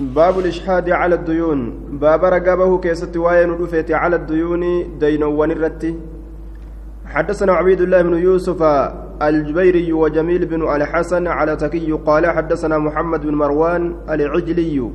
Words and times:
باب 0.00 0.38
الإشهاد 0.38 0.90
على 0.90 1.14
الديون. 1.14 1.74
باب 2.00 2.24
ragaa 2.24 2.51
bahuu 2.51 2.78
keessatti 2.78 3.16
waa'een 3.16 3.50
dhufeetti 3.50 3.90
على 3.92 4.16
الديون 4.16 4.62
deynii 4.98 5.22
waan 5.22 5.48
irratti 5.48 5.94
حدثنا 7.06 7.52
عبيد 7.52 7.80
الله 7.80 8.02
بن 8.02 8.14
يوسف 8.18 8.62
الجبيري 9.22 9.92
وجميل 9.92 10.46
بن 10.46 10.62
الحسن 10.74 11.26
العتكي 11.26 11.92
قال 11.92 12.26
حدثنا 12.26 12.78
محمد 12.78 13.20
بن 13.26 13.34
مروان 13.34 13.94
العجلي. 14.10 14.90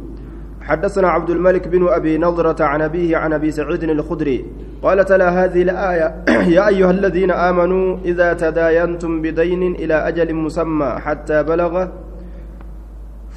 حدثنا 0.61 1.07
عبد 1.09 1.29
الملك 1.29 1.68
بن 1.68 1.88
أبي 1.88 2.18
نضرة 2.18 2.55
عن 2.65 2.81
أبيه 2.81 3.18
عن 3.18 3.33
أبي 3.33 3.52
سعيد 3.52 3.83
الخدري. 3.83 4.45
قال 4.83 5.05
تلا 5.05 5.29
هذه 5.45 5.61
الآية 5.61 6.15
يا 6.55 6.68
أيها 6.68 6.91
الذين 6.91 7.31
آمنوا 7.31 7.97
إذا 8.05 8.33
تداينتم 8.33 9.21
بدين 9.21 9.75
إلى 9.75 9.93
أجل 9.93 10.33
مسمى 10.33 10.86
حتى 10.86 11.43
بلغ 11.43 11.88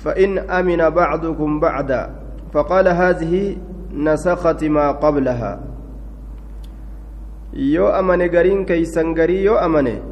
فإن 0.04 0.38
أمن 0.38 0.90
بعضكم 0.90 1.60
بعدا 1.60 2.02
فقال 2.52 2.88
هذه 2.88 3.56
نسخت 3.96 4.64
ما 4.64 4.86
قبلها 4.92 5.52
keeysan 8.66 9.14
garii 9.14 9.44
yoo 9.44 9.58
amane 9.66 10.02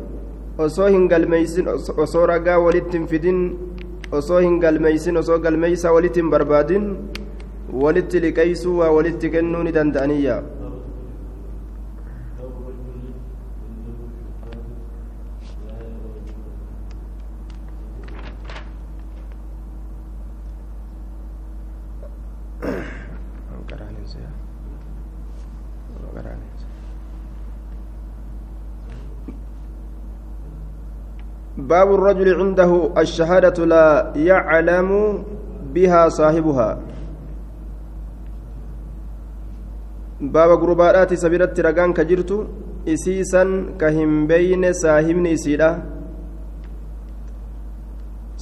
osoo 0.64 0.88
hin 0.94 1.08
galmeeysin 1.12 1.66
osoo 2.04 2.26
ragaa 2.30 2.58
walitti 2.64 2.98
hin 2.98 3.06
fidin 3.12 3.40
osoo 4.18 4.38
hin 4.44 4.60
galmeeysin 4.64 5.16
osoo 5.22 5.38
galmeeysaa 5.46 5.92
walitti 5.96 6.20
hin 6.22 6.30
barbaadin 6.34 6.84
walitti 7.84 8.22
liqeeysuu 8.24 8.76
waa 8.78 8.90
walitti 8.96 9.30
kennuu 9.34 9.62
ni 9.66 9.72
danda'aniyya 9.78 10.36
باب 31.72 31.88
الرجل 31.96 32.28
عنده 32.40 32.70
الشهادة 33.02 33.58
لا 33.72 34.12
يعلم 34.30 34.90
بها 35.74 36.02
صاحبها. 36.18 36.70
باب 40.34 40.50
قربات 40.62 41.10
سبيلت 41.22 41.56
رقان 41.66 41.90
كجرت 41.98 42.30
إسيسا 42.92 43.42
كهم 43.80 44.10
بين 44.30 44.62
صاحبني 44.82 45.32
سيدا. 45.44 45.70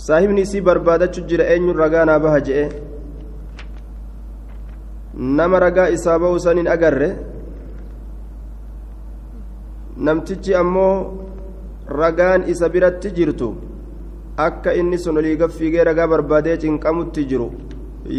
صاحبني 0.06 0.44
سي 0.50 0.58
بربادة 0.66 1.14
جر 1.28 1.40
أين 1.52 1.70
رقانا 1.82 2.14
بها 2.18 2.38
جئ. 2.48 2.60
nama 5.14 5.58
ragaa 5.60 5.90
isaa 5.90 6.18
ba'uu 6.22 6.38
saniin 6.38 6.68
agarre 6.70 7.08
namtichi 10.06 10.54
ammoo 10.54 10.94
ragaan 11.90 12.46
isa 12.52 12.68
biratti 12.74 13.10
jirtu 13.16 13.48
akka 14.46 14.74
inni 14.80 14.98
sun 15.04 15.18
olii 15.20 15.36
gaffiigee 15.42 15.84
ragaa 15.90 16.08
barbaadee 16.12 16.56
cinqamutti 16.64 17.26
jiru 17.30 17.48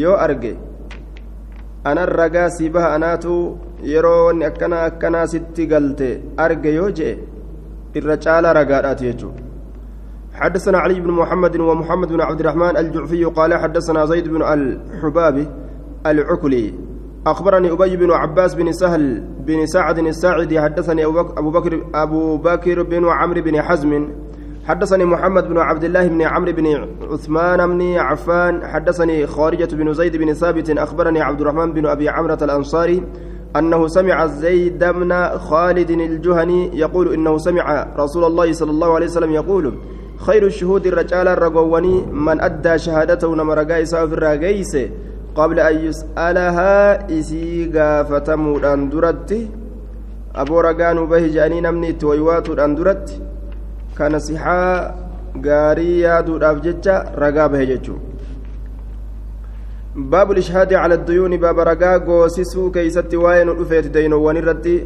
yoo 0.02 0.16
arge 0.26 0.54
anan 1.92 2.10
ragaa 2.22 2.50
sii 2.58 2.70
baha 2.76 2.90
anaatu 2.98 3.36
yeroo 3.94 4.26
wanni 4.28 4.46
akkanaa 4.50 4.84
akkanaa 4.90 5.28
sitti 5.34 5.70
galte 5.72 6.10
arge 6.46 6.76
yoo 6.80 6.90
je'e 6.98 7.16
irra 8.02 8.18
caalaa 8.26 8.58
ragaadhaati 8.60 9.10
jechuudha 9.12 9.50
حدثنا 10.42 10.78
علي 10.80 11.00
بن 11.00 11.12
محمد 11.12 11.60
ومحمد 11.60 12.08
بن 12.08 12.22
عبد 12.22 12.40
الرحمن 12.40 12.78
الجعفي 12.78 13.24
قال 13.26 13.54
حدثنا 13.54 14.06
زيد 14.06 14.28
بن 14.28 14.42
الحباب 14.42 15.38
العكلي 16.06 16.74
أخبرني 17.28 17.72
أبي 17.72 17.98
بن 17.98 18.12
عباس 18.12 18.56
بن 18.56 18.72
سهل 18.72 19.24
بن 19.40 19.66
سعد 19.66 20.00
الساعدي 20.00 20.62
حدثني 20.62 21.06
أبو 21.06 21.52
بكر 21.52 21.82
أبو 21.94 22.38
بكر 22.38 22.84
بن 22.84 23.06
عمرو 23.10 23.42
بن 23.42 23.62
حزم 23.62 24.08
حدثني 24.66 25.06
محمد 25.06 25.50
بن 25.50 25.58
عبد 25.58 25.84
الله 25.84 26.08
بن 26.08 26.22
عمرو 26.22 26.52
بن 26.52 26.88
عثمان 27.12 27.78
بن 27.78 27.98
عفان 27.98 28.68
حدثني 28.68 29.28
خارجة 29.28 29.76
بن 29.76 29.94
زيد 29.94 30.18
بن 30.18 30.34
ثابت 30.34 30.70
أخبرني 30.70 31.22
عبد 31.22 31.42
الرحمن 31.42 31.74
بن 31.74 31.86
أبي 31.86 32.10
عمرة 32.10 32.38
الأنصاري 32.42 33.04
أنه 33.56 33.88
سمع 33.88 34.26
زيد 34.26 34.84
بن 34.84 35.38
خالد 35.38 35.90
الجهني 35.92 36.80
يقول 36.80 37.14
إنه 37.14 37.38
سمع 37.38 37.88
رسول 37.98 38.24
الله 38.24 38.54
صلى 38.54 38.72
الله 38.72 38.96
عليه 38.96 39.06
وسلم 39.06 39.32
يقول 39.32 39.74
خير 40.18 40.46
الشهود 40.46 40.88
الرجال 40.88 41.28
الرقواني 41.28 42.06
من 42.12 42.42
أدى 42.42 42.78
شهادته 42.78 43.36
نمرقايسا 43.36 44.08
في 44.08 44.14
قبل 45.36 45.60
أن 45.60 45.76
يسألها 45.88 46.74
إسي 47.20 47.72
قافتمو 47.76 48.58
أندرت 48.58 49.32
أبو 50.36 50.60
رقان 50.60 51.06
به 51.06 51.28
جاني 51.28 51.62
نمني 51.62 51.94
تويوات 51.94 52.50
أندرت 52.50 53.22
كان 53.98 54.20
صحا 54.20 54.62
قاري 55.46 56.00
يادو 56.00 56.38
الأفججة 56.38 56.96
رقا 57.22 57.48
به 57.48 57.64
ججو. 57.64 57.96
باب 59.96 60.32
الإشهاد 60.32 60.74
على 60.74 60.94
الديون 60.94 61.38
باب 61.38 61.60
رقا 61.60 61.98
قوسسو 61.98 62.72
كيست 62.72 63.14
واين 63.14 63.50
الأفيت 63.50 63.88
دينو 63.88 64.28
ونردي 64.28 64.84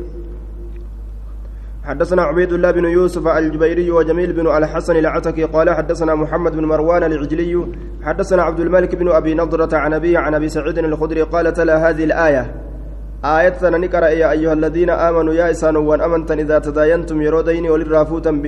حدثنا 1.86 2.22
عبيد 2.22 2.54
الله 2.54 2.72
بن 2.72 2.86
يوسف 2.86 3.28
الجبيري 3.28 3.92
وجميل 3.92 4.34
بن 4.34 4.48
الحسن 4.58 4.96
العتكي 4.96 5.44
قال 5.44 5.70
حدثنا 5.70 6.16
محمد 6.16 6.52
بن 6.56 6.66
مروان 6.66 7.04
العجلي 7.04 7.68
حدثنا 8.04 8.44
عبد 8.44 8.60
الملك 8.60 8.96
بن 8.96 9.08
أبي 9.12 9.34
نضرة 9.34 9.78
عن 9.78 9.94
ابي 9.94 10.18
عن 10.18 10.34
أبي 10.36 10.50
سعيد 10.50 10.78
الخدري 10.78 11.22
قال 11.22 11.54
تلا 11.54 11.90
هذه 11.90 12.04
الآية 12.04 12.44
آية 13.26 13.60
نقرأ 13.64 14.08
يا 14.08 14.32
أيها 14.32 14.54
الذين 14.54 14.90
آمنوا 14.90 15.34
يا 15.34 15.52
إسان 15.52 15.76
وأن 15.76 16.02
أمنتم 16.02 16.40
إذا 16.40 16.60
تداينتم 16.60 17.22
يرو 17.22 17.42
ديني 17.42 17.70
وللرافوتا. 17.70 18.42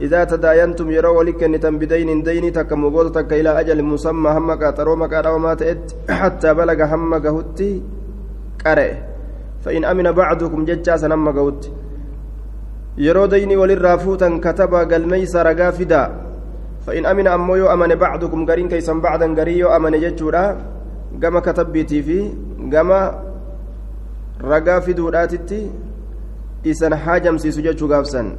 إذا 0.00 0.24
تداينتم 0.24 0.90
يرو 0.90 1.18
ولكنتم 1.18 1.78
بدين 1.78 2.22
ديني 2.22 2.50
تكم 2.50 2.84
وقوتك 2.84 3.32
إلى 3.32 3.60
أجل 3.60 3.82
مسمى 3.82 4.30
همك 4.30 4.62
ترومك 4.76 5.12
أو 5.14 5.38
ما 5.38 5.54
تئت 5.54 5.84
حتى 6.10 6.54
بلغ 6.54 6.78
همك 6.94 7.26
هتي 7.26 7.82
قرأ 8.66 8.88
فإن 9.62 9.84
أمن 9.84 10.12
بعضكم 10.12 10.64
ججا 10.64 10.96
سنمك 10.96 11.36
هتي 11.36 11.83
yeroo 12.96 13.26
dayni 13.26 13.56
walirraa 13.56 13.98
fuutan 13.98 14.40
kataba 14.40 14.84
galmeeysa 14.84 15.42
ragaa 15.42 15.72
fidaa 15.72 16.08
fa'in 16.86 17.06
amina 17.06 17.32
ammoo 17.32 17.56
yoo 17.56 17.68
amane 17.68 17.96
bacdukum 17.96 18.46
gariin 18.46 18.68
keeysan 18.68 19.00
bacdan 19.00 19.34
garii 19.34 19.58
yoo 19.58 19.70
amane 19.76 19.98
jechuudha 20.00 20.56
gama 21.18 21.40
katabbiitii 21.40 22.20
gama 22.68 23.00
ragaa 24.50 24.80
fiduudhaatitti 24.80 25.60
isan 26.64 26.92
haajamsiisu 27.04 27.62
jechuu 27.66 27.88
gaafsan 27.88 28.32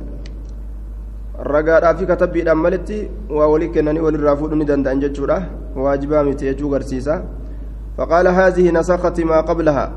ragaadhaa 1.54 1.94
fi 2.00 2.06
katabbiidhaan 2.06 2.58
malitti 2.58 3.00
waa 3.30 3.48
walii 3.48 3.70
kennanii 3.70 4.00
walirraa 4.08 4.36
fuudhuu 4.36 4.58
ni 4.62 4.66
danda'an 4.66 5.00
jechuudha 5.00 5.38
waajibaa 5.76 6.24
miti 6.24 6.46
jechuu 6.46 6.70
garsiisa 6.70 7.22
faqaala 7.98 8.34
haadhihi 8.34 8.72
nasakati 8.72 9.26
maa 9.26 9.44
qablaha 9.44 9.92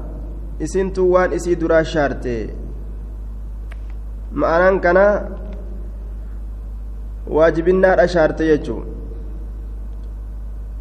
isintu 0.66 1.12
waan 1.12 1.32
isii 1.32 1.56
duraa 1.56 1.84
shaarte 1.84 2.34
ma'anaan 4.32 4.80
kana 4.80 5.04
waajibinnaadha 7.36 8.08
shaarte 8.14 8.44
jechuun 8.50 8.84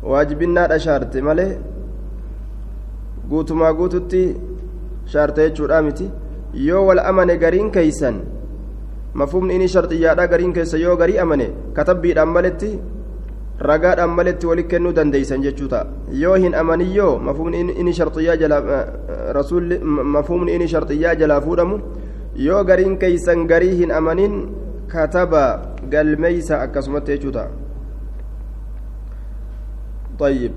waajibinnaadha 0.03 0.79
shaarte 0.79 1.21
malee 1.27 1.51
guutumaa 3.29 3.73
guututti 3.73 4.23
shaarte 5.13 5.39
jechuudha 5.49 5.81
miti 5.81 6.09
yoo 6.67 6.85
wal 6.87 6.99
amane 6.99 7.37
gariin 7.37 7.71
keeysan 7.71 8.21
mafhumni 9.13 9.55
inni 9.55 9.67
sharxiyyaadha 9.75 10.27
gariin 10.27 10.53
keessa 10.53 10.77
yoo 10.77 10.95
garii 11.01 11.19
amane 11.23 11.47
katabbiidhaan 11.73 12.29
maletti 12.37 12.71
ragaadhaan 13.69 14.09
maletti 14.17 14.47
walit 14.47 14.67
kennuu 14.71 14.93
dandeeysan 14.97 15.41
jechuu 15.45 15.67
ta'a 15.67 15.87
yoo 16.23 16.35
hin 16.35 16.55
amaniyyoo 16.55 17.13
mafhumni 17.27 17.61
inni 17.61 17.93
sharxiyyaa 17.99 18.37
jalaa 18.41 18.83
rasuulli 19.39 19.79
mafhumni 20.15 20.55
inni 20.55 20.67
sharxiyyaa 20.73 21.15
jalaa 21.21 21.41
fuudhamu 21.41 21.79
yoo 22.37 22.63
gariin 22.63 22.97
keeysan 23.03 23.47
garii 23.51 23.75
hin 23.81 23.91
amanin 23.99 24.35
kataba 24.87 25.43
galmeeysa 25.93 26.61
akkasumatti 26.65 27.11
jechuu 27.15 27.31
ta'a 27.39 27.49
طيب 30.19 30.51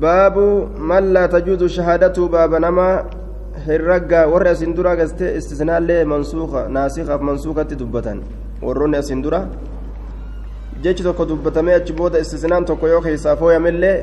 باب 0.00 0.36
من 0.78 1.12
لا 1.12 1.26
تجوز 1.26 1.64
شهادته 1.64 2.28
باب 2.28 2.54
نما 2.54 2.88
هرقا 3.66 4.24
ور 4.32 4.44
اسندرا 4.52 4.92
غست 4.94 5.22
استثناء 5.22 5.80
له 5.88 6.04
منسوخه 6.04 6.68
ناسخه 6.68 7.16
منسوخه 7.16 7.62
دبتان 7.62 8.18
ورون 8.62 8.94
اسندرا 8.94 9.40
jechi 10.84 11.02
tokko 11.02 11.24
dubbatamee 11.28 11.74
achi 11.80 11.92
booda 11.92 12.18
istisnaan 12.24 12.64
tokko 12.64 12.88
yoo 12.88 13.00
keessaa 13.06 13.36
fooyamillee 13.36 13.96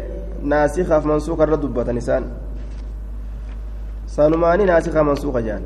naasikaaf 0.52 1.06
mansuuka 1.12 1.44
irra 1.48 1.58
dubbatan 1.64 1.98
isaan 2.02 2.24
sanumaanii 4.16 4.66
naasika 4.72 5.04
mansuuka 5.10 5.42
jedhan 5.48 5.64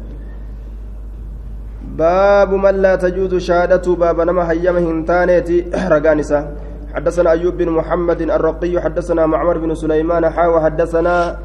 باب 1.98 2.54
من 2.54 2.76
لا 2.82 2.96
تجوز 2.96 3.36
شهادته 3.36 3.96
باب 3.96 4.22
نما 4.22 4.52
هيما 4.52 4.80
هنتانيتي. 4.80 5.66
رقانسا 5.94 6.52
حدثنا 6.94 7.32
أيوب 7.32 7.58
بن 7.58 7.70
محمد 7.70 8.22
الرقي 8.22 8.82
حدثنا 8.82 9.26
معمر 9.26 9.58
بن 9.58 9.76
سليمان 9.76 10.30
حا 10.30 10.48
وحدثنا 10.48 11.38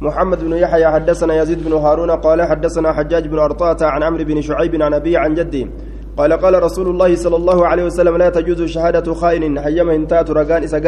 محمد 0.00 0.44
بن 0.44 0.52
يحيى 0.52 0.86
حدثنا 0.86 1.42
يزيد 1.42 1.64
بن 1.64 1.72
هارون 1.72 2.10
قال 2.10 2.42
حدثنا 2.42 2.92
حجاج 2.92 3.26
بن 3.26 3.38
أرطاة 3.38 3.76
عن 3.80 4.02
عمرو 4.02 4.24
بن 4.24 4.40
شعيب 4.40 4.82
عن 4.82 4.94
أبي 4.94 5.16
عن 5.16 5.34
جدي. 5.34 5.70
قال 6.16 6.32
قال 6.32 6.62
رسول 6.62 6.88
الله 6.88 7.16
صلى 7.16 7.36
الله 7.36 7.66
عليه 7.66 7.84
وسلم 7.84 8.16
لا 8.16 8.28
تجوز 8.30 8.62
شهادة 8.62 9.14
خائن 9.14 9.60
حيما 9.60 9.94
انتات 9.94 10.30
رقان 10.30 10.62
إسا 10.62 10.78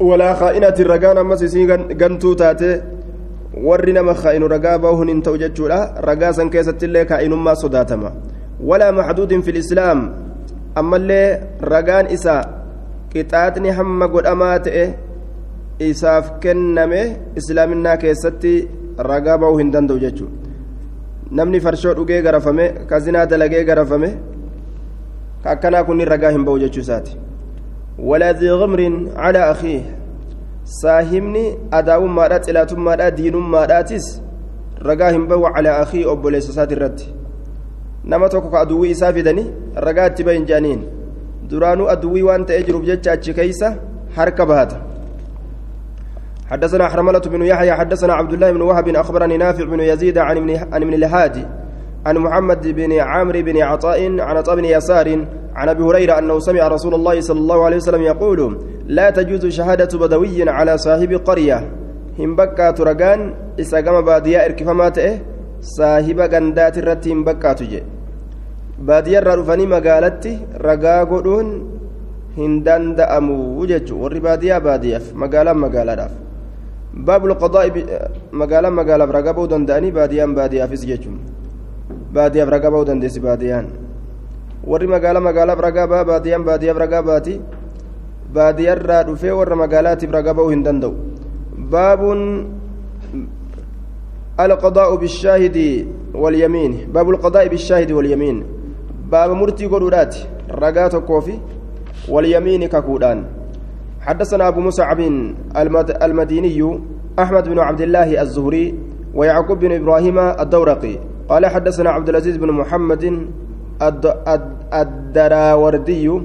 ولا 0.00 0.34
خائنة 0.34 0.74
الرقان 0.80 1.18
أما 1.18 1.36
سيسي 1.36 1.72
قنتو 1.72 2.32
تاتي 2.32 2.82
warri 3.56 3.92
nama 3.92 4.14
kaa'inu 4.14 4.48
ragaa 4.48 4.78
bahuun 4.78 5.08
hin 5.08 5.22
ta'u 5.22 5.38
jechuudha 5.38 5.78
ragaa 6.08 6.32
san 6.38 6.50
keessatti 6.50 6.86
illee 6.86 7.04
kaa'inummaa 7.12 7.56
sodaatama 7.62 8.12
walaa 8.60 8.92
maxduudin 8.92 9.42
fil 9.42 9.60
islaam 9.62 10.06
ammallee 10.82 11.40
ragaan 11.74 12.10
isaa 12.16 12.42
qixaaxni 13.12 13.76
hamma 13.80 14.08
godhamaa 14.16 14.58
ta'e 14.68 14.86
isaaf 15.90 16.32
kenname 16.46 17.00
islaaminaa 17.42 17.96
keessatti 18.06 18.56
ragaa 19.10 19.38
bahuu 19.44 19.58
hin 19.62 19.72
danda'u 19.76 19.98
jechuudha 20.04 20.46
namni 21.40 21.60
farshoo 21.60 21.94
dhugee 21.94 22.22
garafame 22.22 22.66
kazinaa 22.90 23.26
dalagee 23.26 23.64
garafame 23.64 24.10
ka 25.42 25.50
akkanaa 25.50 25.84
kunniin 25.84 26.08
ragaa 26.08 26.30
hin 26.36 26.44
bahu 26.44 26.58
jechuu 26.64 26.80
isaati 26.86 27.16
walaa 28.10 28.32
dii 28.40 28.58
ghamrin 28.60 28.98
calaa 29.16 29.48
akhiih 29.54 29.82
saahibni 30.66 31.58
adaa'ummaadha 31.70 32.40
xilaatummaadha 32.46 33.10
diinummaadhaatis 33.10 34.06
ragaa 34.88 35.10
hin 35.10 35.26
bahu 35.30 35.52
calaa 35.54 35.76
akhiih 35.82 36.08
obboleessa 36.12 36.50
isaati 36.52 36.74
irratti 36.74 37.14
nama 38.04 38.28
tokko 38.28 38.50
ka 38.50 38.60
aduwwii 38.60 38.90
isaa 38.90 39.12
fidanii 39.12 39.46
ragaa 39.86 40.06
itti 40.10 40.24
bahin 40.24 40.46
jedhaniin 40.46 40.82
duraanuu 41.50 41.88
aduwwii 41.94 42.22
waan 42.22 42.46
ta'ee 42.46 42.62
jiruuf 42.62 42.84
jecha 42.90 43.12
achi 43.12 43.34
keeysa 43.34 43.76
harka 44.16 44.46
bahata 44.46 44.82
حدثنا 46.46 46.88
حرملة 46.88 47.18
بن 47.18 47.42
يحيى 47.42 47.72
حدثنا 47.72 48.14
عبد 48.14 48.32
الله 48.32 48.50
بن 48.52 48.62
وهب 48.62 48.88
أخبرني 48.88 49.36
نافع 49.36 49.64
بن 49.64 49.80
يزيد 49.80 50.18
عن 50.18 50.36
ابن 50.72 50.94
الهادي 50.94 51.44
عن 52.06 52.16
محمد 52.26 52.64
بن 52.78 52.92
عامر 53.10 53.36
بن 53.48 53.56
عطاء 53.70 53.98
عن 54.26 54.36
عطاء 54.36 54.56
بن 54.56 54.64
يسار 54.64 55.08
عن 55.58 55.68
أبي 55.68 55.82
هريرة 55.82 56.14
أنه 56.18 56.38
سمع 56.38 56.68
رسول 56.68 56.94
الله 56.94 57.16
صلى 57.20 57.40
الله 57.44 57.64
عليه 57.66 57.76
وسلم 57.76 58.02
يقول 58.12 58.40
لا 58.96 59.06
تجوز 59.10 59.46
شهادة 59.46 59.92
بدوي 59.98 60.50
على 60.56 60.78
صاحب 60.78 61.12
قرية. 61.28 61.58
هم 62.18 62.30
بكى 62.36 62.72
ترغان 62.72 63.20
اسقام 63.60 63.96
باديا 64.08 64.38
اركفمات 64.46 64.98
صاحب 65.78 66.18
غندات 66.32 66.78
الرتي 66.78 67.12
هم 67.12 67.24
بكى 67.24 67.54
تجي. 67.58 67.82
باديا 68.88 69.20
رفني 69.20 69.66
مقالتي 69.66 70.34
رغا 70.66 70.96
غدون 71.10 71.46
هندان 72.38 72.94
دأمو 72.98 73.36
وجج 73.60 73.88
وري 73.92 74.20
باديا 74.26 74.58
باديا 74.58 75.00
مقالا 75.22 75.52
مقالا 75.52 76.08
باب 77.06 77.22
القضاء 77.26 77.66
مقالا 78.40 78.70
مقالا 78.78 79.04
رغبو 79.04 79.46
دنداني 79.52 79.90
باديا 79.90 80.26
باديا 80.26 80.66
في 80.70 80.76
سججم 80.76 81.16
baadiyaaf 82.16 82.50
ragaa 82.56 82.72
ba'uu 82.74 82.88
dandeessi 82.90 83.20
baadiyaan 83.28 83.66
warri 84.70 84.88
magaalaa 84.94 85.26
magaalaaf 85.28 85.60
ragaa 85.68 85.86
ba'a 85.92 86.04
baadiyaan 86.10 86.44
baadiyaaf 86.48 86.78
ragaa 86.84 87.02
baati 87.10 87.40
baadiyarraa 88.38 89.02
dhufee 89.08 89.34
warra 89.40 89.56
magaalaatiif 89.64 90.16
ragaa 90.18 90.36
ba'uu 90.40 90.54
hin 90.54 90.64
danda'u 90.68 90.94
baabuun 91.74 92.22
القضاء 94.40 94.96
بالشاهد 94.96 95.86
واليمين 96.14 96.92
باب 96.92 97.10
القضاء 97.10 97.48
بالشاهد 97.48 97.92
واليمين 97.92 98.44
باب 99.12 99.30
مرتي 99.30 99.66
قدرات 99.66 100.16
رقات 100.50 100.96
كوفي 100.96 101.38
واليمين 102.08 102.66
ككودان 102.68 103.24
حدثنا 104.00 104.48
أبو 104.48 104.60
مصعب 104.60 105.00
المديني 106.02 106.80
أحمد 107.18 107.48
بن 107.48 107.58
عبد 107.58 107.80
الله 107.80 108.22
الزهري 108.22 108.74
ويعقوب 109.14 109.58
بن 109.58 109.72
إبراهيم 109.72 110.18
الدورقي 110.18 110.96
قال 111.28 111.46
حدثنا 111.46 111.90
عبد 111.90 112.08
العزيز 112.08 112.36
بن 112.36 112.52
محمد 112.52 113.28
الدراوردي 114.74 116.20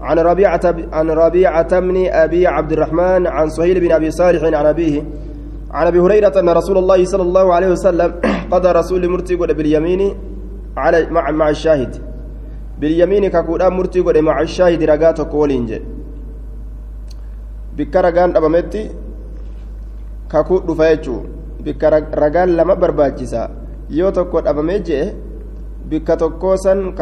عن 0.00 0.18
ربيعة 0.18 0.60
عن 0.92 1.10
ربيعة 1.10 1.80
بن 1.80 2.06
أبي 2.06 2.46
عبد 2.46 2.72
الرحمن 2.72 3.26
عن 3.26 3.50
سهيل 3.50 3.80
بن 3.80 3.92
أبي 3.92 4.10
صالح 4.10 4.42
عن 4.44 4.66
أبيه 4.66 5.02
عن 5.70 5.86
أبي 5.86 6.00
هريرة 6.00 6.40
أن 6.40 6.48
رسول 6.48 6.78
الله 6.78 7.04
صلى 7.04 7.22
الله 7.22 7.54
عليه 7.54 7.68
وسلم 7.68 8.14
قضى 8.52 8.68
رسول 8.72 9.08
مرتي 9.08 9.36
باليمين 9.36 10.14
على 10.76 11.06
مع 11.10 11.30
مع 11.30 11.48
الشاهد. 11.48 11.96
باليمين 12.80 13.28
كقول 13.28 13.70
مرتي 13.70 14.00
مع 14.00 14.40
الشاهد 14.40 14.82
رقاته 14.82 15.24
كولينج 15.24 15.80
بك 17.76 17.96
رقان 17.96 18.36
أبمتي 18.36 18.90
كقول 20.32 20.60
دفايتشو. 20.68 21.20
بك 21.64 21.84
لما 22.58 22.74
برباجسا 22.74 23.65
yoo 23.90 24.10
tokko 24.10 24.40
dhabamee 24.40 24.80
jee 24.80 25.14
bikka 25.88 26.16
tokkoo 26.16 26.56
san 26.56 26.94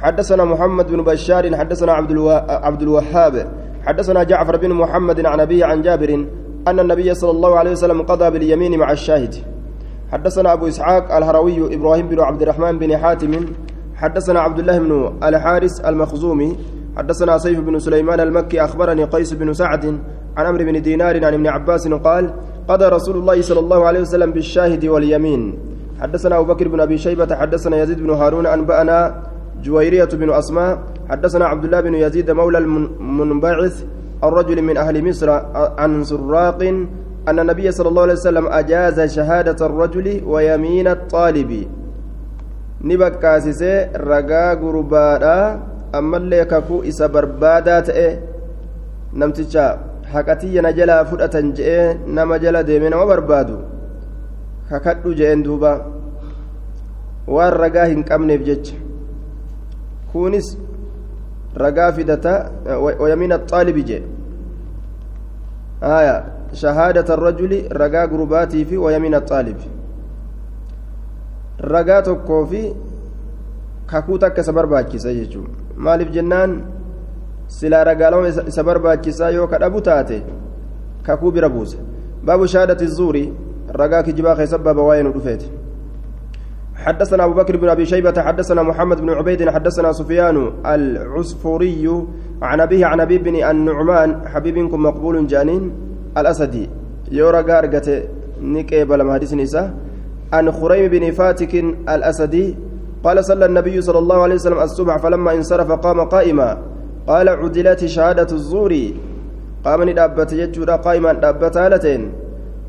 حدثنا 0.00 0.44
محمد 0.44 0.86
بن 0.90 1.04
بشار 1.04 1.56
حدثنا 1.56 1.92
عبد, 1.92 2.10
ألو... 2.10 2.30
عبد 2.48 2.82
الوهاب 2.82 3.46
حدثنا 3.86 4.22
جعفر 4.22 4.56
بن 4.56 4.72
محمد 4.72 5.26
عن 5.26 5.40
أبيه 5.40 5.64
عن 5.64 5.82
جابر 5.82 6.26
أن 6.68 6.80
النبي 6.80 7.14
صلى 7.14 7.30
الله 7.30 7.58
عليه 7.58 7.70
وسلم 7.70 8.02
قضى 8.02 8.30
باليمين 8.30 8.78
مع 8.78 8.92
الشاهد. 8.92 9.34
حدثنا 10.12 10.52
أبو 10.52 10.68
إسحاق 10.68 11.16
الهروي 11.16 11.74
إبراهيم 11.74 12.08
بن 12.08 12.20
عبد 12.20 12.42
الرحمن 12.42 12.78
بن 12.78 12.96
حاتم 12.96 13.32
حدثنا 13.94 14.40
عبد 14.40 14.58
الله 14.58 14.78
بن 14.78 15.12
الحارس 15.22 15.80
المخزومي 15.80 16.56
حدثنا 16.96 17.38
سيف 17.38 17.60
بن 17.60 17.78
سليمان 17.78 18.20
المكي 18.20 18.64
أخبرني 18.64 19.04
قيس 19.04 19.32
بن 19.32 19.52
سعد 19.52 19.84
عن 20.36 20.46
عمرو 20.46 20.64
بن 20.64 20.82
دينار 20.82 21.24
عن 21.24 21.34
ابن 21.34 21.46
عباس 21.46 21.88
قال 21.88 22.34
قضى 22.68 22.86
رسول 22.88 23.16
الله 23.16 23.42
صلى 23.42 23.60
الله 23.60 23.80
عليه 23.86 24.00
وسلم 24.00 24.30
بالشاهد 24.32 24.84
واليمين. 24.84 25.42
حدثنا 26.00 26.38
أبو 26.38 26.54
بكر 26.54 26.68
بن 26.68 26.80
أبي 26.80 26.98
شيبة 26.98 27.34
حدثنا 27.36 27.82
يزيد 27.82 27.98
بن 28.00 28.10
هارون 28.10 28.46
أنبأنا 28.46 29.22
جويرية 29.62 30.08
بن 30.16 30.30
أسماء 30.32 30.78
حدثنا 31.08 31.44
عبد 31.46 31.64
الله 31.64 31.80
بن 31.80 31.94
يزيد 31.94 32.30
مولى 32.30 32.58
المنبعث 32.58 33.84
الرجل 34.24 34.62
من 34.62 34.76
أهل 34.76 35.04
مصر 35.08 35.30
عن 35.78 36.04
سراق 36.04 36.62
أن 37.28 37.38
النبي 37.38 37.72
صلى 37.72 37.88
الله 37.88 38.02
عليه 38.02 38.12
وسلم 38.12 38.46
أجاز 38.46 39.00
شهادة 39.00 39.66
الرجل 39.66 40.22
ويمين 40.26 40.88
الطالب. 40.88 41.50
نبكاسسي 42.80 43.88
رقا 43.96 44.54
غربادا 44.54 45.60
أما 45.94 46.16
اللي 46.16 46.44
كفو 46.44 46.82
إسا 46.82 47.06
بربادا 47.06 47.80
تأي 47.80 48.18
نمتشا 49.12 49.89
haqatiyya 50.12 50.62
na 50.62 50.72
jalaa 50.72 51.04
fudhatan 51.04 51.52
je'ee 51.54 51.94
nama 52.06 52.38
jala 52.38 52.62
deeme 52.62 52.90
nama 52.90 53.06
barbaadu 53.06 53.58
kakadhu 54.70 55.14
je'een 55.14 55.42
duuba 55.42 55.72
waan 57.26 57.52
ragaa 57.62 57.86
hin 57.92 58.04
qabneef 58.04 58.42
jecha 58.48 58.76
kunis 60.12 60.48
ragaa 61.64 61.92
fidata 61.92 62.34
wayamiin 63.00 63.32
axaalibi 63.38 63.84
jee 63.90 64.02
aya 65.80 66.14
shahaadata 66.62 67.12
arrajuli 67.18 67.60
ragaa 67.82 68.06
gurbaatii 68.06 68.64
fi 68.64 68.76
wayamiin 68.76 69.14
axaalibi 69.20 69.70
ragaa 71.74 72.02
tokkoo 72.02 72.44
fi 72.46 72.62
kakuu 73.86 74.18
takka 74.18 74.40
isa 74.46 74.52
barbaachisa 74.52 75.14
jechuun 75.14 75.48
maaliif 75.76 76.10
jennaan 76.18 76.62
silaa 77.50 77.84
ragaalama 77.84 78.28
isa 78.50 78.62
barbaachisaa 78.68 79.30
yoo 79.36 79.46
kadhabu 79.46 79.80
taate 79.80 80.22
kakuu 81.02 81.30
bira 81.30 81.48
buuse. 81.48 81.78
Baabu 82.24 82.46
shahaadati 82.46 82.86
zuuri 82.86 83.24
ragaa 83.80 84.02
kijibaa 84.02 84.36
keessa 84.36 84.58
baaba 84.58 84.84
حدثنا 86.80 87.24
أبو 87.24 87.34
بكر 87.34 87.56
بن 87.56 87.68
أبي 87.68 87.86
شيبة 87.86 88.22
حدثنا 88.22 88.62
محمد 88.62 89.00
بن 89.00 89.10
عبيد 89.10 89.48
حدثنا 89.48 89.92
سفيان 89.92 90.52
العصفوري 90.66 92.04
عن 92.42 92.60
أبيه 92.60 92.86
عن 92.86 93.00
أبي 93.00 93.18
بن 93.18 93.34
النعمان 93.50 94.28
حبيبكم 94.28 94.82
مقبول 94.82 95.26
جانين 95.26 95.72
الأسدي 96.18 96.70
يورا 97.12 97.40
قارقة 97.40 98.02
نكيبل 98.42 99.04
مهدس 99.04 99.34
نساء 99.34 99.74
عن 100.32 100.52
خريم 100.52 100.90
بن 100.90 101.10
فاتك 101.10 101.54
الأسدي 101.94 102.56
قال 103.04 103.24
صلى 103.24 103.44
النبي 103.46 103.82
صلى 103.82 103.98
الله 103.98 104.22
عليه 104.22 104.34
وسلم 104.34 104.60
الصبح 104.60 104.96
فلما 104.96 105.34
انصرف 105.34 105.72
قام 105.72 106.00
قائما 106.00 106.58
قال 107.10 107.28
عدلت 107.28 107.80
شهادة 107.94 108.30
الزور 108.38 108.72
قام 109.64 109.80
ندابت 109.88 110.32
يجورا 110.32 110.76
قائما 110.86 111.12
دابت 111.12 111.56
هالتين 111.56 112.02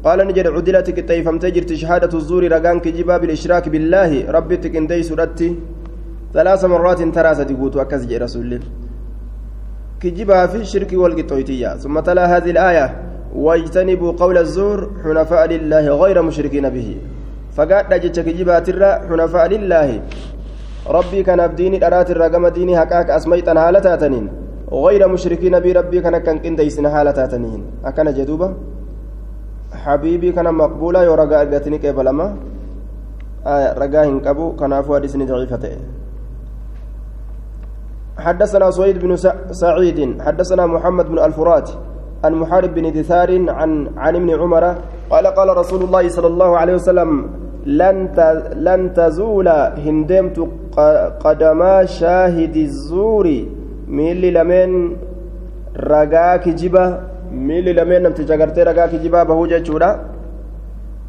قال 0.05 0.19
نجد 0.27 0.47
عدلت 0.55 0.87
كتيفم 0.97 1.35
تجرت 1.43 1.71
شهادة 1.73 2.17
الزور 2.19 2.43
رقان 2.51 2.79
كجبا 2.79 3.17
بالإشراك 3.21 3.69
بالله. 3.69 4.31
ربي 4.35 4.57
تكندي 4.57 5.03
سرتي 5.03 5.49
ثلاث 6.33 6.65
مرات 6.65 7.01
ترى 7.15 7.35
صديقوت 7.35 7.75
وكز 7.77 8.03
رسول 8.13 8.41
الله. 8.45 8.59
كجبا 10.01 10.45
في 10.51 10.57
الشرك 10.65 10.91
والقطويتية. 10.93 11.77
ثم 11.83 11.99
تلا 11.99 12.37
هذه 12.37 12.51
الآية. 12.55 12.85
واجتنبوا 13.35 14.11
قول 14.11 14.37
الزور 14.37 14.79
حنفاء 15.03 15.43
لله 15.53 15.85
غير 16.01 16.21
مشركين 16.21 16.69
به. 16.69 16.89
فقال 17.55 18.01
جتك 18.03 18.25
كجبا 18.25 18.59
ترى 18.59 18.91
حنفاء 19.09 19.45
لله. 19.53 20.01
ربي 20.89 21.23
كان 21.23 21.47
بديني 21.47 21.87
أرات 21.87 22.11
الرقم 22.11 22.47
ديني 22.47 22.73
هكاك 22.83 23.09
أسميت 23.09 23.47
أنا 23.47 23.69
هالتاتنين 23.69 24.25
غير 24.71 25.07
مشركين 25.07 25.59
بي 25.59 25.71
ربي 25.71 26.01
كان 26.01 26.17
كان 26.17 26.39
كنديسنا 26.39 26.89
هالتاتنين 27.01 27.61
أكن 27.85 28.13
جدوبة؟ 28.13 28.53
حبيبي 29.73 30.31
كان 30.31 30.53
مقبولا 30.53 31.01
يورقا 31.01 31.41
أرقتني 31.41 31.77
كيبلما 31.77 32.35
آه 33.45 33.73
رقا 33.73 34.03
هنكبو 34.05 34.55
كان 34.55 34.73
أفوا 34.73 34.99
ديسني 34.99 35.25
ضعيفة. 35.25 35.65
حدثنا 38.17 38.71
سويد 38.71 38.97
بن 38.99 39.15
سعيد. 39.51 40.21
حدثنا 40.21 40.65
محمد 40.65 41.05
بن 41.09 41.19
الفرات 41.19 41.69
عن 42.23 42.33
محارب 42.33 42.73
بن 42.73 42.91
دثار 42.91 43.49
عن 43.49 43.89
عن 43.97 44.15
ابن 44.15 44.29
عمر 44.41 44.75
قال 45.09 45.27
قال 45.27 45.57
رسول 45.57 45.81
الله 45.83 46.09
صلى 46.09 46.27
الله 46.27 46.57
عليه 46.57 46.73
وسلم 46.73 47.09
لن 47.65 48.93
تزول 48.95 49.47
هندمت 49.85 50.37
قدما 51.19 51.85
شاهد 51.85 52.55
الزور. 52.57 53.27
ميلي 53.87 54.31
لمن 54.31 54.95
رقاك 55.77 56.49
جبا 56.49 56.85
ميلي 57.31 57.73
لمن 57.73 58.01
نمت 58.03 58.21
جغرتي 58.21 58.63
رقاك 58.63 58.95
جبا 58.95 59.23
بهوجة 59.23 59.57
جورا 59.57 59.91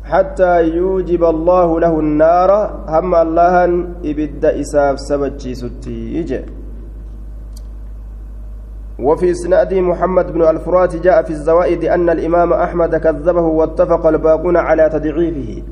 حتى 0.04 0.62
يوجب 0.76 1.24
الله 1.24 1.80
له 1.80 2.00
النار. 2.00 2.50
هم 2.88 3.14
الله 3.14 3.64
إبد 4.04 4.44
إساف 4.44 5.00
سبجي 5.00 5.54
ستي 5.54 6.44
وفي 8.98 9.30
إسناده 9.30 9.80
محمد 9.80 10.32
بن 10.32 10.42
الفرات 10.42 10.96
جاء 10.96 11.22
في 11.22 11.30
الزوائد 11.30 11.84
أن 11.84 12.10
الإمام 12.10 12.52
أحمد 12.52 12.96
كذبه 12.96 13.40
واتفق 13.42 14.06
الباقون 14.06 14.56
على 14.56 14.88
تضعيفه. 14.88 15.62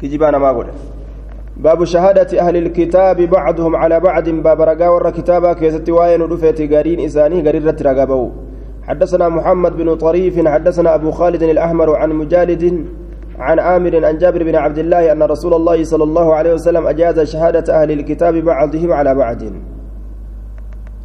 كجبانا 0.00 0.38
ما 0.38 0.50
قول 0.50 0.66
باب 1.56 1.84
شهادة 1.84 2.40
أهل 2.40 2.56
الكتاب 2.56 3.16
بعضهم 3.22 3.76
على 3.76 4.00
بعض 4.00 4.28
باب 4.28 4.60
رقا 4.60 4.88
ور 4.88 5.10
كتابا 5.10 5.52
كيست 5.52 5.88
واين 5.90 6.22
رفيت 6.22 6.72
قارين 6.72 7.00
إساني 7.00 7.48
قريرة 7.48 7.76
رقابو 7.82 8.30
حدثنا 8.88 9.28
محمد 9.28 9.76
بن 9.76 9.94
طريف 9.94 10.48
حدثنا 10.48 10.94
أبو 10.94 11.10
خالد 11.10 11.42
الأحمر 11.42 11.96
عن 11.96 12.10
مجالد 12.12 12.86
عن 13.38 13.58
آمر 13.58 14.04
عن 14.06 14.18
جابر 14.18 14.42
بن 14.42 14.54
عبد 14.54 14.78
الله 14.78 15.12
أن 15.12 15.22
رسول 15.22 15.54
الله 15.54 15.84
صلى 15.84 16.04
الله 16.04 16.34
عليه 16.34 16.54
وسلم 16.54 16.86
أجاز 16.86 17.20
شهادة 17.20 17.82
أهل 17.82 17.90
الكتاب 17.90 18.34
بعضهم 18.34 18.92
على 18.92 19.14
بعض 19.14 19.42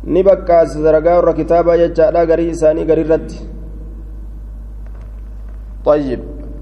نبكى 0.08 0.66
سرقا 0.66 1.18
ور 1.18 1.32
كتابا 1.32 1.74
يجعل 1.76 2.18
قري 2.32 2.52
إساني 2.52 2.84
قريرة 2.92 3.28
طيب 5.86 6.20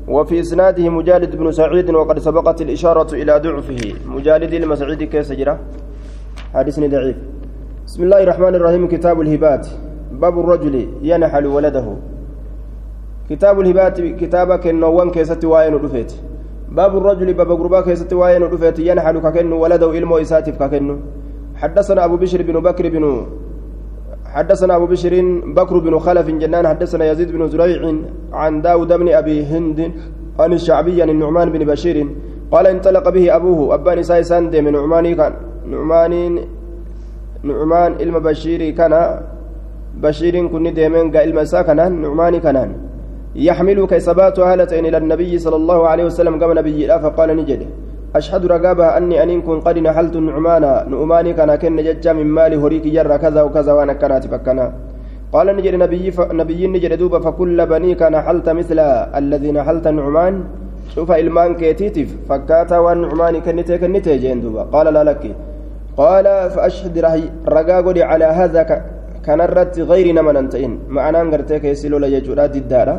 وفي 0.09 0.39
إسناده 0.39 0.89
مجالد 0.89 1.35
بن 1.35 1.51
سعيد 1.51 1.89
وقد 1.89 2.19
سبقت 2.19 2.61
الإشارة 2.61 3.13
إلى 3.13 3.33
ضعفه. 3.39 3.93
مجالد 4.07 4.53
المسعيد 4.53 5.03
كيس 5.03 5.31
جرى 5.31 5.57
حديث 6.53 6.79
ضعيف. 6.79 7.17
بسم 7.85 8.03
الله 8.03 8.19
الرحمن 8.23 8.53
الرحيم. 8.55 8.87
كتاب 8.87 9.21
الهبات. 9.21 9.67
باب 10.11 10.39
الرجل 10.39 10.75
ينحل 11.01 11.45
ولده. 11.45 11.87
كتاب 13.29 13.59
الهبات 13.59 14.01
kitaaba 14.01 14.55
kennaawwan 14.57 15.09
keessatti 15.11 15.45
waa'een 15.45 15.73
dhufeetti 15.73 16.11
باب 16.71 16.97
الرجل 16.97 17.33
باب 17.33 17.51
gurbaa 17.51 17.81
keessatti 17.81 18.13
waa'een 18.13 18.43
dhufeetti 18.43 18.79
ينحل 18.79 19.19
ka 19.19 19.28
kennu 19.28 19.51
ولده 19.51 19.89
ilmoo 19.97 20.17
isaatiif 20.17 20.63
ka 20.63 20.74
kennu 20.74 20.99
حدثنا 21.55 22.05
أبو 22.05 22.17
بشر 22.17 22.41
بن 22.41 22.59
بكر 22.59 22.89
بن 22.89 23.25
حدثنا 24.35 24.75
أبو 24.75 24.85
بشر 24.85 25.13
بكر 25.57 25.75
بن 25.79 25.99
خلف 25.99 26.27
جنان 26.27 26.67
حدثنا 26.67 27.11
يزيد 27.11 27.31
بن 27.31 27.47
زريع 27.47 27.81
عن 28.33 28.61
داود 28.61 28.93
بن 28.93 29.07
أبي 29.09 29.45
هند 29.45 29.79
عن 30.39 30.53
الشعبي 30.53 31.01
عن 31.01 31.09
النعمان 31.09 31.47
بن 31.49 31.61
بشير 31.65 32.07
قال 32.51 32.67
انطلق 32.67 33.09
به 33.09 33.35
أبوه 33.35 33.73
أبان 33.75 34.03
سايسان 34.03 34.43
من 34.65 34.73
نعماني 34.73 35.15
كان 35.15 35.33
نعمان 35.65 36.13
نعمان 37.43 37.91
إلما 38.01 38.19
بشيري 38.19 38.71
كان 38.71 38.93
بشير 40.03 40.47
كن 40.47 40.73
ديمن 40.73 41.05
قا 41.13 41.23
إلما 41.23 41.43
ساكنان 41.43 41.91
نعماني 42.01 42.39
كانان 42.39 42.69
يحمل 43.35 43.79
كيسبات 43.91 44.39
هالتين 44.39 44.85
إلى 44.85 44.97
النبي 44.97 45.39
صلى 45.45 45.55
الله 45.55 45.79
عليه 45.87 46.05
وسلم 46.09 46.33
قام 46.41 46.51
نبي 46.59 46.87
فقال 46.87 47.29
نجد 47.37 47.61
أشهد 48.15 48.45
رقابها 48.45 48.97
أني 48.97 49.23
أن 49.23 49.41
كن 49.41 49.59
قد 49.59 49.77
نحلت 49.77 50.15
النعمان 50.15 50.63
نؤماني 50.89 51.33
كان 51.33 51.55
كن 51.55 51.77
ججا 51.77 52.13
من 52.13 52.27
مالي 52.37 52.57
هريك 52.57 52.85
جر 52.87 53.17
كذا 53.17 53.41
وكذا 53.41 53.71
وأنا 53.73 53.93
كانت 53.93 54.25
فكنا. 54.25 54.65
قال 55.33 55.47
نجد 55.57 55.75
نبي 55.75 56.11
ف... 56.11 56.19
نبي 56.21 56.67
نجد 56.67 56.93
دوبا 56.97 57.19
فكل 57.19 57.57
بنيك 57.65 58.01
نحلت 58.01 58.49
مثل 58.49 58.79
الذي 59.19 59.51
نحلت 59.51 59.85
النعمان 59.87 60.33
شوف 60.95 61.11
إلمان 61.11 61.55
كيتيتف 61.55 62.09
فكاتا 62.29 62.77
والنعمان 62.77 63.41
كنتي 63.45 63.77
كنتي 63.77 64.17
جين 64.17 64.41
دوبا 64.41 64.63
قال 64.73 64.87
لا 64.93 65.03
لك. 65.03 65.23
قال 65.97 66.25
فأشهد 66.53 66.95
رقاقدي 67.47 68.03
على 68.03 68.25
هذا. 68.25 68.61
كان 69.25 69.41
الرت 69.41 69.79
غير 69.79 70.07
نمن 70.17 70.37
أنتين 70.37 70.71
معنا 70.95 71.23
نغرتك 71.23 71.63
يسلو 71.63 71.97
ليجورا 72.03 72.45
ددارا 72.55 72.95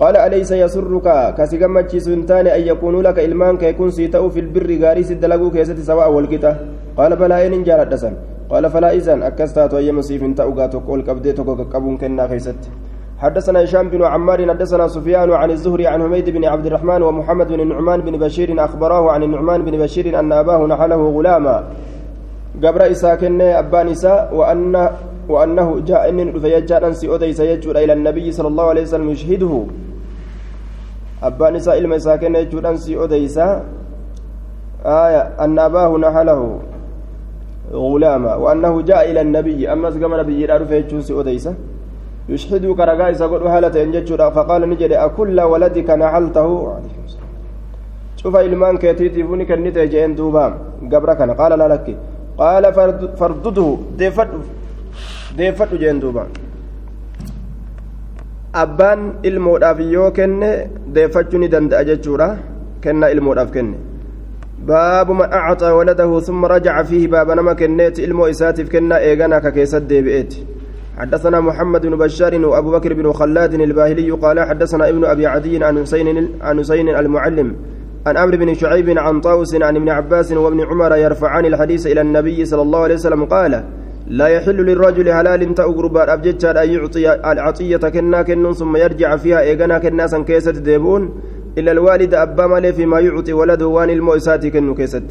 قال 0.00 0.16
أليس 0.16 0.52
يسرك؟ 0.52 1.34
كسيغمتش 1.38 1.96
سنتان 1.96 2.46
أن 2.46 2.62
يكون 2.70 2.94
لك 3.06 3.18
إلمان 3.18 3.56
كيكون 3.62 3.90
سيتأو 3.90 4.26
في 4.34 4.40
البر 4.40 4.68
غاريس 4.82 5.10
الدلقو 5.10 5.50
كيست 5.50 5.78
سواء 5.78 6.10
والكتا. 6.12 6.52
قال 6.98 7.16
فلا 7.16 7.46
إن 7.46 7.62
جارت 7.62 7.88
دسن. 7.94 8.14
قال 8.50 8.64
فلا 8.70 8.90
إذن. 8.92 9.22
أكستات 9.22 9.74
وهي 9.74 9.92
مصيف 9.92 10.22
تأوغا 10.38 10.66
تقول 10.66 11.02
كبديتك 11.06 11.46
قبون 11.46 11.96
كنا 11.96 12.26
كيست 12.26 12.62
حدثنا 13.18 13.64
هشام 13.64 13.88
بن 13.88 14.02
عمار 14.02 14.48
حدثنا 14.48 14.88
سفيان 14.88 15.30
عن 15.30 15.50
الزهري 15.50 15.86
عن 15.86 16.02
حميد 16.02 16.30
بن 16.30 16.44
عبد 16.44 16.66
الرحمن 16.66 17.02
ومحمد 17.02 17.48
بن 17.48 17.60
النعمان 17.60 18.00
بن 18.00 18.18
بشير 18.18 18.64
أخبراه 18.64 19.10
عن 19.10 19.22
النعمان 19.22 19.64
بن 19.64 19.78
بشير 19.78 20.18
أن 20.18 20.32
أباه 20.32 20.66
نحله 20.66 21.02
غلاما. 21.16 21.64
قبر 22.62 22.90
إساء 22.90 23.14
كن 23.14 23.40
أبان 23.40 23.88
إساء 23.88 24.34
وأن 24.34 24.88
وأنه 25.28 25.68
جاء 25.88 26.08
إن 26.08 26.40
فيجاء 26.40 26.86
أنسي 26.86 27.14
أديس 27.14 27.40
يجود 27.40 27.76
إلى 27.76 27.92
النبي 27.92 28.32
صلى 28.32 28.48
الله 28.48 28.66
عليه 28.72 28.82
وسلم 28.82 29.08
يشهده. 29.10 29.54
إلما 31.24 31.96
إساء 31.96 32.16
كن 32.16 32.34
يجود 32.34 32.64
أنسي 32.66 33.04
أديس 33.04 33.38
آية 34.84 35.22
أن 35.44 35.58
أباه 35.58 35.90
نحله 35.98 36.40
غلاما 37.72 38.34
وأنه 38.34 38.82
جاء 38.82 39.10
إلى 39.10 39.20
النبي 39.20 39.72
أما 39.72 39.90
زقم 39.90 40.14
نبي 40.20 40.42
يرى 40.42 40.64
فيجوس 40.70 41.10
أديس 41.10 41.48
يشهدك 42.28 42.80
رقا 42.80 43.10
إساء 43.10 43.28
قد 43.28 43.48
حالة 43.48 43.74
ينجد 43.80 44.08
فقال 44.36 44.62
نجد 44.70 44.92
أكل 44.92 45.40
ولدك 45.40 45.90
نحلته؟ 45.90 46.48
إلمان 48.26 48.76
كيتيتي 48.82 49.24
فوني 49.24 49.44
كنت 49.44 49.78
جين 49.78 50.14
دوبام 50.14 50.52
قبرك 50.92 51.20
قال 51.40 51.52
لا 51.58 51.68
لك. 51.72 51.86
قال 52.38 52.64
فردده 53.20 53.68
ديفت 53.98 54.28
deeffadhu 54.28 54.63
jeen 55.36 56.00
duuba. 56.00 56.26
Abbaan 58.52 59.18
ilmoodhaaf 59.22 59.80
yoo 59.80 60.10
kenne 60.10 60.70
deeffachuu 60.94 61.38
ni 61.38 61.48
danda'a 61.48 61.84
jechuudha. 61.84 62.28
Kennaa 62.80 63.10
ilmoodhaaf 63.10 63.50
kenne. 63.50 63.76
باب 64.64 65.10
من 65.10 65.32
أعطى 65.32 65.70
ولده 65.70 66.20
ثم 66.20 66.44
رجع 66.44 66.82
فيه 66.82 67.08
باب 67.08 67.30
نما 67.30 67.52
كنيت 67.52 67.98
إلمو 67.98 68.26
إساتف 68.26 68.72
كنا 68.72 68.98
إيغانا 68.98 69.38
ككيسد 69.38 69.88
ديبئت 69.88 70.34
حدثنا 70.98 71.40
محمد 71.40 71.86
بن 71.86 71.96
بشار 71.96 72.46
وأبو 72.46 72.70
بكر 72.70 72.94
بن 72.94 73.12
خلاد 73.12 73.54
الباهلي 73.54 74.10
قال 74.10 74.40
حدثنا 74.40 74.88
ابن 74.88 75.04
أبي 75.04 75.26
عدي 75.26 75.64
عن 75.64 75.82
حسين 75.82 76.28
عن 76.42 76.60
حسين 76.60 76.88
المعلم 76.88 77.56
عن 78.06 78.16
عمرو 78.16 78.36
بن 78.36 78.54
شعيب 78.54 78.98
عن 78.98 79.20
طاوس 79.20 79.54
عن 79.54 79.76
ابن 79.76 79.88
عباس 79.88 80.32
وابن 80.32 80.60
عمر 80.60 80.96
يرفعان 80.96 81.44
الحديث 81.44 81.86
إلى 81.86 82.00
النبي 82.00 82.44
صلى 82.44 82.62
الله 82.62 82.80
عليه 82.80 82.94
وسلم 82.94 83.24
قال 83.24 83.64
لا 84.06 84.26
يحل 84.28 84.56
للرجل 84.56 85.12
حلال 85.12 85.54
تأغرب 85.54 85.96
أبجتشار 85.96 86.62
أن 86.62 86.70
يعطي 86.70 87.14
العطية 87.32 87.76
كنا 87.76 88.22
كن 88.22 88.52
ثم 88.52 88.76
يرجع 88.76 89.16
فيها 89.16 89.40
إيغانا 89.40 89.78
كنا 89.78 90.06
سن 90.06 90.24
كيست 90.24 90.58
ديبون 90.58 91.02
إلا 91.58 91.72
الوالد 91.72 92.14
أبا 92.14 92.46
مالي 92.46 92.72
فيما 92.72 93.00
يعطي 93.00 93.32
ولده 93.32 93.66
وان 93.66 93.90
المؤسات 93.90 94.46
كن 94.46 94.74
كيست. 94.74 95.08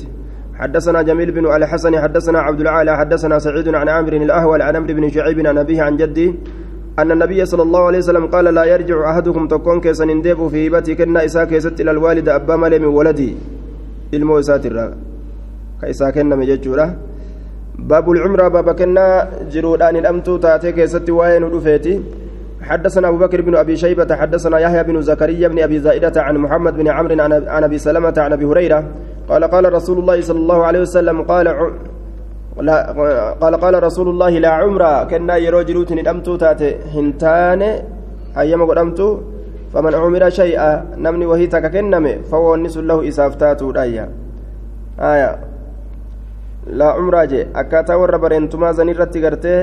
حدثنا 0.53 1.01
جميل 1.01 1.31
بن 1.31 1.45
الحسن 1.55 1.99
حدثنا 1.99 2.39
عبد 2.39 2.61
العالى 2.61 2.97
حدثنا 2.97 3.39
سعيد 3.39 3.75
عن 3.75 3.89
عامر 3.89 4.13
الأهول 4.13 4.61
عن 4.61 4.75
عمرو 4.75 4.93
بن 4.93 5.09
شعيب 5.09 5.47
عن 5.47 5.57
أبيه 5.57 5.81
عن 5.81 5.97
جده 5.97 6.33
أن 6.99 7.11
النبي 7.11 7.45
صلى 7.45 7.63
الله 7.63 7.81
عليه 7.85 7.97
وسلم 7.97 8.25
قال 8.27 8.45
لا 8.45 8.63
يرجع 8.63 9.09
أحدكم 9.11 9.47
تكون 9.47 9.81
كيسن 9.81 10.09
انديب 10.09 10.47
في 10.47 10.67
هبتي 10.67 10.95
كنا 10.95 11.25
إسا 11.25 11.43
كيست 11.43 11.81
إلى 11.81 11.91
الوالد 11.91 12.29
أبا 12.29 12.55
مالي 12.55 12.79
من 12.79 12.85
ولدي. 12.85 13.35
المؤسات 14.13 14.65
الرا 14.65 14.93
كإسا 15.81 16.09
كنا 16.09 16.35
مججورة 16.35 16.87
باب 17.79 18.11
العمرة 18.11 18.47
باب 18.47 18.71
كنا 18.71 19.29
جرودان 19.51 19.95
الأمتو 19.95 20.37
تاتي 20.37 20.71
كيست 20.71 21.09
وين 21.09 21.43
ودفيتي 21.43 22.01
حدثنا 22.61 23.07
أبو 23.09 23.17
بكر 23.17 23.41
بن 23.41 23.55
أبي 23.55 23.75
شيبة 23.75 24.15
حدثنا 24.15 24.59
يحيى 24.59 24.83
بن 24.83 25.01
زكريا 25.01 25.47
بن 25.47 25.59
أبي 25.59 25.79
زائدة 25.79 26.21
عن 26.21 26.37
محمد 26.37 26.73
بن 26.77 26.87
عمرو 26.87 27.21
عن 27.55 27.63
أبي 27.63 27.77
سلمة 27.77 28.13
عن 28.17 28.33
أبي 28.33 28.45
هريرة 28.45 28.83
قال 29.29 29.43
قال 29.43 29.73
رسول 29.73 29.97
الله 29.99 30.21
صلى 30.21 30.39
الله 30.39 30.65
عليه 30.65 30.81
وسلم 30.81 31.21
قال 31.21 31.45
لا 32.57 32.91
قال 33.41 33.55
قال 33.55 33.83
رسول 33.83 34.07
الله 34.09 34.29
لا 34.29 34.49
عمرة 34.49 35.03
كنا 35.03 35.37
يروجلوت 35.37 35.91
الأمتو 35.91 36.35
تاتي 36.35 36.75
هنتان 36.95 37.61
أيما 38.37 38.65
قدمتو 38.65 39.09
فمن 39.73 39.93
عمر 39.93 40.29
شيئا 40.29 40.85
نمني 40.97 41.25
وهي 41.25 41.47
تككنمي 41.47 42.13
فهو 42.29 42.55
النس 42.55 42.77
له 42.77 43.07
إسافتات 43.07 43.63
رايا 43.63 44.05
aya 44.97 45.52
laa 46.67 46.93
cumraa 46.95 47.25
jee 47.27 47.47
akkaataa 47.61 47.97
warra 47.97 48.19
bareentumaa 48.19 48.73
san 48.73 48.89
irratti 48.89 49.19
gartee 49.25 49.59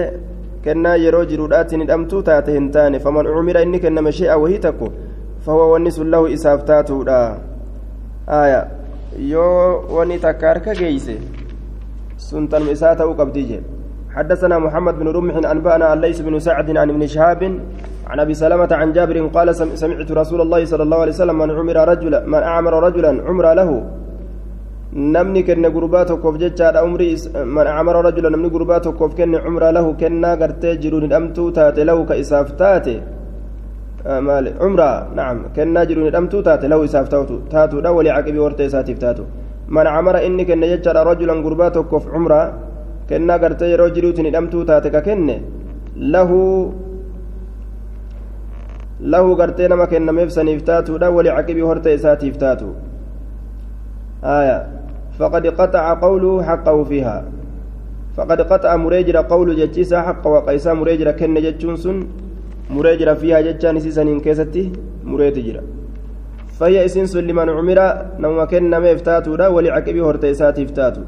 kennaa 0.65 0.97
yeroo 1.05 1.25
jiruudhaatiin 1.31 1.81
hidhamtuu 1.85 2.23
taate 2.23 2.53
hin 2.53 2.71
taane 2.71 3.01
faman 3.01 3.27
cumira 3.37 3.63
inni 3.67 3.81
kenname 3.81 4.13
she'a 4.13 4.37
wahii 4.43 4.59
takko 4.67 4.93
fahuwa 5.47 5.71
wanni 5.73 5.93
sun 5.97 6.11
lahu 6.15 6.29
isaaf 6.37 6.65
taatuudha 6.71 7.19
aya 8.41 8.67
yoo 9.33 9.85
wani 9.97 10.19
takka 10.19 10.49
harka 10.49 10.75
geeyse 10.81 11.19
sun 12.17 12.49
tanuma 12.49 12.73
isaa 12.79 12.95
ta'uu 13.03 13.15
qabdii 13.23 13.47
jee 13.53 13.63
حدثنا 14.11 14.59
محمد 14.59 14.99
بن 14.99 15.09
رمح 15.09 15.51
أنبأنا 15.51 15.85
عن 15.87 16.01
ليس 16.01 16.21
بن 16.21 16.39
سعد 16.39 16.77
عن 16.77 16.91
ابن 16.91 17.07
شهاب 17.07 17.43
عن 18.11 18.21
أبي 18.21 18.35
سلمة 18.35 18.69
عن 18.81 18.93
جابر 18.93 19.27
قال 19.27 19.55
سمعت 19.55 20.11
رسول 20.13 20.41
الله 20.41 20.65
صلى 20.65 20.83
الله 20.83 21.01
عليه 21.01 21.13
وسلم 21.13 21.39
من 21.39 21.51
عمر 21.51 21.77
رجلا 21.89 22.27
من 22.27 22.43
أعمر 22.43 22.75
رجلا 22.87 23.23
عمر 23.29 23.47
له 23.55 23.71
namni 24.93 25.45
kenne 25.47 25.71
gurbaa 25.71 26.05
tokkoof 26.05 26.37
jechaadha 26.39 26.83
umrii 26.85 27.15
man 27.47 27.67
acmara 27.67 28.03
rajula 28.03 28.31
namni 28.31 28.51
gurbaa 28.51 28.81
tokkoof 28.83 29.15
kenne 29.15 29.39
cumra 29.45 29.71
lahu 29.73 29.95
kennaa 29.95 30.37
gartee 30.37 30.77
jiruun 30.83 31.05
hidhamtuu 31.07 31.53
taate 31.59 31.85
lahu 31.87 32.05
ka 32.09 32.15
isaaf 32.23 32.51
taate 32.59 32.95
maali 34.29 34.51
cumraa 34.59 35.07
nacam 35.15 35.39
kennaa 35.55 35.87
jiruun 35.87 36.11
hidhamtuu 36.11 36.43
taate 36.43 36.67
lahu 36.73 36.83
isaaf 36.89 37.07
taatuudha 37.09 37.95
walii 37.99 38.17
caqibii 38.17 38.43
hortee 38.47 38.67
isaatiif 38.73 38.99
taatu 39.05 39.29
man 39.69 39.87
camara 39.95 40.25
inni 40.27 40.45
kenne 40.51 40.67
jechaadha 40.73 41.07
rajulan 41.11 41.43
gurbaa 41.47 41.71
tokkoof 41.79 42.11
cumraa 42.11 42.45
kennaa 43.07 43.39
gartee 43.39 43.71
yeroo 43.73 43.91
jiruutiin 43.97 44.27
hidhamtuu 44.33 44.65
taate 44.73 44.91
ka 44.91 45.07
kenne 45.09 45.37
lahu 46.15 46.43
lahu 49.15 49.37
gartee 49.41 49.69
nama 49.71 49.87
kennameef 49.87 50.39
saniif 50.39 50.63
taatuudha 50.71 51.15
walii 51.19 51.37
caqibii 51.39 51.69
hortee 51.73 51.95
isaatiif 52.03 52.39
taatu 52.45 52.71
آية 54.25 54.80
فقد 55.21 55.45
قطع 55.47 55.85
قوله 56.01 56.43
حقه 56.43 56.85
فيها. 56.85 57.19
فقد 58.17 58.41
قطع 58.41 58.77
مريجر 58.77 59.17
قول 59.17 59.57
جتشيسا 59.57 59.99
حق 60.03 60.25
وقيسا 60.27 60.73
مريجر 60.73 61.11
كن 61.19 61.35
جتشونسون 61.35 61.97
مريجر 62.77 63.15
فيها 63.15 63.41
جتشان 63.47 63.81
سيسنين 63.81 64.21
كيستي 64.21 64.65
مريتجر 65.05 65.57
فهي 66.59 66.85
إسنس 66.85 67.17
لمن 67.17 67.49
عمر 67.57 67.81
نوم 68.23 68.39
كن 68.51 68.71
مفتاتو 68.85 69.33
لا 69.41 69.49
ولعقبه 69.55 70.03
هرتيساتي 70.11 70.67
فتاتو 70.67 71.03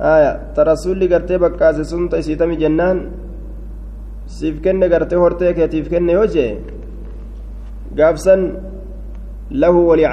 آية 0.00 0.32
ترسول 0.56 1.00
قرتي 1.12 1.36
بكاسي 1.42 1.84
سنت 1.90 2.14
إسيتمي 2.14 2.56
جنان 2.62 2.98
siif 4.28 4.56
kenne 4.64 4.86
gartee 4.92 5.16
hortee 5.16 5.54
keetiif 5.56 5.86
kenne 5.92 6.12
yoo 6.12 6.26
jee 6.34 6.60
gaafsan 7.98 8.40
lahu 9.62 9.80
walii 9.88 10.04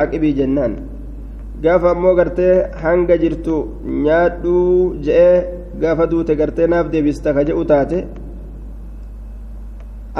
gaafa 1.65 1.91
ammoo 1.95 2.15
gartee 2.19 2.53
hanga 2.83 3.17
jirtu 3.23 3.57
nyaadhuu 4.05 4.95
je'ee 5.07 5.35
gaafa 5.83 6.09
duute 6.13 6.33
gartee 6.41 6.71
naaf 6.75 6.93
deebista 6.95 7.35
ka 7.37 7.47
je'u 7.49 7.67
taate 7.73 7.99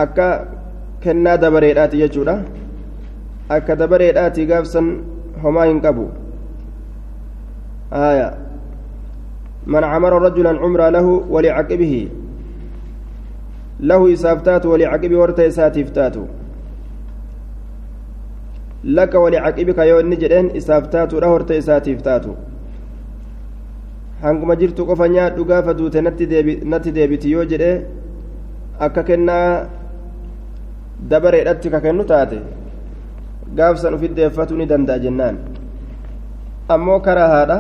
akka 0.04 0.28
kennaa 1.08 1.40
dabareedhaati 1.46 2.04
jechuudha 2.04 2.38
akka 3.58 3.82
dabareedhaati 3.82 4.48
gaafsan 4.54 4.94
homaa 5.46 5.68
hin 5.72 5.82
qabu 5.88 6.06
آية 7.94 8.34
من 9.68 9.84
عمر 9.84 10.22
رجلا 10.22 10.50
عمرا 10.50 10.90
له 10.90 11.08
ولعقبه 11.30 12.10
له 13.80 14.14
إسافتات 14.14 14.66
ولعقبه 14.66 15.18
ورث 15.18 15.40
إساتفتات 18.86 19.12
لك 19.12 19.16
ولعقبك 19.16 19.78
يو 19.78 20.00
إني 20.00 20.16
جدين 20.16 20.56
إسافتات 20.58 21.14
له 21.14 21.30
ورث 21.34 21.52
إساتفتات 21.52 22.26
hanguma 24.22 24.56
jirtu 24.56 24.86
qofa 24.86 25.08
nyaadhu 25.10 25.46
gaafa 25.46 25.74
duute 25.74 26.02
natti 26.02 26.92
deebiti 26.92 27.32
yoo 27.32 27.46
jedhe 27.46 27.86
akka 28.80 29.04
kennaa 29.04 29.68
dabareedhatti 31.10 31.70
ka 31.70 31.80
kennu 31.84 32.04
taate 32.12 32.40
gaafsan 33.58 33.94
ufiddeeffatu 33.94 34.56
ni 34.58 34.66
danda'a 34.66 35.00
jennaan 35.00 35.38
ammoo 36.76 37.00
karaa 37.00 37.28
haadha 37.28 37.58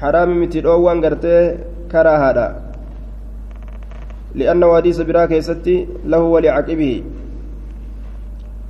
haraami 0.00 0.34
miti 0.34 0.60
dhoowwan 0.64 1.00
gartee 1.04 1.42
karaa 1.92 2.18
haadha 2.18 2.46
li'anna 4.34 4.72
hadiisa 4.72 5.04
biraa 5.04 5.28
keessatti 5.28 5.76
lahu 6.06 6.32
walicaqibihi 6.32 7.23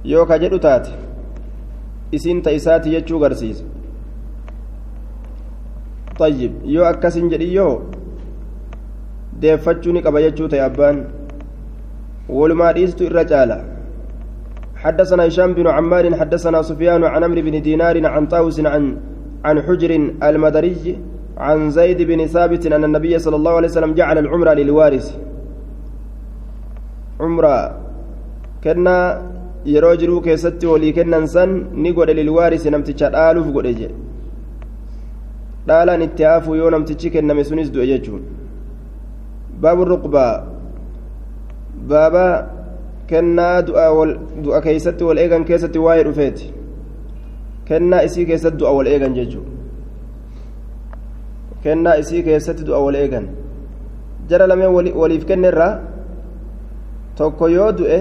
yoo 0.04 0.26
ka 0.26 0.38
jedhu 0.38 0.58
taate 0.58 0.92
isiin 2.12 2.42
ta 2.42 2.50
isaati 2.50 2.90
jechuu 2.90 3.18
garsiisa. 3.18 3.64
طيب 6.18 6.52
يو 6.64 6.84
أكسن 6.84 7.28
جديو 7.28 7.82
deeffachuu 9.42 9.98
qaba 9.98 10.22
jechuu 10.22 10.48
ta'e 10.48 10.62
abbaan. 10.62 11.10
Walumaa 12.28 12.72
dhiistu 12.72 13.04
irra 13.10 13.24
caala. 13.24 13.74
حدثنا 14.84 15.26
هشام 15.26 15.54
بن 15.54 15.66
عمار 15.66 16.14
حدثنا 16.14 16.62
سفيان 16.62 17.04
عن 17.04 17.24
عمرو 17.24 17.42
بن 17.42 17.62
دينار 17.62 18.06
عن 18.06 18.26
طاووس 18.26 18.60
عن 18.60 18.96
عن 19.44 19.56
حجر 19.62 19.90
المدري 20.22 20.98
عن 21.38 21.70
زيد 21.70 22.02
بن 22.02 22.26
ثابت 22.26 22.66
أن 22.66 22.84
النبي 22.84 23.18
صلى 23.18 23.36
الله 23.36 23.52
عليه 23.52 23.68
وسلم 23.68 23.94
جعل 23.94 24.18
العمرة 24.18 24.52
للوارث 24.52 25.06
عمرة 27.20 27.56
كنا 28.64 28.96
yeroo 29.72 29.96
jiruu 29.96 30.20
keessatti 30.20 30.66
walii 30.66 30.92
kennan 30.92 31.26
san 31.34 31.52
ni 31.72 31.92
godhe 31.92 32.14
lilwaarisi 32.14 32.70
namticha 32.70 33.10
dhaaluuf 33.14 33.46
godhe 33.56 33.74
jedhe 33.74 33.94
dhaalaan 35.68 36.02
itti 36.06 36.22
haafuu 36.28 36.54
yoo 36.54 36.70
namtichi 36.70 37.10
kenname 37.14 37.44
sunis 37.50 37.70
du'e 37.74 37.86
jechuun 37.92 38.22
baabu 39.60 39.84
ruqbaa 39.92 40.32
baaba 41.92 42.24
kennaa 43.12 43.62
du'a 43.68 44.60
keeysatti 44.66 45.04
wal 45.08 45.18
eegan 45.24 45.44
keessatti 45.50 45.78
waa'ee 45.86 46.04
dhufeeti 46.08 46.52
kennaa 47.70 48.02
isii 48.08 48.26
keessatti 48.30 48.58
du'a 48.64 48.72
wal 48.78 48.86
eegan 48.96 49.14
jechuun 49.20 49.46
kennaa 51.64 51.94
isii 52.02 52.22
keessatti 52.28 52.64
du'a 52.68 52.80
wal 52.86 53.00
eegan 53.00 53.28
jara 54.28 54.46
lameen 54.52 54.92
waliif 55.02 55.24
kennerraa 55.32 55.72
tokko 57.16 57.48
yoo 57.48 57.70
du'e 57.80 57.98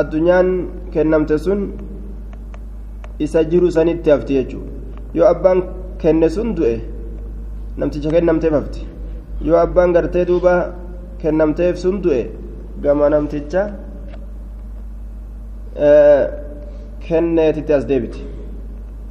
addunyaan 0.00 0.48
kennamte 0.92 1.36
sun 1.44 1.60
isa 3.24 3.40
jiru 3.50 3.68
sanitti 3.76 4.10
hafti 4.14 4.32
jechuudha 4.38 4.70
yoo 5.18 5.26
abbaan 5.34 5.58
kenne 6.02 6.28
sun 6.36 6.48
du'e 6.56 6.74
namticha 7.80 8.10
kennamteef 8.14 8.52
hafti 8.58 8.82
yoo 9.48 9.58
abbaan 9.64 9.92
gartee 9.96 10.24
duuba 10.30 10.54
kennamteef 11.22 11.76
sun 11.84 11.96
du'e 12.04 12.22
gama 12.84 13.08
namticha 13.14 13.62
kenneetitti 17.06 17.72
as 17.80 17.86
deebiti 17.92 18.22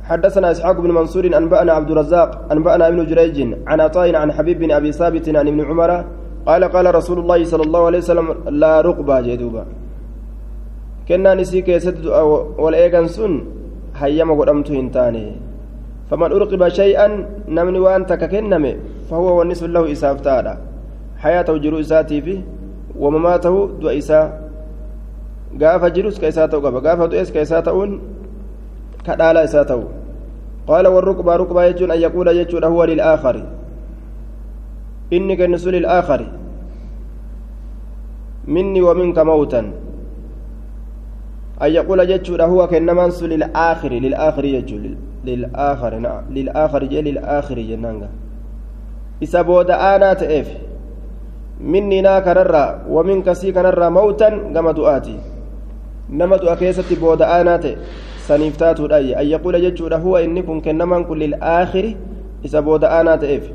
حدثنا 0.09 0.51
إسحاق 0.51 0.77
بن 0.85 0.91
منصور 0.91 1.25
أنبأنا 1.37 1.71
عبد 1.73 1.89
الرزاق 1.91 2.29
أنبأنا 2.53 2.87
ابن 2.87 2.99
جريج 3.09 3.37
عن 3.67 3.77
عطاء 3.81 4.15
عن 4.15 4.29
حبيب 4.37 4.59
بن 4.59 4.71
أبي 4.71 4.91
ثابت 4.91 5.25
عن 5.29 5.47
ابن 5.47 5.61
عمر 5.69 5.91
قال 6.45 6.63
قال 6.63 6.85
رسول 6.95 7.17
الله 7.19 7.39
صلى 7.51 7.63
الله 7.67 7.81
عليه 7.85 8.01
وسلم 8.05 8.27
لا 8.61 8.73
رقبة 8.81 9.21
جدوبا 9.21 9.63
كنا 11.07 11.31
نسيك 11.39 11.67
يسد 11.69 12.05
والإيغان 12.61 13.07
سن 13.15 13.33
هيما 14.01 14.33
قدمت 14.39 14.69
هنتاني 14.71 15.25
فمن 16.09 16.29
أرقب 16.37 16.61
شيئا 16.79 17.07
نمني 17.55 17.79
وأنت 17.85 18.13
ككنمي 18.21 18.71
فهو 19.09 19.39
ونس 19.39 19.61
له 19.63 19.83
إسافتادا 19.91 20.53
حياته 21.23 21.53
جرو 21.63 21.79
إساتي 21.79 22.17
فيه 22.25 22.39
ومماته 23.01 23.55
دو 23.81 23.89
إسا 23.89 24.19
قاف 25.61 25.83
جروس 25.95 26.19
كإساته 26.21 26.57
قبا 26.63 26.79
قاف 26.85 26.99
دؤس 27.11 27.29
كإساتهون 27.35 27.91
كدالا 29.05 29.43
إساته 29.43 29.81
قال 30.67 30.85
والركبة 30.87 31.35
ركبة 31.35 31.63
يجون 31.63 31.91
أن 31.91 31.99
يقول 32.05 32.27
يجون 32.27 32.63
هو 32.63 32.83
للآخر 32.83 33.35
إني 35.13 35.35
كنس 35.39 35.67
للآخر 35.67 36.21
مني 38.47 38.81
ومنك 38.81 39.17
موتا 39.19 39.61
أن 41.61 41.71
يقول 41.71 41.99
يجون 41.99 42.41
هو 42.41 42.67
كنمانس 42.67 43.23
للآخر 43.23 43.91
للآخر 43.91 44.45
يجون 44.45 44.95
للآخر 45.25 45.95
نعم 45.95 46.23
للآخر 46.29 46.83
جي 46.83 47.01
للآخر 47.01 47.59
جنانغا 47.59 48.09
إسا 49.23 49.41
بودا 49.41 49.95
آنا 49.95 50.13
تأف. 50.13 50.57
مني 51.61 52.01
نا 52.01 52.19
كنرى 52.19 52.81
ومنك 52.89 53.33
سي 53.33 53.51
كنرى 53.51 53.89
موتا 53.89 54.29
كما 54.29 54.71
دعاتي 54.71 55.17
نما 56.09 56.37
دعا 56.37 56.55
كيستي 56.55 56.95
بودا 56.95 57.41
آنا 57.41 57.57
تأ. 57.57 57.75
سنفتات 58.27 58.79
الأي 58.79 59.21
أن 59.21 59.25
يقول 59.25 59.61
جدشود 59.61 59.93
هو 59.93 60.17
إنكم 60.17 60.61
كنما 60.61 61.03
كل 61.03 61.19
للآخر 61.19 61.95
إسا 62.45 62.59
بودا 62.59 63.01
آنا 63.01 63.15
تأف. 63.15 63.51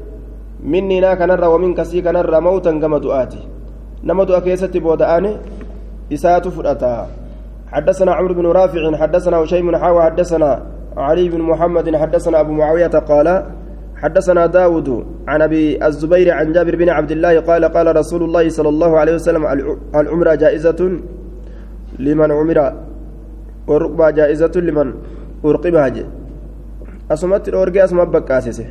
مني 0.65 1.01
نا 1.01 1.15
كنرى 1.15 1.47
ومنك 1.47 1.83
سي 1.83 2.03
كنرى 2.03 2.41
موتا 2.41 2.73
كما 2.81 2.99
دعاتي 2.99 3.43
نما 4.05 4.25
دعا 4.25 4.41
كيستي 4.41 4.79
بودا 4.79 5.19
آنا 5.19 5.41
إسات 6.13 6.49
فرأتا 6.49 7.20
حدثنا 7.73 8.13
عمرو 8.19 8.35
بن 8.35 8.47
رافع 8.47 8.97
حدثنا 8.97 9.37
هشيم 9.37 9.77
حاوى 9.77 10.03
حدثنا 10.03 10.51
علي 10.97 11.29
بن 11.29 11.41
محمد 11.51 11.97
حدثنا 11.97 12.41
أبو 12.41 12.53
معاوية 12.53 12.95
قال 13.11 13.29
حدثنا 14.03 14.47
داود 14.47 14.89
عن 15.29 15.43
أبي 15.43 15.87
الزبير 15.87 16.29
عن 16.39 16.53
جابر 16.53 16.75
بن 16.77 16.89
عبد 16.89 17.11
الله 17.11 17.41
قال 17.41 17.65
قال 17.65 17.97
رسول 17.97 18.23
الله 18.23 18.45
صلى 18.49 18.69
الله 18.69 18.99
عليه 19.01 19.15
وسلم 19.15 19.43
العمرى 19.95 20.35
جائزة 20.35 20.81
لمن 21.99 22.31
أعمرها 22.39 22.59
والرقبى 23.69 24.11
جائزة 24.11 24.55
لمن 24.57 24.89
أرقبها 25.45 25.89
أسمت 27.11 27.49
الأورجي 27.49 27.85
أسمت 27.85 28.09
بكاسسه 28.15 28.69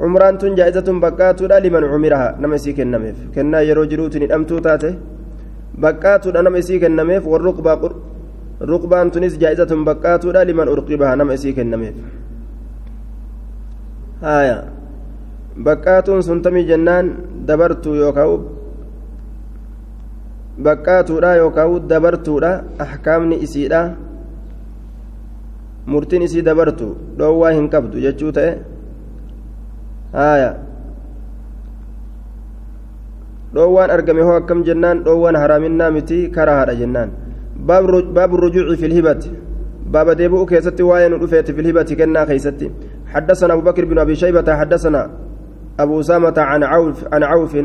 عمران 0.00 0.34
جائزة 0.58 0.88
بكاتو 1.04 1.44
لمن 1.46 1.84
أعمرها. 1.92 2.28
نما 2.40 2.54
يسي 2.54 2.72
كنميف 2.76 3.18
كنا 3.34 3.60
يرو 3.68 3.84
جروت 3.90 4.14
ندمتو 4.22 4.58
تاته 4.66 4.94
بكاتو 5.82 6.30
نما 6.30 6.58
يسي 6.58 6.78
كنميف 6.78 7.26
والرقبى 7.26 7.72
ركبان 8.62 9.10
تنس 9.10 9.34
جائزة 9.42 9.72
بكاتو 9.88 10.30
لمن 10.30 10.68
أرقبها 10.68 11.14
نما 11.14 11.34
يسي 11.34 11.52
كنميف 11.52 11.94
haya 14.24 14.72
baqqaatuun 15.66 16.22
suntamii 16.24 16.64
jennaan 16.70 17.06
dabartuu 17.48 17.94
yookaan 18.00 18.46
baqqaatuudha 20.66 21.34
yookaan 21.42 21.88
dabartuudha 21.88 22.52
ahkaamni 22.84 23.40
isiidha 23.46 23.82
murtiin 25.86 26.24
isii 26.28 26.46
dabartu 26.48 26.88
dhoowwaa 27.18 27.52
hin 27.58 27.68
qabdu 27.74 28.00
jechuu 28.06 28.32
ta'e 28.38 28.52
haya 30.12 30.50
dhoowwaan 33.54 33.90
argame 33.96 34.22
hoo 34.22 34.36
akkam 34.40 34.64
jennaan 34.68 35.04
dhoowwaan 35.04 35.36
haraaminaa 35.42 35.90
miti 35.90 36.18
karaa 36.36 36.56
haadha 36.60 36.74
jennaan 36.82 37.10
baabu 37.66 38.36
rujuuci 38.44 38.80
filhibati 38.82 39.30
baaba 39.96 40.14
deebi'uu 40.20 40.46
keessatti 40.52 40.82
waa'ee 40.90 41.08
nu 41.08 41.22
dhufeeti 41.22 41.56
filhibati 41.60 41.96
kennaa 42.02 42.26
keessatti 42.32 42.70
حدثنا 43.14 43.52
أبو 43.54 43.62
بكر 43.62 43.84
بن 43.84 43.98
أبي 43.98 44.14
شيبة 44.14 44.54
حدثنا 44.54 45.10
أبو 45.80 46.00
أسامة 46.00 46.34
عن 46.36 46.62
عوف 46.62 47.04
عن 47.12 47.22
عوف 47.22 47.56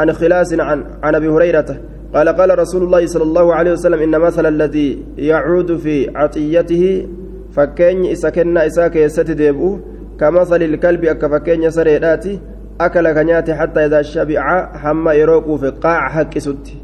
عن 0.00 0.12
خلاس 0.12 0.54
عن 0.54 0.84
عن 1.02 1.14
أبي 1.14 1.28
هريرة 1.28 1.80
قال 2.14 2.28
قال 2.28 2.58
رسول 2.58 2.82
الله 2.82 3.06
صلى 3.06 3.22
الله 3.22 3.54
عليه 3.54 3.72
وسلم 3.72 3.98
إن 3.98 4.20
مثل 4.20 4.46
الذي 4.46 5.04
يعود 5.18 5.76
في 5.76 6.16
عطيته 6.16 7.06
فكين 7.52 8.06
إسكن 8.06 8.58
إساك 8.58 8.96
يستدبو 8.96 9.78
كمثل 10.20 10.62
الكلب 10.62 11.04
أك 11.04 11.26
فكين 11.26 11.70
سريراتي 11.70 12.40
أكل 12.80 13.12
كنياتي 13.12 13.54
حتى 13.54 13.86
إذا 13.86 14.02
شبع 14.02 14.66
حما 14.76 15.12
يروق 15.12 15.56
في 15.60 15.70
قاع 15.70 16.08
حق 16.08 16.38
ستي 16.38 16.76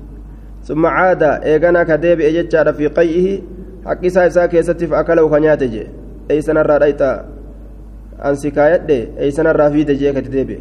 ثم 0.64 0.86
عاد 0.86 1.22
إيغانا 1.22 1.82
كديب 1.82 2.20
إجتشار 2.20 2.72
في 2.72 2.86
قيئه 2.86 3.42
حق 3.86 4.04
إساك 4.04 4.54
يستي 4.54 4.86
فأكله 4.86 5.28
كنياتي 5.28 5.86
أي 6.30 6.40
سنة 6.40 6.62
رأيتا 6.62 7.24
أنسي 8.24 8.50
كايد 8.50 8.90
أي 9.18 9.30
سنة 9.30 9.52
رافيد 9.52 9.90
جيك 9.90 10.18
تدبي 10.18 10.58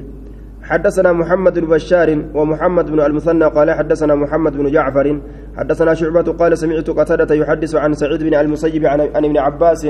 حدثنا 0.70 1.12
محمد 1.14 1.60
بن 1.60 1.68
بشار 1.68 2.10
ومحمد 2.34 2.86
بن 2.92 3.00
المثنى 3.02 3.46
قال 3.46 3.72
حدثنا 3.72 4.16
محمد 4.16 4.58
بن 4.58 4.72
جعفر 4.72 5.20
حدثنا 5.58 5.94
شعبة 5.94 6.22
قال 6.22 6.58
سمعت 6.58 6.90
قتادة 6.90 7.36
يحدث 7.36 7.76
عن 7.76 7.94
سعيد 7.94 8.24
بن 8.24 8.34
المسيب 8.34 8.86
عن 8.86 9.00
ابن 9.02 9.38
عباس 9.38 9.88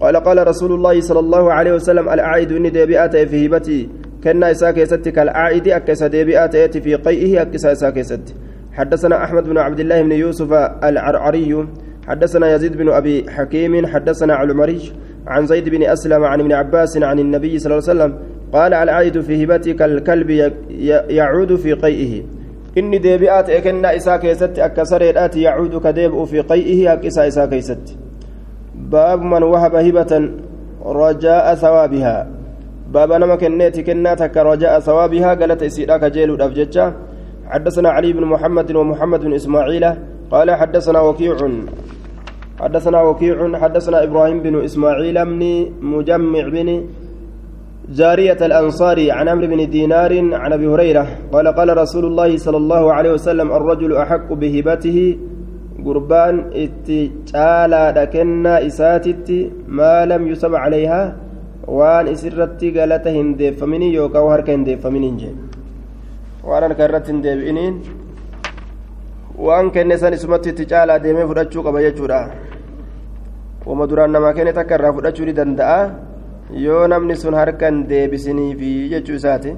قال 0.00 0.16
قال 0.16 0.48
رسول 0.48 0.72
الله 0.72 1.00
صلى 1.00 1.18
الله 1.18 1.52
عليه 1.52 1.72
وسلم 1.74 2.08
العائد 2.08 2.52
إني 2.52 2.70
ديبئات 2.70 3.16
في 3.16 3.46
هبتي 3.46 3.88
كنا 4.24 4.50
إساك 4.50 4.76
يستك 4.78 5.18
كالعائد 5.18 5.68
أكس 5.68 6.02
ديبئات 6.02 6.76
في 6.78 6.94
قيئه 6.94 7.42
أكس 7.42 7.66
إساك 7.66 7.96
يست 7.96 8.34
حدثنا 8.72 9.24
أحمد 9.24 9.44
بن 9.48 9.58
عبد 9.58 9.80
الله 9.80 10.02
بن 10.02 10.12
يوسف 10.12 10.52
العرعري. 10.84 11.66
حدثنا 12.08 12.54
يزيد 12.54 12.76
بن 12.76 12.88
أبي 12.88 13.30
حكيم. 13.30 13.86
حدثنا 13.86 14.34
العمري 14.34 14.92
عن 15.28 15.46
زيد 15.46 15.68
بن 15.68 15.82
أسلم 15.82 16.24
عن 16.24 16.40
ابن 16.40 16.52
عباس 16.52 16.96
عن 16.96 17.18
النبي 17.18 17.58
صلى 17.58 17.72
الله 17.72 17.88
عليه 17.88 17.92
وسلم 17.94 18.12
قال 18.52 18.74
العائد 18.74 19.20
في 19.20 19.44
هبته 19.44 19.82
كالكلب 19.82 20.30
يعود 21.10 21.56
في 21.56 21.72
قيئه. 21.72 22.22
إني 22.78 22.98
ديبئات 22.98 23.50
إكنا 23.50 23.96
إسا 23.96 24.16
كيست 24.16 24.58
أكسريرات 24.58 25.36
يعود 25.36 25.80
كديب 25.84 26.24
في 26.24 26.40
قيئه 26.40 26.92
أكسا 26.92 27.28
إسا 27.28 27.46
كيست. 27.46 27.96
باب 28.74 29.20
من 29.22 29.42
وهب 29.42 29.74
هبة 29.74 30.30
رجاء 30.84 31.54
ثوابها. 31.54 32.16
باب 32.92 33.12
نما 33.12 33.36
كنيت 33.36 33.80
كناتك 33.80 34.36
رجاء 34.36 34.80
ثوابها 34.80 35.34
قالت 35.34 35.62
إسيراك 35.62 36.04
جيل 36.04 36.30
الأفججة 36.34 36.92
حدثنا 37.46 37.88
علي 37.90 38.12
بن 38.12 38.24
محمد 38.24 38.76
ومحمد 38.76 39.20
بن 39.20 39.34
إسماعيل. 39.34 39.84
قال 40.30 40.50
حدثنا 40.50 41.00
وكيع 41.00 41.36
حدثنا 42.60 43.02
وكيع 43.02 43.58
حدثنا 43.62 43.98
إبراهيم 44.06 44.38
بن 44.46 44.54
إسماعيل 44.64 45.16
بن 45.24 45.42
مجمع 45.94 46.44
بن 46.54 46.68
جارية 47.98 48.40
الأنصاري 48.48 49.06
عن 49.16 49.28
عمرو 49.28 49.46
بن 49.46 49.60
دينار 49.70 50.12
عن 50.42 50.52
أبي 50.52 50.66
هريرة 50.72 51.04
قال 51.32 51.46
قال 51.58 51.68
رسول 51.82 52.04
الله 52.04 52.30
صلى 52.36 52.56
الله 52.56 52.92
عليه 52.92 53.12
وسلم 53.12 53.48
الرجل 53.58 53.96
أحق 53.96 54.28
بهبته 54.32 54.98
قربان 55.86 56.34
اتجالا 56.64 57.84
لكنا 57.98 58.66
إساتت 58.66 59.28
ما 59.78 59.94
لم 60.10 60.22
يسب 60.30 60.54
عليها 60.64 61.02
وان 61.76 62.04
إسرت 62.14 62.62
قالته 62.76 63.12
هندفمني 63.20 63.88
يوكا 63.94 64.18
وهرك 64.24 64.48
هندفمني 64.50 65.10
جي 65.20 65.30
وأنا 66.48 66.74
كرت 66.78 67.06
kenne 69.74 69.96
san 69.98 70.12
isumatti 70.12 70.48
itti 70.50 70.64
caalaa 70.66 70.98
deemee 70.98 71.26
fudhachuu 71.30 71.62
qaba 71.62 71.82
jechuudha 71.84 72.47
wama 73.68 73.86
duraan 73.86 74.10
namaa 74.16 74.32
kenne 74.32 74.52
takka 74.56 74.80
irraa 74.80 74.92
fudhachuu 74.96 75.26
ni 75.28 75.36
danda'a. 75.40 75.80
Yoo 76.66 76.86
namni 76.88 77.16
sun 77.16 77.34
harkan 77.36 77.84
deebisiniifi 77.88 78.88
jechuu 78.94 79.20
isaati. 79.20 79.52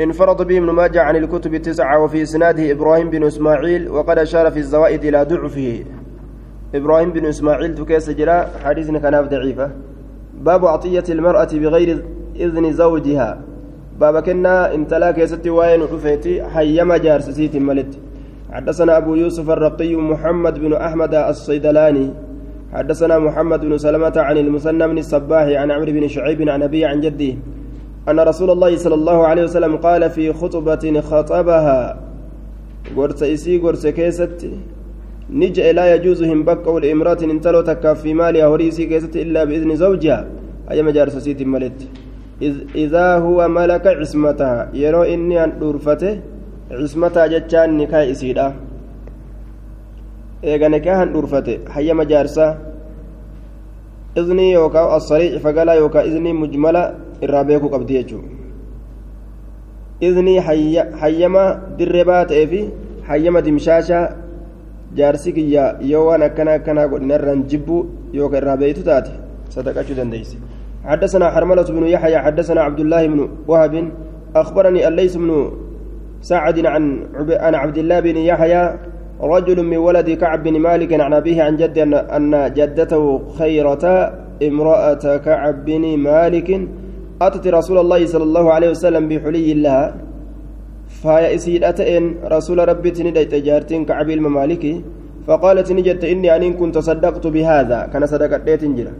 انفرد 0.00 0.46
به 0.46 0.58
ابن 0.58 0.70
ماجه 0.70 1.02
عن 1.02 1.16
الكتب 1.16 1.54
التسعة 1.54 1.98
وفي 2.02 2.22
إسناده 2.22 2.72
إبراهيم 2.72 3.10
بن 3.10 3.24
إسماعيل 3.24 3.88
وقد 3.88 4.18
أشار 4.18 4.50
في 4.50 4.58
الزوائد 4.58 5.04
إلى 5.04 5.24
ضعفه 5.24 5.84
إبراهيم 6.74 7.10
بن 7.12 7.26
إسماعيل 7.26 7.74
تكيس 7.74 8.10
جراء 8.10 8.50
حديث 8.64 8.90
كان 8.90 9.28
ضعيفة 9.28 9.70
باب 10.34 10.66
عطية 10.66 11.04
المرأة 11.08 11.48
بغير 11.52 12.04
إذن 12.36 12.72
زوجها 12.72 13.40
باب 14.00 14.22
كنا 14.22 14.74
انتلا 14.74 15.10
كيستي 15.10 15.50
وين 15.50 15.82
رفيتي 15.82 16.44
حيما 16.44 16.96
جارسسيتي 16.96 17.58
ملت 17.58 17.98
حدثنا 18.52 18.96
أبو 18.96 19.14
يوسف 19.14 19.50
الرقي 19.50 19.96
محمد 19.96 20.58
بن 20.58 20.72
أحمد 20.72 21.14
الصيدلاني 21.14 22.10
حدثنا 22.72 23.18
محمد 23.18 23.60
بن 23.60 23.78
سلمة 23.78 24.12
عن 24.16 24.36
المثنى 24.38 24.88
بن 24.88 24.98
الصباح 24.98 25.46
عن 25.60 25.70
عمرو 25.70 25.92
بن 25.92 26.08
شعيب 26.08 26.48
عن 26.48 26.62
أبيه 26.62 26.84
عن 26.84 27.00
جده 27.00 27.34
أن 28.08 28.20
رسول 28.20 28.50
الله 28.50 28.76
صلى 28.76 28.94
الله 28.94 29.26
عليه 29.26 29.42
وسلم 29.44 29.76
قال 29.76 30.10
في 30.10 30.32
خطبة 30.32 31.00
خطبها 31.00 32.00
قرص 32.96 33.22
إسي 33.22 33.58
قرص 33.58 33.86
كيست 33.86 34.50
نجأ 35.30 35.72
لا 35.72 35.94
يجوز 35.94 36.22
هم 36.22 36.42
بقى 36.42 36.72
لامرأة 36.74 37.18
انتلو 37.22 37.60
تكا 37.60 37.94
في 37.94 38.14
مالها 38.14 38.46
هريسي 38.46 38.86
كيست 38.86 39.16
إلا 39.16 39.44
بإذن 39.44 39.76
زوجها. 39.76 40.26
أي 40.70 40.82
مجارس 40.82 41.16
سيتي 41.16 41.44
ملت. 41.44 41.88
إذا 42.74 43.18
هو 43.18 43.48
ملك 43.48 43.86
عصمتها 43.86 44.70
يرو 44.74 45.02
إني 45.02 45.44
أن 45.44 45.52
عصمتها 46.70 47.26
جتشان 47.26 47.76
نكاي 47.78 48.10
إسيدا. 48.10 48.54
Eega 50.42 50.68
nikaahan 50.68 51.12
dhurfate 51.12 51.60
hayyama 51.74 52.04
jaarsaa 52.04 52.56
iznii 54.16 54.52
yookaan 54.52 54.90
asariici 54.96 55.38
fagalaa 55.38 55.74
yookaan 55.74 56.06
iznii 56.06 56.32
mujmala 56.32 56.82
irraa 57.20 57.44
beekuu 57.44 57.70
qabdi 57.70 57.94
jechuudha 57.98 58.28
iznii 60.00 60.38
hayyama 61.00 61.44
dirree 61.78 62.04
baa 62.04 62.24
ta'ee 62.24 62.46
fi 62.46 62.60
hayyama 63.08 63.42
dimshaashaa 63.42 64.04
jaarsi 64.96 65.32
kiyya 65.32 65.76
yoo 65.80 66.06
waan 66.06 66.22
akkana 66.22 66.56
akkanaa 66.60 66.88
godhinarraan 66.88 67.44
jibbuu 67.44 67.82
yookaan 68.12 68.42
irraa 68.42 68.56
beeytu 68.56 68.82
taate 68.82 69.12
sadaqachuu 69.48 69.96
dandeessi 69.96 70.38
حدثنا 70.80 71.30
حرملة 71.30 71.68
بن 71.76 71.84
يحيى 71.86 72.18
حدثنا 72.18 72.60
عبد 72.62 72.80
الله 72.80 73.06
بن 73.06 73.20
وهب 73.48 73.74
أخبرني 74.36 74.88
الليث 74.88 75.16
بن 75.16 75.52
سعد 76.24 76.66
عن 76.66 77.54
عبد 77.54 77.78
الله 77.78 78.00
بن 78.00 78.16
يحيى 78.16 78.62
رجل 79.22 79.62
من 79.62 79.76
ولد 79.76 80.10
كعب 80.10 80.42
بن 80.42 80.58
مالك 80.58 81.00
عن 81.00 81.12
أبيه 81.12 81.42
عن 81.42 81.56
جد 81.56 81.78
أن 82.16 82.52
جدته 82.56 83.20
خيرة 83.38 83.84
امرأة 84.42 85.04
كعب 85.16 85.64
بن 85.64 85.84
مالك. 85.96 86.68
أتت 87.22 87.46
رسول 87.46 87.78
الله 87.78 88.06
صلى 88.06 88.24
الله 88.24 88.52
عليه 88.52 88.70
وسلم 88.70 89.08
بحلي 89.08 89.54
لها. 89.54 89.94
فهي 91.02 91.34
إسيدتين 91.34 92.04
رسول 92.24 92.68
ربي 92.68 92.90
تندي 92.90 93.24
تجارتين 93.24 93.84
كعب 93.84 94.10
الممالك 94.10 94.64
فقالت 95.26 95.72
نجت 95.72 96.04
إني 96.04 96.36
أن 96.36 96.52
كنت 96.52 96.78
صدقت 96.78 97.26
بهذا. 97.26 97.78
كان 97.92 98.06
صدقت 98.06 98.48
تنجرة 98.48 98.92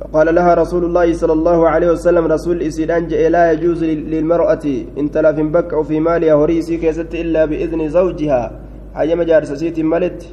فقال 0.00 0.34
لها 0.34 0.54
رسول 0.54 0.84
الله 0.84 1.12
صلى 1.12 1.32
الله 1.32 1.68
عليه 1.68 1.90
وسلم 1.90 2.24
رسول 2.26 2.62
إسيدان 2.62 3.08
لا 3.08 3.52
يجوز 3.52 3.84
للمرأة 3.84 4.64
إن 4.98 5.10
تلف 5.10 5.40
بك 5.40 5.72
أو 5.72 5.82
في 5.82 6.00
مالها 6.00 6.34
هريسي 6.34 6.76
كيست 6.76 7.14
إلا 7.14 7.44
بإذن 7.44 7.88
زوجها. 7.88 8.65
Hayyama 8.98 9.24
jaarsasiitiin 9.30 9.88
maletti 9.94 10.28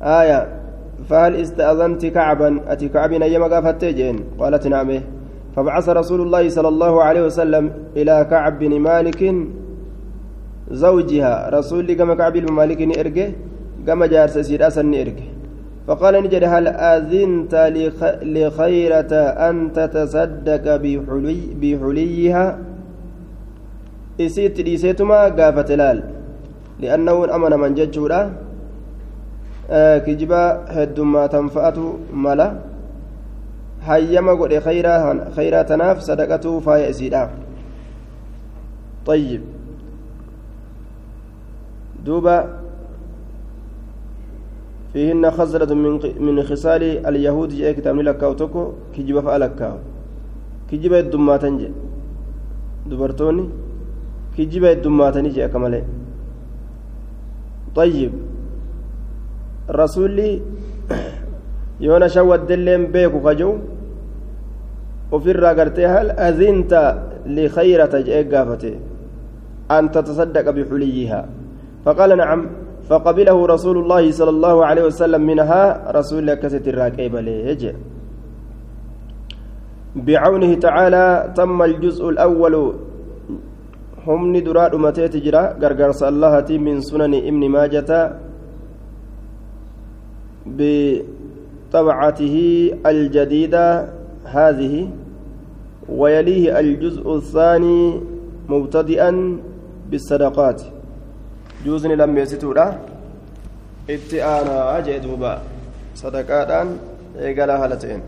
aaya 0.00 0.40
فهل 1.08 1.34
استأذنت 1.40 2.06
كعبا؟ 2.06 2.60
أتي 2.68 2.88
كعب 2.88 3.12
أيما 3.12 3.46
قافت 3.46 3.84
جين 3.84 4.16
قالت 4.38 4.66
نعم. 4.66 4.90
فبعث 5.56 5.88
رسول 5.88 6.20
الله 6.20 6.48
صلى 6.48 6.68
الله 6.68 7.02
عليه 7.02 7.22
وسلم 7.22 7.64
إلى 7.96 8.26
كعب 8.30 8.58
بن 8.58 8.72
مالك 8.80 9.34
زوجها. 10.70 11.34
رسول 11.54 11.92
كما 11.92 12.14
كعب 12.14 12.32
بن 12.32 12.52
مالك 12.52 12.98
إرجه 12.98 13.28
كما 13.86 14.06
جارس 14.06 14.38
سيراسا 14.38 14.80
إرجه 14.80 15.28
فقال 15.86 16.14
نجد 16.24 16.44
هل 16.44 16.66
أذنت 16.68 17.54
لخيرة 18.36 19.12
أن 19.48 19.72
تتصدق 19.72 20.64
بحلي 20.76 21.40
بحليها؟ 21.60 22.58
إسيت 24.20 24.60
ليسيتما 24.60 25.20
قافت 25.38 25.70
لال. 25.72 26.17
لأنه 26.78 27.34
أمن 27.34 27.52
من 27.60 27.74
ججورا 27.74 28.48
kijiba 29.68 30.64
heddummaatan 30.72 31.52
fa'atu 31.52 32.00
mala 32.08 32.56
hayyama 33.84 34.32
godhe 34.32 34.64
khayraa 34.64 35.64
tanaaf 35.68 36.00
sadaqatuu 36.00 36.60
faaya 36.64 36.88
isiidha 36.88 37.28
طيب. 39.08 39.40
دوبا 42.04 42.36
فيهن 44.92 45.24
خزرة 45.30 45.72
من 46.20 46.42
خصال 46.42 46.82
اليهود 47.08 47.48
جاء 47.56 47.72
كتاب 47.72 47.96
لك 47.96 48.20
أو 48.24 48.32
تكو 48.36 48.92
كجبة 48.92 49.20
فألك 49.20 49.60
كجبة 50.68 50.98
الدماتن 51.08 51.54
جاء 51.58 51.72
دبرتوني 52.90 53.44
كجبة 54.36 54.72
الدماتن 54.72 55.24
جاء 55.32 55.48
كمالي 55.48 55.80
طيب 57.74 58.12
rasuulli 59.68 60.42
yoona 61.80 62.08
shawwaddelleen 62.08 62.88
beeku 62.92 63.20
kajuu 63.20 63.54
ofirraa 65.12 65.54
gartee 65.54 65.86
hal 65.86 66.08
azinta 66.28 66.80
likayrata 67.26 68.00
jedhee 68.06 68.24
gaafate 68.32 68.72
an 69.68 69.92
tatasaddaqa 69.92 70.56
bixuliyyihaa 70.56 71.26
faqaala 71.84 72.16
nacam 72.16 72.42
فقبله 72.88 73.36
رسول 73.46 73.84
الله 73.84 74.04
صلى 74.16 74.32
الله 74.32 74.56
عليه 74.66 74.84
وسلم 74.88 75.20
منها 75.20 75.92
رسول 75.92 76.18
الله 76.24 76.34
كست 76.40 76.64
الراكيب 76.72 77.12
بعونه 79.96 80.54
تعالى 80.54 81.04
تم 81.36 81.62
الجزء 81.62 82.08
الأول 82.08 82.54
هم 84.06 84.36
ندراد 84.36 84.74
متى 84.74 85.08
تجرى 85.08 85.42
غرغر 85.62 85.90
الله 86.08 86.34
من 86.66 86.80
سنن 86.80 87.14
ابن 87.14 87.42
ماجة 87.48 87.90
بطبعته 90.58 92.36
الجديدة 92.86 93.66
هذه 94.24 94.74
ويليه 95.88 96.60
الجزء 96.60 97.16
الثاني 97.16 98.00
مبتدئا 98.48 99.38
بالصدقات 99.90 100.62
جوزني 101.64 101.96
لم 101.96 102.18
يستورا 102.18 102.66
اتئانا 103.90 104.78
أجدوبا 104.78 105.34
صدقات 105.94 106.50
إيقالا 107.18 107.64
هالتين 107.64 108.00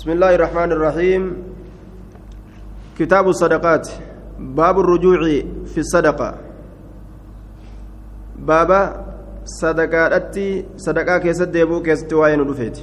بسم 0.00 0.16
الله 0.16 0.34
الرحمن 0.34 0.72
الرحيم. 0.72 1.22
كتاب 2.98 3.28
الصدقات. 3.28 3.88
باب 4.56 4.80
الرجوع 4.80 5.20
في 5.72 5.78
الصدقة. 5.84 6.34
بابا 8.48 8.80
صدقاتي 9.44 10.64
صدقة 10.76 11.18
كيست 11.18 11.48
ديبو 11.52 11.82
كيست 11.84 12.14
رفيت 12.14 12.78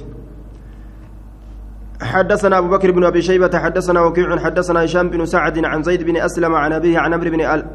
حدثنا 2.02 2.58
أبو 2.58 2.68
بكر 2.68 2.90
بن 2.90 3.04
أبي 3.04 3.22
شيبة 3.22 3.58
حدثنا 3.58 4.00
وكيع 4.00 4.38
حدثنا 4.38 4.84
هشام 4.84 5.10
بن 5.10 5.26
سعد 5.26 5.64
عن 5.64 5.82
زيد 5.82 6.02
بن 6.02 6.16
أسلم 6.16 6.54
عن 6.54 6.72
أبيه 6.72 6.98
عن 6.98 7.14
عمرو 7.14 7.30
بن 7.30 7.40
أل 7.40 7.66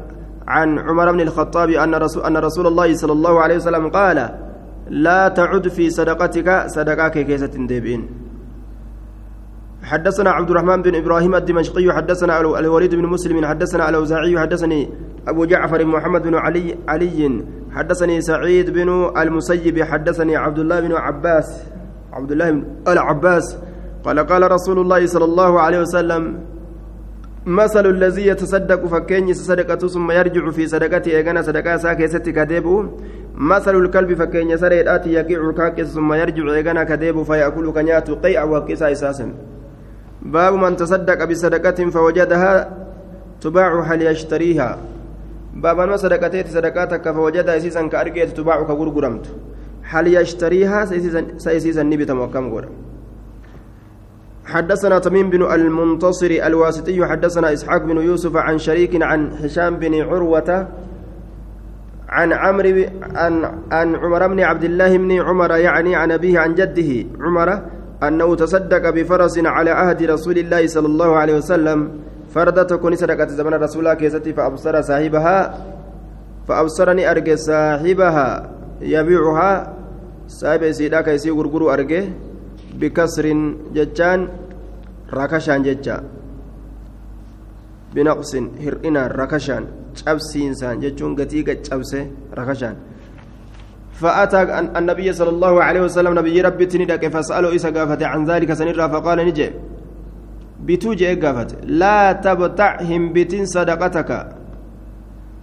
عن 0.48 0.78
عمر 0.78 1.12
بن 1.12 1.20
الخطاب 1.20 1.68
أن 1.70 1.94
رسول, 1.94 2.24
أن 2.24 2.36
رسول 2.36 2.66
الله 2.66 2.94
صلى 2.94 3.12
الله 3.12 3.40
عليه 3.40 3.56
وسلم 3.56 3.88
قال 3.88 4.38
لا 4.88 5.28
تعد 5.28 5.68
في 5.68 5.90
صدقتك 5.90 6.64
صدقاك 6.66 7.18
كيسة 7.18 7.52
ديبين. 7.68 8.23
حدثنا 9.84 10.30
عبد 10.30 10.50
الرحمن 10.50 10.82
بن 10.82 10.94
إبراهيم 10.94 11.34
الدمشقي 11.34 11.92
حدثنا 11.92 12.40
الوليد 12.40 12.94
بن 12.94 13.06
مسلم 13.06 13.46
حدثنا 13.46 13.88
الأوزاعي 13.88 14.38
حدثني 14.38 14.90
أبو 15.28 15.44
جعفر 15.44 15.84
محمد 15.84 16.22
بن 16.22 16.34
علي 16.34 16.76
علي 16.88 17.44
حدثني 17.72 18.20
سعيد 18.20 18.70
بن 18.70 18.88
المسيب 19.18 19.82
حدثني 19.82 20.36
عبد 20.36 20.58
الله 20.58 20.80
بن 20.80 20.92
عباس 20.92 21.62
عبد 22.12 22.32
الله 22.32 22.50
بن 22.50 22.64
العباس 22.88 23.58
قال 24.04 24.18
قال 24.26 24.52
رسول 24.52 24.78
الله 24.78 25.06
صلى 25.06 25.24
الله 25.24 25.60
عليه 25.60 25.80
وسلم 25.80 26.22
مثل 27.46 27.86
الذي 27.86 28.26
يتصدق 28.26 28.86
فكين 28.86 29.34
صدقة 29.34 29.88
ثم 29.88 30.10
يرجع 30.10 30.50
في 30.50 30.66
صدقته 30.66 31.10
إيغانا 31.16 31.42
صدقة 31.42 31.76
ساكيستي 31.76 32.32
كديبو. 32.32 32.84
مثل 33.34 33.76
الكلب 33.76 34.14
فكين 34.14 34.56
سريداتي 34.56 35.12
يقيء 35.12 35.52
كاكس 35.52 35.86
ثم 35.86 36.12
يرجع 36.12 36.44
إيغانا 36.54 36.84
كديبو 36.84 37.24
فيأكل 37.24 37.72
كنيات 37.72 38.10
قيء 38.10 38.44
وكيسا 38.44 38.92
إساسا. 38.92 39.26
باب 40.24 40.54
من 40.54 40.76
تصدق 40.76 41.24
بصدقة 41.24 41.90
فوجدها 41.90 42.70
تباع 43.40 43.82
هل 43.82 44.02
يشتريها 44.02 44.78
باب 45.54 45.80
ما 45.80 45.96
صدقتي 45.96 46.44
صدقاتك 46.44 47.10
فوجدها 47.12 47.58
سيسا 47.58 47.86
كأرجيت 47.86 48.36
تباع 48.36 48.62
كغرغرمت 48.62 49.26
هل 49.82 50.06
يشتريها 50.14 50.84
سيسيسا 51.36 51.82
نبي 51.82 52.04
تموكم 52.04 52.54
غرم 52.54 52.72
حدثنا 54.46 54.98
تميم 54.98 55.30
بن 55.30 55.52
المنتصر 55.52 56.26
الواسطي 56.26 57.06
حدثنا 57.06 57.52
إسحاق 57.52 57.82
بن 57.82 57.96
يوسف 57.96 58.36
عن 58.36 58.58
شريك 58.58 59.02
عن 59.02 59.32
هشام 59.32 59.76
بن 59.76 59.94
عروة 60.02 60.68
عن 62.08 62.32
عمرو 62.32 62.84
عن 63.02 63.34
عن 63.72 63.96
عمر 63.96 64.26
بن 64.26 64.40
عبد 64.40 64.64
الله 64.64 64.96
بن 64.98 65.12
عمر 65.20 65.50
يعني 65.56 65.96
عن 65.96 66.10
أبيه 66.12 66.38
عن 66.38 66.54
جده 66.54 67.06
عمر 67.20 67.60
أنه 68.02 68.28
تصدق 68.34 68.90
بفرس 68.90 69.38
على 69.38 69.70
عهد 69.70 70.02
رسول 70.02 70.38
الله 70.38 70.66
صلى 70.66 70.86
الله 70.86 71.10
عليه 71.16 71.34
وسلم. 71.36 71.78
فردة 72.34 72.62
تكون 72.62 72.96
صدقة 72.96 73.26
زمن 73.26 73.54
رسول 73.54 73.80
الله 73.86 73.94
كيستي 73.94 74.32
فأبصر 74.32 74.74
صاحبها 74.82 75.38
فأبصرني 76.48 77.10
أرجع 77.10 77.34
صاحبها 77.34 78.28
يبيعها. 78.82 79.52
صاحب 80.28 80.62
سيدا 80.72 81.00
كيسي 81.00 81.30
غرغرو 81.30 81.70
أرجع 81.70 82.02
بكسر 82.80 83.26
ججان 83.74 84.20
ركشان 85.12 85.62
ججا. 85.62 85.96
بنقص 87.94 88.32
هرئنا 88.64 89.02
ركشان 89.06 89.64
cabsiinsaan 89.94 90.82
jechuun 90.82 91.14
gatii 91.14 91.46
gaccabse 91.46 92.10
rakashaan 92.34 92.74
فأتى 94.00 94.40
النبي 94.78 95.08
صلى 95.12 95.30
الله 95.30 95.54
عليه 95.66 95.80
وسلم 95.86 96.12
نبي 96.18 96.36
ربي 96.40 96.66
تندك 96.66 97.02
فسأله 97.14 97.54
إسا 97.54 97.70
قافت 97.76 98.02
عن 98.02 98.20
ذلك 98.30 98.50
سنرى 98.58 98.86
فقال 98.94 99.18
نجي. 99.28 99.48
بتوجي 100.66 101.14
قافت. 101.22 101.50
لا 101.80 102.12
تبتعهم 102.12 103.02
بتن 103.14 103.44
صدقتك. 103.54 104.10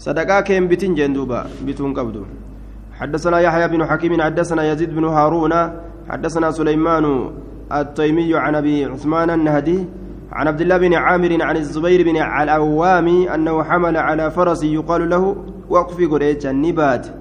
صدقاك 0.05 0.49
بتن 0.51 0.91
جندوبا. 0.99 1.41
بتون 1.65 1.93
قبدو 1.97 2.23
حدثنا 2.99 3.39
يحيى 3.39 3.67
بن 3.67 3.85
حكيم 3.85 4.21
حدثنا 4.21 4.61
يزيد 4.71 4.91
بن 4.95 5.05
هارون 5.05 5.53
حدثنا 6.09 6.51
سليمان 6.51 7.05
التيمي 7.71 8.35
عن 8.35 8.55
أبي 8.55 8.85
عثمان 8.85 9.29
النهدي 9.29 9.79
عن 10.31 10.47
عبد 10.47 10.61
الله 10.61 10.77
بن 10.77 10.93
عامر 10.93 11.31
عن 11.41 11.57
الزبير 11.57 12.03
بن 12.03 12.17
العوام 12.17 13.07
أنه 13.27 13.63
حمل 13.63 13.97
على 13.97 14.31
فرس 14.31 14.63
يقال 14.63 15.09
له 15.09 15.23
وقف 15.69 15.97
قريش 16.11 16.45
النبات. 16.45 17.20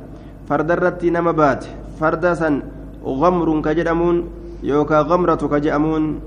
Fardarratti 0.51 1.15
nama 1.15 1.31
baate 1.41 1.71
farda 1.99 2.35
san 2.35 2.55
gamruun 3.23 3.63
ka 3.63 3.71
jedhamuun 3.79 4.17
yookaan 4.67 5.07
gamratu 5.11 5.47
ka 5.53 5.63
jedhamuun 5.63 6.19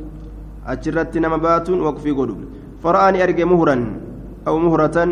achirratti 0.73 1.19
nama 1.19 1.37
baatuun 1.45 1.83
waqfii 1.87 2.15
godhu 2.19 2.35
fara'aan 2.83 3.19
arge 3.25 3.43
muhuran 3.51 3.83
aw 4.47 4.55
muhuratan 4.65 5.11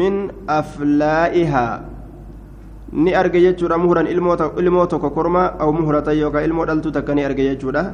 min 0.00 0.28
aflaa'ihaa 0.58 1.72
ni 2.92 3.16
arge 3.22 3.40
jechuudha 3.46 3.80
muhuran 3.80 4.06
ilmoo 4.12 4.86
tokko 4.92 5.08
korma 5.16 5.56
aw 5.58 5.72
muhuratan 5.72 6.16
yookaan 6.22 6.44
ilmoo 6.44 6.68
dhaltuu 6.68 6.92
takka 6.92 7.16
ni 7.16 7.24
arge 7.24 7.42
jechuudha 7.50 7.84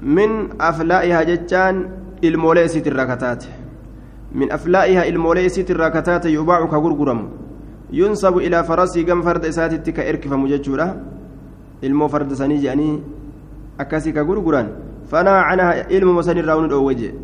min 0.00 0.30
aflaa'ihaa 0.72 1.24
jechaan 1.32 1.76
ilmoolee 2.28 2.64
isiitirraa 2.72 3.06
kataate 3.12 3.48
min 4.32 4.48
aflaa'ihaa 4.58 5.04
ilmoolee 5.12 5.44
isiitirraa 5.50 5.90
kataate 5.92 6.32
yubaacu 6.32 6.72
ka 6.72 6.80
gurguramu 6.80 7.45
gam 7.92 9.22
farda 9.22 9.48
isaatitti 9.48 9.92
ka 9.92 10.02
erkifamu 10.02 10.48
jechuudha 10.48 10.96
ilmoo 11.82 12.08
farda 12.08 12.36
sanii 12.36 12.58
jedhanii 12.58 13.02
akkasii 13.78 14.12
ka 14.12 14.24
gurguran 14.24 14.68
fanaa 15.10 15.42
canaha 15.48 15.88
ilmuma 15.88 16.22
sanirraa 16.22 16.56
unu 16.56 16.68
dhoowwe 16.68 16.94
jee 16.94 17.14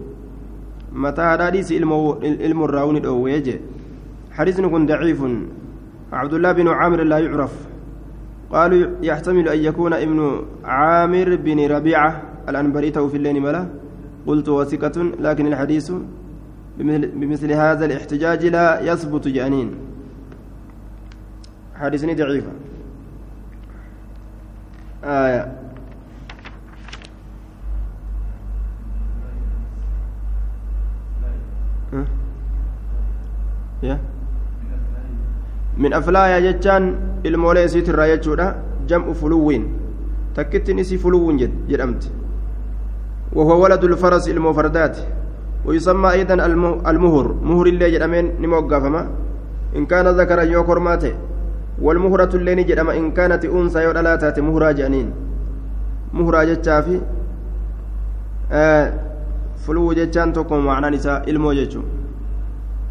متى 0.92 1.24
حديث 1.40 1.72
علم 1.72 2.64
الراون 2.64 3.04
أويج 3.04 3.48
حديث 4.32 4.60
كن 4.60 4.86
ضعيف. 4.86 5.20
عبد 6.12 6.34
الله 6.34 6.52
بن 6.52 6.68
عامر 6.68 7.00
لا 7.02 7.18
يعرف. 7.18 7.52
قالوا 8.52 9.00
يحتمل 9.02 9.48
أن 9.48 9.58
يكون 9.58 9.92
ابن 9.92 10.44
عامر 10.64 11.36
بن 11.36 11.58
ربيعة 11.66 12.22
الأنبري 12.48 12.92
في 12.92 13.16
الليل 13.16 13.40
ملا. 13.40 13.66
قلت 14.26 14.48
وثقة 14.48 14.96
لكن 15.20 15.46
الحديث 15.46 15.92
بمثل 17.20 17.52
هذا 17.52 17.84
الاحتجاج 17.84 18.46
لا 18.46 18.92
يثبت 18.92 19.28
جانين 19.28 19.68
حديثني 21.82 22.14
ضعيفة. 22.14 22.52
آية. 25.04 25.44
يا. 33.82 33.98
من 35.78 35.92
أفلايا 35.92 36.38
جتان 36.50 36.82
المولى 37.26 37.68
سيت 37.68 37.88
الراية 37.88 38.22
جمع 38.86 39.12
فلوين. 39.12 39.62
تكتن 40.38 40.78
إسي 40.78 40.96
فلوين 41.02 41.36
جد 41.36 41.52
جرمت 41.68 42.02
وهو 43.32 43.62
ولد 43.62 43.84
الفرس 43.84 44.28
المفردات. 44.28 44.96
ويسمى 45.66 46.10
أيضا 46.10 46.34
المهر. 46.90 47.26
مهر 47.42 47.66
اللي 47.66 47.90
جرمين 47.90 48.40
نموقفما 48.42 49.02
إن 49.76 49.86
كان 49.86 50.06
ذكرا 50.08 50.42
يوكر 50.42 50.78
ماته. 50.78 51.14
والمهرة 51.80 52.32
اللي 52.34 52.54
نجرم 52.54 52.90
إن 52.90 53.10
كانت 53.16 53.44
أنثى 53.44 53.82
يولا 53.84 54.16
تأتي 54.16 54.40
مهرة 54.40 54.72
جانين 54.72 55.08
مهرة 56.12 56.44
جتشافي 56.44 57.00
آه 58.52 58.92
فلو 59.64 59.92
جتشان 59.92 60.32
تكون 60.32 60.60
معنى 60.64 60.96
نساء 60.96 61.24
ilmoo 61.30 61.54
jechuun 61.54 61.84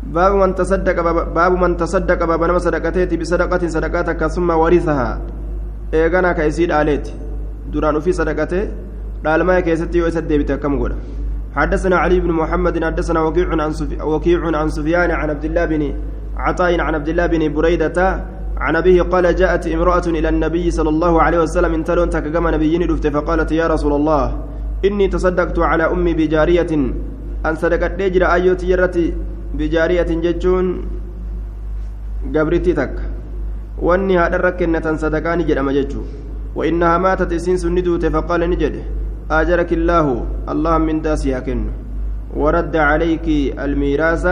باب 0.04 0.34
من 0.36 0.56
تصدق 0.56 0.98
باب 1.38 1.52
من 1.52 1.78
تصدق 1.78 2.26
باب 2.26 2.44
نما 2.44 2.58
صدقتي 2.58 3.18
بصدقة 3.18 3.68
صدقات 3.68 4.24
ثم 4.26 4.50
ورثها. 4.50 5.20
isii 5.94 6.68
dhaaleeti 6.68 7.12
duraan 7.72 7.96
ufii 7.96 8.14
sadaqate 8.14 8.60
dhaalmaya 9.24 9.62
keessatti 9.62 9.98
yoo 9.98 10.08
isa 10.08 10.22
deebite 10.22 10.54
akkam 10.54 10.78
godha 10.80 10.96
حدثنا 11.56 11.96
علي 11.96 12.20
بن 12.20 12.32
محمد 12.32 12.84
حدثنا 12.84 13.20
وكيع 13.22 13.50
عن 13.52 13.74
وكيع 14.02 14.40
عن 14.60 14.70
سفيان 14.70 15.12
عن 15.12 15.30
عبد 15.30 15.46
الله 15.46 15.66
بن 15.66 15.94
عطاء 16.38 16.80
عن 16.80 16.96
عبد 16.96 17.10
الله 17.10 17.26
بن 17.26 17.54
بريدة 17.54 18.00
عن 18.62 18.76
أبيه 18.76 19.02
قال 19.10 19.26
جاءت 19.36 19.68
امرأة 19.68 20.06
إلى 20.18 20.30
النبي 20.30 20.66
صلى 20.72 20.90
الله 20.90 21.14
عليه 21.22 21.40
وسلم 21.50 21.74
إن 21.74 21.84
تلون 21.84 22.10
تكجم 22.14 22.46
نبيين 22.48 22.82
فقالت 23.16 23.50
يا 23.52 23.66
رسول 23.74 23.94
الله 24.00 24.26
إني 24.86 25.06
تصدقت 25.08 25.58
على 25.60 25.84
أمي 25.94 26.14
بجارية. 26.14 26.72
أن 27.46 27.54
صدقت 27.58 27.98
لجر 27.98 28.24
أيوتي 28.26 28.66
يرتي 28.70 29.06
بجارية 29.58 30.10
ججون 30.26 30.66
قبرتي 32.36 32.74
تك. 32.74 32.96
وأني 33.82 34.20
هذا 34.20 34.36
الركنة 34.36 34.86
صدقاني 35.04 35.44
جرم 35.50 35.70
ججو 35.78 36.02
وإنها 36.56 36.98
ماتت 36.98 37.34
إسين 37.34 37.58
سندوت 37.58 38.06
فقال 38.06 38.42
نجد. 38.50 38.76
آجرك 39.32 39.74
الله. 39.74 40.06
الله 40.54 40.76
من 40.78 41.02
داسها 41.02 41.40
كن 41.46 41.66
ورد 42.38 42.76
عليك 42.76 43.28
الميراث. 43.58 44.26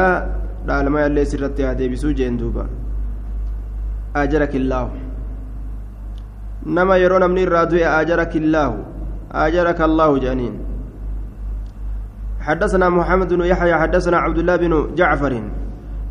لعلما 0.67 0.99
يلي 1.05 1.25
سرتي 1.25 1.65
هذه 1.65 1.87
بسوجين 1.87 2.37
دوبا 2.37 2.65
آجرك 4.15 4.55
الله. 4.55 4.89
نما 6.65 6.95
يرون 6.97 7.23
من 7.29 7.37
الرادوي 7.43 7.85
آجرك 7.85 8.35
الله. 8.35 8.71
آجرك 9.31 9.81
الله 9.81 10.09
جانين 10.17 10.53
حدثنا 12.41 12.89
محمد 12.89 13.33
بن 13.33 13.45
يحيى 13.45 13.75
حدثنا 13.75 14.17
عبد 14.17 14.37
الله 14.37 14.55
بن 14.55 14.71
جعفر. 14.95 15.33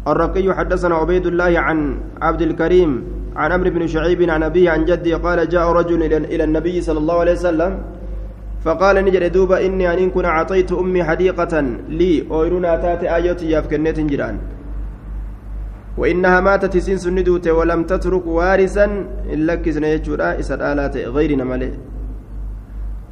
الرقي 0.08 0.54
حدثنا 0.54 0.94
عبيد 0.94 1.26
الله 1.26 1.52
عن 1.58 1.78
عبد 2.22 2.42
الكريم 2.42 2.90
عن 3.36 3.52
عمرو 3.52 3.70
بن 3.70 3.86
شعيب 3.86 4.30
عن 4.30 4.42
أبيه 4.42 4.70
عن 4.70 4.84
جدي 4.84 5.14
قال 5.14 5.48
جاء 5.48 5.66
رجل 5.72 6.02
إلى 6.02 6.44
النبي 6.44 6.80
صلى 6.80 6.98
الله 6.98 7.16
عليه 7.20 7.32
وسلم 7.32 7.72
فقال 8.64 8.96
نجد 9.04 9.32
دوبا 9.32 9.66
إني 9.66 9.86
أن 9.92 10.10
كن 10.10 10.24
أعطيت 10.24 10.72
أمي 10.72 11.04
حديقة 11.04 11.60
لي 11.88 12.24
أويرنا 12.30 12.76
تاتي 12.76 13.14
آيوتي 13.14 13.50
يافكنيت 13.50 14.00
جيران. 14.00 14.36
وإنها 15.98 16.40
ماتت 16.40 16.74
سين 16.78 16.98
سندوت 17.04 17.46
ولم 17.58 17.80
تترك 17.90 18.26
وارثا 18.26 18.86
إلا 19.34 19.54
كسنا 19.54 19.88
يجورا 19.94 20.38
إسر 20.40 20.60
آلات 20.72 20.96
غيرنا 20.96 21.44
مالي. 21.44 21.70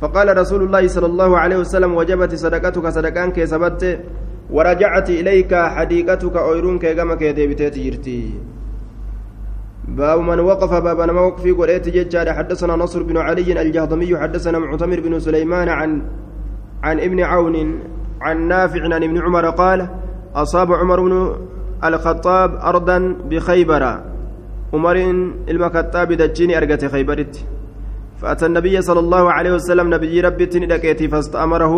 فقال 0.01 0.29
رسول 0.39 0.61
الله 0.63 0.83
صلى 0.87 1.09
الله 1.13 1.31
عليه 1.39 1.59
وسلم 1.63 1.91
وجبت 1.99 2.33
صدقتك 2.35 2.87
صدقان 2.97 3.29
كسبت 3.37 3.83
ورجعت 4.51 5.09
إليك 5.11 5.53
حديقتك 5.55 6.37
أويرون 6.37 6.79
كما 6.79 7.15
كيديبتي 7.15 7.69
جرتي 7.71 8.21
باب 9.89 10.21
من 10.21 10.41
وقف 10.41 10.73
باب 10.87 11.01
ما 11.01 11.21
وقف 11.21 11.45
قريت 11.59 11.89
ججار. 11.89 12.33
حدثنا 12.33 12.77
نصر 12.77 13.03
بن 13.03 13.17
علي 13.17 13.63
الجهضمي 13.63 14.17
حدثنا 14.17 14.59
معتمر 14.59 15.01
بن 15.01 15.19
سليمان 15.19 15.69
عن 15.69 15.91
عن 16.83 16.97
ابن 17.01 17.21
عون 17.21 17.57
عن 18.21 18.37
نافع 18.49 18.83
عن 18.95 19.03
ابن 19.09 19.17
عمر 19.25 19.51
قال 19.51 19.89
أصاب 20.35 20.73
عمر 20.73 21.01
بن 21.01 21.13
الخطاب 21.85 22.51
أرضا 22.57 23.17
بخيبر. 23.31 24.01
عمر 24.75 24.97
المكتاب 25.49 26.13
دجيني 26.13 26.57
أرقت 26.57 26.85
خيبرت. 26.85 27.45
فأتى 28.17 28.47
النبي 28.47 28.83
صلى 28.83 29.01
الله 29.01 29.33
عليه 29.33 29.53
وسلم 29.55 29.95
نبي 29.95 30.21
ربي 30.21 30.47
تندكيتي 30.47 31.09
فاستأمره 31.09 31.75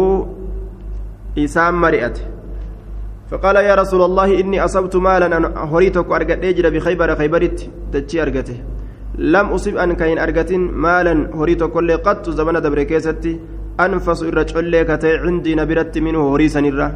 إسام 1.38 1.80
مرئته 1.80 2.22
فقال 3.30 3.56
يا 3.56 3.74
رسول 3.74 4.02
الله 4.02 4.40
إني 4.40 4.64
أصبت 4.64 4.96
مالا 4.96 5.36
أن 5.36 5.44
هريتك 5.44 6.06
أرقت 6.06 6.44
أجر 6.44 6.70
بخيبر 6.70 7.14
خيبرت. 7.14 7.70
دجي 7.92 8.22
أرقته 8.22 8.58
لم 9.18 9.46
أصب 9.46 9.76
أن 9.76 9.92
كاين 9.92 10.18
أرقت 10.18 10.52
مالا 10.52 11.30
هريتك 11.34 11.70
كل 11.70 11.96
قط 11.96 12.30
زمن 12.30 12.60
دبر 12.62 12.82
كيستي. 12.82 13.40
أنفس 13.80 14.24
كتي 14.90 15.16
عندي 15.16 15.54
نبرت 15.54 15.98
منه 15.98 16.34
هريسا 16.34 16.60
الره 16.60 16.88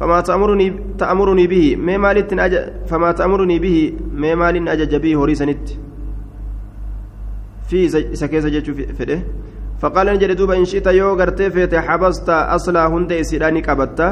فما 0.00 0.20
تأمرني 0.20 0.96
تأمرني 0.98 1.46
به. 1.46 1.76
ما 1.76 1.96
مالت 1.96 2.32
أج 2.32 2.54
فما 2.88 3.12
تأمرني 3.12 3.58
به. 3.58 3.78
ما 4.20 4.34
مال 4.34 4.68
أجج 4.68 4.96
به 4.96 5.24
هريسنت 5.24 5.64
في 7.68 7.88
سكيس 8.20 8.44
فده 8.98 9.18
فقال 9.80 10.06
نجد 10.06 10.30
دوبا 10.36 10.54
إن 10.58 10.64
شئت 10.64 10.86
يو 10.86 11.14
غرتي 11.20 11.50
فيت 11.50 11.74
حبست 11.74 12.28
أصلا 12.28 12.86
هند 12.86 13.12
إسيراني 13.12 13.60
كبتا 13.60 14.08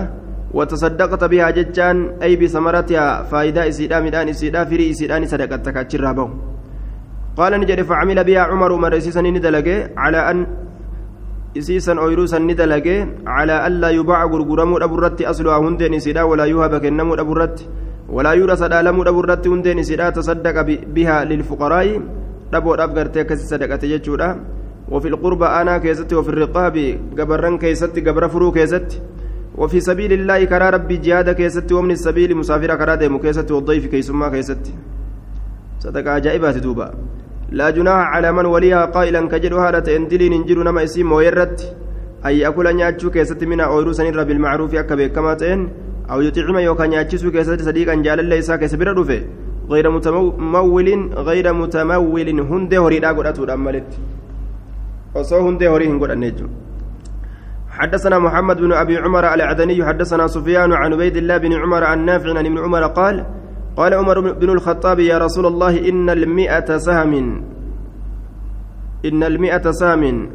وتصدقت 0.55 1.25
بها 1.25 1.51
ججان 1.51 1.97
أي 2.23 2.37
بثمرتها 2.37 3.23
فائدة 3.23 3.69
إسيرا 3.69 4.01
ميدان 4.01 4.29
إسيرا 4.29 4.65
فري 4.65 4.91
إسيراني 4.91 5.27
صدقتك 5.27 5.77
أتشرابو 5.77 6.27
قال 7.37 7.53
نجد 7.61 7.83
فعمل 7.83 8.25
بها 8.25 8.41
عمر 8.41 8.77
مرسيسا 8.77 9.21
ندلقي 9.21 9.77
على 9.97 10.31
أن 10.31 10.47
isiisan 11.55 11.99
ooyiruu 11.99 12.27
san 12.27 12.45
ni 12.47 12.55
dalage 12.55 13.07
calaa 13.25 13.63
allaa 13.69 13.91
yubaca 13.99 14.29
gurguramuu 14.29 14.79
dhaburratti 14.85 15.27
asluhaa 15.33 15.63
hundeen 15.65 15.95
isidha 15.95 16.27
walaa 16.27 16.47
yuhaba 16.53 16.81
kennamuu 16.81 17.17
dhaburratti 17.17 17.69
walaa 18.17 18.35
yurasa 18.43 18.69
dhaalamuu 18.69 19.05
dhaburratti 19.09 19.49
hundeen 19.49 19.79
isidha 19.85 20.13
tasaddaqa 20.21 20.65
bihaa 20.95 21.25
lilfuqaraa'i 21.33 21.99
dhaboodhaaf 22.53 22.95
gartee 23.01 23.25
akkasi 23.27 23.51
sadaqate 23.55 23.89
jechuudha 23.95 24.31
وفي 24.91 25.09
القربى 25.09 25.47
أنا 25.47 25.79
كيستي 25.79 26.15
وفي 26.15 26.29
الرقاب 26.29 26.77
قبرن 27.19 27.59
كيستي 27.59 28.01
قبر 28.01 28.29
فرو 28.29 28.53
كيستي 28.53 29.01
وفي 29.57 29.81
سبيل 29.81 30.13
الله 30.13 30.45
كرا 30.45 30.71
ربي 30.71 30.97
جهاد 30.97 31.31
كيستي 31.31 31.75
ومن 31.75 31.91
السبيل 31.91 32.37
مسافر 32.37 32.75
كرا 32.81 32.95
ديمو 32.95 33.19
كيستي 33.19 33.53
والضيف 33.53 33.87
كيسما 33.87 34.29
كيستي 34.29 34.73
صدق 35.85 36.09
عجائبات 36.09 36.57
دوبا 36.65 36.87
لا 37.51 37.71
جناح 37.71 37.97
على 38.15 38.33
من 38.33 38.47
وليها 38.47 38.85
قائلا 38.85 39.29
كجد 39.29 39.53
هذا 39.53 39.79
تندلين 39.81 40.33
انجر 40.33 40.59
نما 40.63 40.85
اسم 40.85 41.13
ويرت. 41.13 41.59
أي 42.27 42.49
أكل 42.49 42.67
نياتشو 42.77 43.11
كيست 43.11 43.45
من 43.45 43.61
أويرو 43.61 43.93
سنرى 43.93 44.25
بالمعروف 44.25 44.75
أكبر 44.75 45.07
كما 45.07 45.35
تين 45.35 45.61
أو 46.11 46.21
يطعم 46.21 46.57
يوكا 46.59 46.87
نياتشو 46.87 47.31
كيست 47.31 47.63
صديقا 47.63 47.95
جال 47.95 48.21
الله 48.21 48.39
إساك 48.39 48.67
سبر 48.67 48.89
رفه 48.99 49.21
غير 49.73 49.91
متمول 49.91 50.95
غير 51.29 51.47
متمول 51.53 52.29
هند 52.51 52.73
هريدا 52.75 53.11
قرأتو 53.17 53.45
الأمالت 53.45 53.91
وصو 55.15 55.41
هند 55.49 55.63
هريهن 55.73 55.99
قرأت 56.03 56.41
حدثنا 57.79 58.19
محمد 58.19 58.57
بن 58.65 58.73
أبي 58.73 58.97
عمر 59.05 59.25
العدني 59.35 59.85
حدثنا 59.89 60.27
سفيان 60.27 60.73
عن 60.73 60.93
عبيد 60.93 61.17
الله 61.17 61.37
بن 61.45 61.53
عمر 61.63 61.83
عن 61.85 61.99
نافع 62.09 62.31
عن 62.39 62.47
ابن 62.47 62.59
عمر 62.59 62.85
قال 62.99 63.17
قال 63.79 63.95
عمر 63.95 64.21
بن 64.21 64.51
الخطاب 64.51 64.99
يا 64.99 65.19
رسول 65.19 65.47
الله 65.47 65.89
إن 65.89 66.11
المئة 66.11 66.79
سهم 66.79 67.15
إن 69.05 69.23
المئة 69.23 69.71
سهم. 69.71 70.31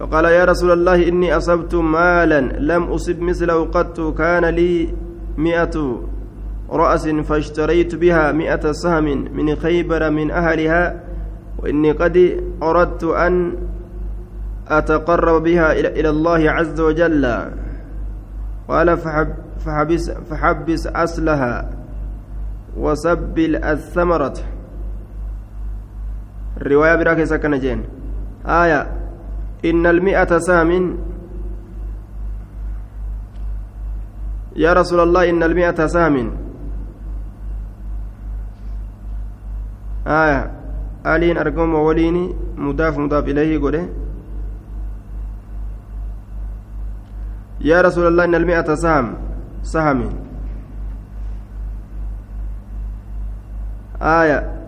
فقال 0.00 0.24
يا 0.24 0.44
رسول 0.44 0.70
الله 0.70 1.08
إني 1.08 1.36
أصبت 1.36 1.74
مالا 1.74 2.40
لم 2.40 2.82
أصب 2.82 3.20
مثله 3.20 3.64
قط 3.64 4.00
كان 4.18 4.44
لي 4.44 4.94
مئة 5.36 6.00
رأس 6.70 7.08
فاشتريت 7.08 7.94
بها 7.94 8.32
مئة 8.32 8.72
سهم 8.72 9.04
من 9.36 9.56
خيبر 9.56 10.10
من 10.10 10.30
أهلها 10.30 11.00
وإني 11.58 11.92
قد 11.92 12.16
أردت 12.62 13.04
أن 13.04 13.52
أتقرب 14.68 15.42
بها 15.42 15.72
إلى 15.72 16.10
الله 16.10 16.50
عز 16.50 16.80
وجل. 16.80 17.24
قال 18.68 18.96
فحب 18.96 19.28
فحبس, 19.64 20.10
فحبس 20.10 20.86
أصلها 20.86 21.70
وسبل 22.76 23.56
الثمرة. 23.56 24.34
الرواية 26.60 26.94
براك 26.96 27.24
سكن 27.24 27.58
جين. 27.58 27.80
آية 28.46 28.80
إن 29.64 29.86
المئة 29.86 30.38
سام 30.38 30.96
يا 34.56 34.72
رسول 34.72 35.00
الله 35.00 35.30
إن 35.30 35.42
المئة 35.42 35.86
سام 35.86 36.32
آية 40.06 40.50
آلين 41.06 41.38
أرقم 41.38 41.74
ووليني 41.74 42.34
مضاف 42.56 42.98
مضاف 42.98 43.24
إليه 43.24 43.60
قوله 43.60 43.88
يا 47.60 47.80
رسول 47.80 48.06
الله 48.06 48.24
إن 48.24 48.34
المئة 48.34 48.74
سهم 48.74 49.14
سهم 49.62 50.00
آية 54.02 54.60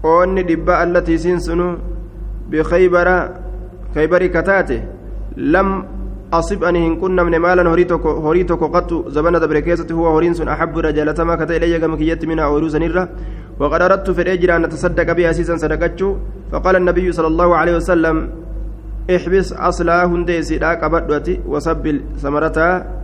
qoonni 0.00 0.42
dhibbaa 0.48 0.80
allatii 0.80 1.14
isiin 1.20 1.40
sunu 1.44 1.66
bikaybara 2.50 3.16
kaybari 3.94 4.28
kataate 4.36 4.78
lam 5.36 5.68
asib 6.38 6.64
ani 6.64 6.80
hin 6.84 6.94
qunnamne 7.02 7.38
maalan 7.44 7.68
horii 7.68 8.46
tokko 8.50 8.68
qattu 8.76 9.04
zabana 9.16 9.42
dabre 9.42 9.60
keessatti 9.66 9.92
huwa 9.98 10.14
horiin 10.14 10.34
sun 10.38 10.48
axabbu 10.54 10.80
irra 10.80 10.92
jaalatamaa 10.98 11.36
kata 11.36 11.58
ilayya 11.58 11.82
gama 11.84 12.00
kiyyatti 12.00 12.30
minaa 12.32 12.48
ooyiruu 12.48 12.72
sanirra 12.76 13.04
وقد 13.60 13.82
أردت 13.82 14.10
في 14.10 14.22
الأجر 14.22 14.56
أن 14.56 14.64
أتصدق 14.64 15.12
بها 15.12 15.32
سيسا 15.32 15.56
صدقته 15.56 16.16
فقال 16.52 16.76
النبي 16.76 17.12
صلى 17.12 17.26
الله 17.26 17.56
عليه 17.56 17.74
وسلم 17.76 18.16
احبس 19.16 19.52
أصلها 19.52 20.04
هندي 20.04 20.42
سيدا 20.42 20.70
قبضتي 20.82 21.40
وسبل 21.46 21.96
ثمرتها 22.22 23.00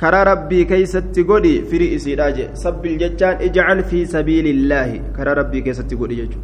karaa 0.00 0.24
rabbii 0.28 0.64
keeysatti 0.70 1.22
godhi 1.28 1.52
firii 1.68 1.94
isiidha 1.96 2.24
jee 2.38 2.48
sabbil 2.62 2.98
jechaan 3.02 3.40
ijcal 3.46 3.78
fi 3.92 4.00
sabiili 4.14 4.50
illaahi 4.56 4.98
karaa 5.18 5.36
rabbii 5.40 5.62
keessatti 5.68 5.96
godhi 6.02 6.20
jechu 6.22 6.40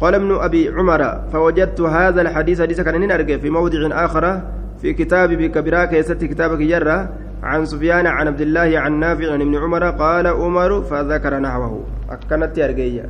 قال 0.00 0.14
ابن 0.14 0.30
أبي 0.34 0.68
عمر 0.68 1.02
فوجدت 1.32 1.80
هذا 1.80 2.20
الحديث 2.22 2.60
حديث 2.60 2.80
كان 2.80 3.10
أرجع 3.10 3.36
في 3.36 3.50
موضع 3.50 4.04
آخر 4.04 4.42
في 4.82 4.92
كتاب 4.92 5.32
بكبراك 5.32 5.92
يست 5.92 6.24
كتابك 6.24 6.60
يرى 6.60 7.08
عن 7.42 7.64
سفيان 7.66 8.06
عن 8.06 8.26
عبد 8.26 8.40
الله 8.40 8.78
عن 8.78 8.92
نافع 9.00 9.32
عن 9.32 9.40
ابن 9.40 9.54
عمر 9.56 9.90
قال 9.90 10.26
عمر 10.26 10.82
فذكر 10.82 11.38
نحوه. 11.38 11.84
أكنت 12.10 12.58
أرجع 12.58 13.02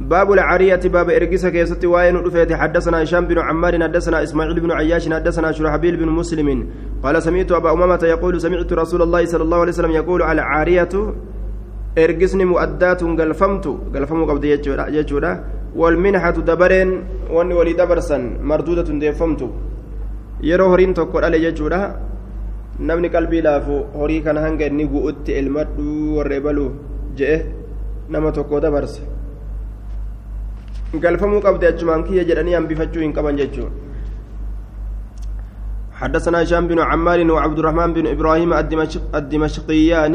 باب 0.00 0.32
العارية 0.32 0.80
باب 0.94 1.10
إرقس 1.10 1.46
كيست 1.46 1.84
وين 1.84 2.16
رفيت. 2.16 2.52
حدثنا 2.52 3.02
هشام 3.02 3.26
بن 3.26 3.38
عمار 3.38 3.82
حدثنا 3.82 4.22
إسماعيل 4.22 4.60
بن 4.60 4.70
عياش 4.72 5.08
حدثنا 5.08 5.52
شرحبيل 5.52 5.96
بن 5.96 6.08
مسلم. 6.08 6.66
قال 7.02 7.22
سمعت 7.22 7.52
أبا 7.52 7.72
أمامة 7.72 8.02
يقول 8.02 8.40
سمعت 8.40 8.72
رسول 8.72 9.02
الله 9.02 9.24
صلى 9.24 9.42
الله 9.42 9.60
عليه 9.60 9.72
وسلم 9.72 9.90
يقول 9.90 10.22
العارية 10.22 10.94
إرقسني 11.98 12.44
مؤدات 12.44 13.00
قلفمت. 13.04 13.66
قلفم 13.94 14.24
قبض 14.24 14.44
يجودا 14.44 15.44
والمنحة 15.76 16.36
دبرين 16.48 16.90
واني 17.30 17.54
ولي 17.54 17.72
دبرسا 17.72 18.18
مردودة 18.42 18.88
ديفمت. 19.02 19.42
yeroo 20.40 20.68
horiin 20.70 20.94
tokko 20.94 21.20
dhale 21.20 21.40
jechuudha 21.42 21.78
namni 22.78 23.08
qalbii 23.10 23.42
laafu 23.42 23.90
horii 24.00 24.20
kana 24.22 24.40
hanga 24.44 24.68
inni 24.70 24.86
gu'utti 24.86 25.34
elmadhuu 25.40 26.14
warra 26.16 26.36
ebaluu 26.40 26.70
je'e 27.18 27.38
nama 28.08 28.30
tokko 28.32 28.60
galfamuu 30.94 31.40
qabde 31.40 31.68
achumaan 31.68 32.04
kiyya 32.04 32.24
jedhanii 32.24 32.54
hambifachuu 32.54 33.04
hin 33.04 33.12
qaban 33.12 33.36
jechuudha 33.36 33.88
حدثنا 35.98 36.42
هشام 36.42 36.66
بن 36.70 36.78
عمار 36.78 37.30
وعبد 37.30 37.58
الرحمن 37.58 37.92
بن 37.92 38.06
إبراهيم 38.06 38.52
الدمشقيان 39.14 40.14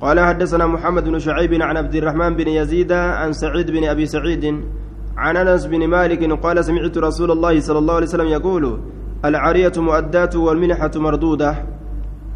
قال 0.00 0.20
حدثنا 0.20 0.66
محمد 0.66 1.04
بن 1.04 1.18
شعيب 1.18 1.52
عن 1.62 1.76
عبد 1.76 1.94
الرحمن 1.94 2.32
بن 2.36 2.48
يزيد 2.48 2.92
عن 2.92 3.32
سعيد 3.32 3.70
بن 3.70 3.84
ابي 3.84 4.06
سعيد 4.06 4.44
عن 5.16 5.36
انس 5.36 5.66
بن 5.66 5.88
مالك 5.88 6.22
قال 6.44 6.64
سمعت 6.64 6.98
رسول 6.98 7.30
الله 7.30 7.60
صلى 7.60 7.78
الله 7.78 7.94
عليه 7.94 8.06
وسلم 8.06 8.26
يقول 8.26 8.64
العارية 9.24 9.72
مؤدات 9.76 10.36
والمنحة 10.36 10.90
مردودة 10.96 11.50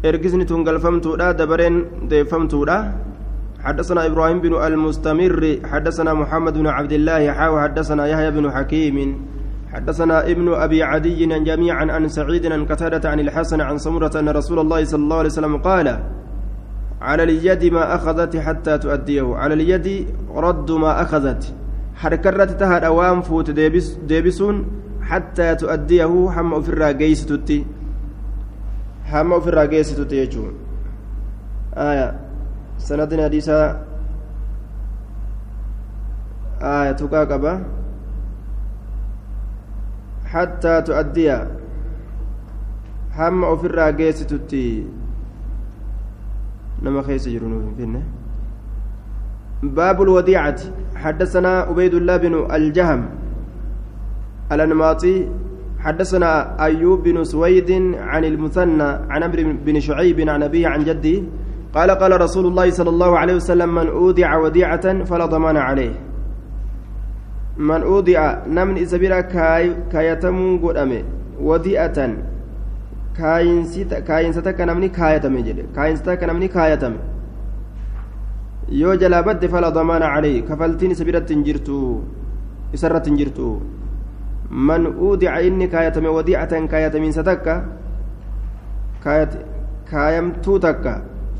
ارجزني 0.05 0.45
تنقلفمت 0.45 1.05
لا 1.07 1.31
دبرين 1.31 1.85
ديفمت 2.09 2.53
لا 2.53 3.08
حدثنا 3.63 4.05
إبراهيم 4.05 4.41
بن 4.41 4.53
المستمر 4.55 5.59
حدثنا 5.65 6.13
محمد 6.13 6.53
بن 6.57 6.67
عبد 6.67 6.91
الله 6.91 7.31
حاو 7.31 7.59
حدثنا 7.59 8.07
يحيى 8.07 8.31
بن 8.31 8.51
حكيم 8.51 8.97
حدثنا 9.73 10.31
ابن 10.31 10.53
أبي 10.53 10.83
عدي 10.83 11.25
جميعا 11.25 11.85
عن 11.91 12.07
سعيد 12.07 12.45
عن 12.45 12.65
قتادة 12.65 13.09
عن 13.09 13.19
الحسن 13.19 13.61
عن 13.61 13.77
سمرة 13.77 14.19
أن 14.19 14.29
رسول 14.29 14.59
الله 14.59 14.83
صلى 14.83 15.03
الله 15.03 15.17
عليه 15.17 15.29
وسلم 15.29 15.57
قال 15.57 15.99
على 17.01 17.23
اليد 17.23 17.65
ما 17.73 17.95
أخذت 17.95 18.37
حتى 18.37 18.77
تؤديه 18.77 19.35
على 19.35 19.53
اليد 19.53 20.07
رد 20.35 20.71
ما 20.71 21.01
أخذت 21.01 21.53
حركرت 21.95 22.59
تهد 22.59 22.83
أوام 22.83 23.21
فوت 23.21 23.51
ديبس 23.51 23.87
ديبسون 24.07 24.67
حتى 25.01 25.55
تؤديه 25.55 26.29
حم 26.29 26.61
في 26.61 26.69
الراجيس 26.69 27.25
تتي 27.25 27.65
حم 29.05 29.39
في 29.39 29.47
الراجيس 29.47 29.95
تتي 29.97 30.17
يجون. 30.17 30.53
آية. 31.77 32.28
سندنا 32.79 33.23
حديثا 33.27 33.59
آية 36.61 36.91
تقاقبة 36.91 37.53
حتى 40.25 40.73
تؤدي 40.81 41.29
هم 43.19 43.43
الراجيس 43.43 44.19
تتي 44.27 44.87
نما 46.83 47.01
خيس 47.01 47.27
جرون 47.27 47.75
فينا. 47.77 48.01
باب 49.63 50.01
الوديعة. 50.01 50.59
حدثنا 50.95 51.67
عبيد 51.67 51.93
الله 51.93 52.17
بن 52.17 52.33
الجهم 52.55 53.01
الأنماطي. 54.51 55.27
حدثنا 55.79 56.63
أيوب 56.63 57.03
بن 57.03 57.23
سويد 57.23 57.71
عن 57.95 58.23
المثنى 58.23 58.83
عن 58.83 59.23
عمرو 59.23 59.63
بن 59.65 59.79
شعيب 59.79 60.19
عن 60.29 60.43
أبيه 60.43 60.67
عن 60.67 60.83
جده 60.83 61.23
قال 61.75 61.91
قال 61.91 62.21
رسول 62.21 62.45
الله 62.45 62.69
صلى 62.69 62.89
الله 62.89 63.11
عليه 63.19 63.35
وسلم 63.35 63.69
من 63.75 63.87
أودع 63.87 64.37
وديعة 64.37 65.03
فلا 65.05 65.25
ضمان 65.25 65.57
عليه 65.57 65.93
من 67.57 67.81
أودع 67.81 68.47
نمن 68.47 68.77
إسبيرا 68.77 69.21
كاي 69.21 69.75
كايتمون 69.91 70.57
قدامي 70.65 71.03
وديعة 71.41 71.99
kaayinsata 73.19 74.53
ka 74.55 74.63
namni 74.65 74.89
kaayatame 74.89 75.43
jedhe 75.43 75.63
kaayinsata 75.75 76.15
ka 76.15 76.27
namni 76.29 76.47
kaayatame 76.47 76.99
yoo 78.81 78.95
jalaa 79.01 79.23
badde 79.27 79.47
fala 79.51 79.71
damaana 79.77 80.07
calayhi 80.13 80.45
kafaltiin 80.49 80.95
isa 80.95 81.03
biratti 81.09 81.35
hin 81.35 81.43
jirtu 81.47 81.79
isarratti 82.77 83.11
hin 83.11 83.19
jirtu 83.21 83.49
man 84.69 84.87
uudica 84.87 85.41
inni 85.49 85.67
kaayatame 85.73 86.09
wadiicatan 86.17 86.67
kaayatamiinsa 86.71 87.23
takka 87.29 87.55
kaayamtuu 89.03 90.59
takka 90.67 90.93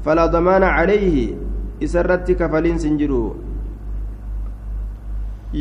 fala 0.05 0.27
damaana 0.35 0.73
calayhi 0.77 1.25
isarratti 1.87 2.35
kafaliinsi 2.41 2.87
hin 2.87 2.97
jiru 3.01 3.21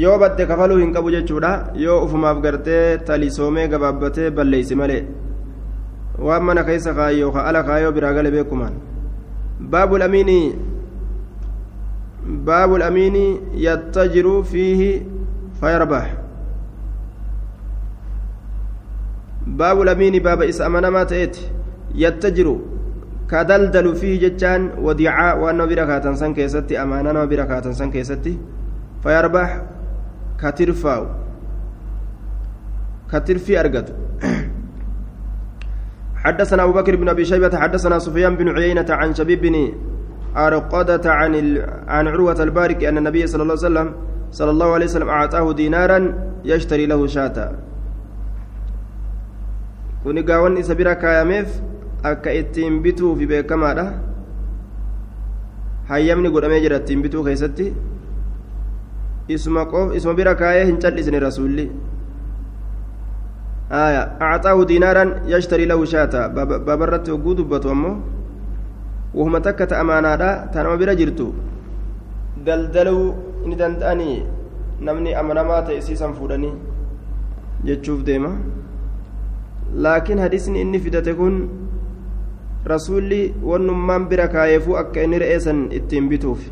yoo 0.02 0.18
badde 0.18 0.46
kafaluu 0.46 0.78
hin 0.82 0.92
qabu 0.96 1.10
jechuudha 1.16 1.52
yoo 1.84 1.98
ufumaaf 2.04 2.40
gartee 2.46 2.98
talisoomee 3.10 3.66
gabaabbatee 3.74 4.30
balleeysi 4.38 4.74
malee 4.82 5.02
waan 6.28 6.42
mana 6.50 6.64
keessa 6.70 6.94
kaayoo 7.00 7.32
ka 7.36 7.44
ala 7.50 7.62
kaayoo 7.70 7.92
biraa 7.98 8.12
gale 8.20 8.30
beekumaan 8.36 8.74
baabul 9.74 10.02
amiini 10.08 10.38
baabul 12.48 12.82
amiini 12.88 13.26
yattajiru 13.66 14.34
fiihi 14.54 14.90
fayarbax 15.60 16.08
baabul 19.62 19.88
amiini 19.94 20.20
baaba 20.20 20.46
isa 20.52 20.66
amanamaa 20.66 21.04
ta'eeti 21.12 21.48
yattajiru 22.04 22.54
ka 23.30 23.44
daldalu 23.44 23.92
fiihi 23.94 24.18
jechaan 24.24 24.80
wadiicaa 24.80 25.36
waan 25.36 25.56
nama 25.56 25.68
bira 25.68 25.84
kaatan 25.86 26.16
san 26.16 26.34
keessatti 26.34 26.76
amaanaa 26.76 27.12
nama 27.12 27.26
bira 27.28 27.44
kaatan 27.46 27.74
san 27.76 27.92
keessatti 27.92 28.32
fayarbax 29.04 29.50
ka 30.40 30.52
tirfaa'u 30.52 31.06
حدثنا 36.18 36.62
أبو 36.64 36.72
بكر 36.72 36.96
بن 36.96 37.08
أبي 37.08 37.24
شيبة 37.24 37.56
حدثنا 37.56 37.98
سفيان 37.98 38.36
بن 38.36 38.48
عيينة 38.52 38.84
عن 38.90 39.14
شبيب 39.14 39.40
بن 39.40 39.72
أرقدة 40.36 41.12
عن 41.12 41.34
ال... 41.34 41.64
عن 41.88 42.08
عروة 42.08 42.42
البارك 42.42 42.84
أن 42.84 42.98
النبي 42.98 43.26
صلى 43.26 43.42
الله 43.42 43.56
عليه 43.56 43.66
وسلم 43.66 43.88
صلى 44.30 44.50
الله 44.50 44.68
عليه 44.74 44.86
وسلم 44.86 45.08
أعطاه 45.08 45.52
دينارا 45.52 46.00
يشتري 46.44 46.86
له 46.86 47.06
شاة 47.06 47.52
kuni 50.02 50.22
gaawwan 50.22 50.56
isa 50.56 50.74
bira 50.78 50.94
kaayameef 50.94 51.48
akka 52.04 52.30
ittiin 52.32 52.82
bituufi 52.82 53.26
beekamaadha. 53.26 53.86
Hayyamni 55.88 56.30
godhamee 56.30 56.60
jira 56.60 56.80
ittiin 56.82 57.02
bituu 57.02 57.24
keessatti. 57.24 57.72
Isuma 59.28 59.66
qof 59.66 59.94
isuma 59.96 60.14
bira 60.14 60.34
kaayee 60.34 60.66
hin 60.66 60.78
callisne 60.78 61.20
rasuulli. 61.20 61.70
Aya 63.70 64.02
acxaahu 64.20 64.64
diinaaran 64.68 65.10
yashtarii 65.26 65.66
lahu 65.66 65.86
shaata. 65.86 66.28
Baabarratti 66.30 67.10
hogguu 67.10 67.34
dubbatu 67.42 67.70
ammoo 67.70 67.96
wahuma 69.14 69.40
takka 69.40 69.66
ta 69.66 69.80
amaanaadha 69.80 70.48
ta 70.52 70.62
nama 70.62 70.76
bira 70.76 70.94
jirtu. 70.96 71.34
Daldaluu 72.44 73.14
ni 73.46 73.56
danda'anii? 73.56 74.18
Namni 74.80 75.14
amanamaa 75.14 75.62
ta'e 75.68 75.80
siisan 75.82 76.14
fuudhanii? 76.14 76.52
jechuuf 77.64 78.04
deema. 78.06 78.30
Laakiin 79.74 80.18
hadisni 80.18 80.60
inni 80.60 80.80
fidate 80.80 81.14
kun 81.14 81.48
rasuulli 82.73 83.21
wannummaan 83.51 84.07
bira 84.13 84.27
kaayeefuu 84.37 84.79
akka 84.83 85.03
inni 85.07 85.19
re'ee 85.25 85.39
san 85.49 85.67
ittiin 85.81 86.09
bituuf 86.13 86.47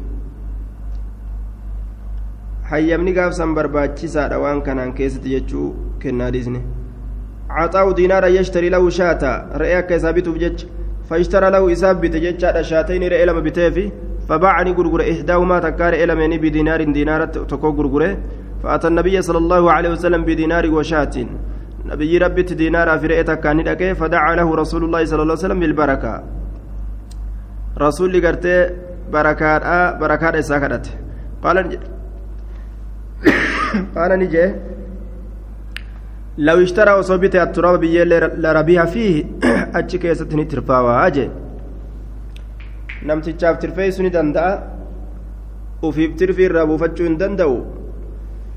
hayyamni 2.73 3.17
gaafsan 3.21 3.55
barbaachisaadha 3.55 4.43
waan 4.45 4.61
kanaan 4.67 4.93
keessatti 4.99 5.35
jechuu 5.37 5.71
kennaa 6.03 6.29
hadisni 6.31 6.61
عطاء 7.51 7.91
دينارا 7.91 8.27
يشتري 8.27 8.69
له 8.69 8.89
شاتا 8.89 9.31
رأي 9.61 9.81
كيسا 9.81 10.11
بيتوف 10.11 10.37
جج 10.43 10.59
فاشترى 11.09 11.49
له 11.51 11.71
إساب 11.71 12.01
بيت 12.01 12.15
جج 12.15 12.43
شاتين 12.61 13.03
رأي 13.11 13.25
لما 13.25 13.39
بتيفي 13.39 13.91
فباعني 14.27 14.71
غرغر 14.71 15.01
إحداهما 15.11 15.59
تكار 15.59 15.93
إلمني 16.03 16.37
بدينار 16.43 16.83
دينار 16.97 17.21
تكو 17.25 17.69
غرغر 17.77 18.03
فأتى 18.63 18.87
النبي 18.87 19.21
صلى 19.21 19.37
الله 19.43 19.63
عليه 19.71 19.89
وسلم 19.95 20.21
بدينار 20.29 20.65
وشاة 20.75 21.15
نبي 21.90 22.18
ربي 22.18 22.42
دينار 22.42 22.88
في 23.00 23.06
رأيتك 23.06 23.40
كان 23.40 23.94
فدعا 24.00 24.32
له 24.38 24.48
رسول 24.62 24.82
الله 24.84 25.02
صلى 25.10 25.22
الله 25.22 25.36
عليه 25.36 25.46
وسلم 25.46 25.60
بالبركة. 25.60 26.12
رسول 27.84 28.26
قرتي 28.26 28.56
بركات 29.12 29.62
آه 29.62 29.98
بركات 30.00 30.34
إساكرت 30.34 30.86
قال 31.42 31.56
قال 33.96 34.10
نجي 34.20 34.44
لو 36.46 36.62
اشترى 36.62 36.92
وصبت 36.98 37.36
التراب 37.36 37.80
بيه 37.80 38.04
لربيها 38.42 38.84
فيه 38.84 39.24
أتشي 39.78 39.98
كيستني 39.98 40.44
ترفاوا 40.44 41.06
أجي. 41.06 41.28
namtichaaf 43.08 43.56
tirfeessuu 43.62 44.04
ni 44.06 44.10
danda'a 44.16 44.52
ufiif 45.88 46.12
tirfii 46.20 46.46
irraa 46.48 46.66
buufachuu 46.70 47.06
hin 47.08 47.16
danda'u 47.22 47.56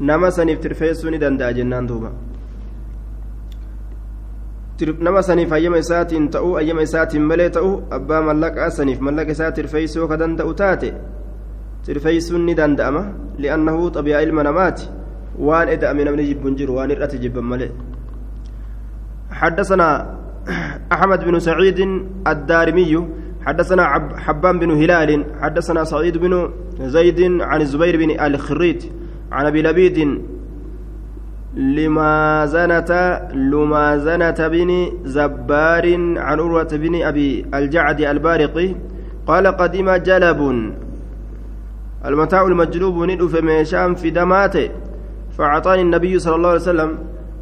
nama 0.10 0.32
saniif 0.38 0.60
tirfeessuu 0.66 1.14
ni 1.14 1.20
danda'a 1.26 1.58
jennaan 1.60 1.90
nama 4.80 5.22
saniif 5.24 5.50
hayyama 5.50 5.78
isaatiin 5.78 6.30
ta'uu 6.30 6.54
hayyama 6.56 6.82
isaatiin 6.88 7.24
malee 7.32 7.50
ta'u 7.50 7.72
abbaa 7.98 8.22
mallaqaa 8.22 8.70
saniif 8.70 9.00
mallaqa 9.08 9.32
isaa 9.32 9.52
tirfeessuu 9.52 10.08
ka 10.08 10.18
danda'u 10.22 10.54
taate 10.62 10.94
tirfeessuun 11.86 12.46
ni 12.46 12.56
danda'ama 12.56 13.04
li'annahu 13.44 13.92
xabiyaa 13.98 14.24
ilma 14.28 14.44
namaati 14.50 14.90
waan 15.48 15.70
eda'ame 15.76 16.04
namni 16.08 16.28
jibbuun 16.32 16.56
jiru 16.60 16.76
waan 16.80 16.92
irratti 16.96 17.22
jibban 17.26 17.48
malee 17.54 17.72
حدثنا 19.30 19.90
أحمد 20.92 21.20
بن 21.26 21.40
سعيد 21.40 21.80
الدارمي 22.28 22.94
حدثنا 23.46 23.84
حبان 24.26 24.60
بن 24.60 24.72
هلال 24.72 25.26
حدثنا 25.42 25.84
سعيد 25.84 26.18
بن 26.18 26.34
زيد 26.82 27.42
عن 27.42 27.62
الزبير 27.62 27.98
بن 27.98 28.10
آل 28.26 28.40
خريت 28.40 28.82
عن 29.32 29.46
أبي 29.46 29.62
لبيد 29.62 29.98
لمازنة 31.56 32.92
لمازنة 33.34 34.48
بن 34.48 34.92
زبار 35.04 35.86
عن 36.18 36.40
عروة 36.40 36.72
بن 36.72 37.04
أبي 37.04 37.46
الجعد 37.54 38.02
البارقي 38.02 38.76
قال 39.28 39.48
قدم 39.48 39.96
جلب. 39.96 40.72
المتاع 42.06 42.42
المجلوب 42.46 43.04
ندف 43.04 43.44
ميشام 43.44 43.96
في 43.96 44.10
دماته 44.10 44.70
فأعطاني 45.38 45.82
النبي 45.82 46.20
صلى 46.20 46.36
الله 46.36 46.50
عليه 46.50 46.60
وسلم 46.60 46.98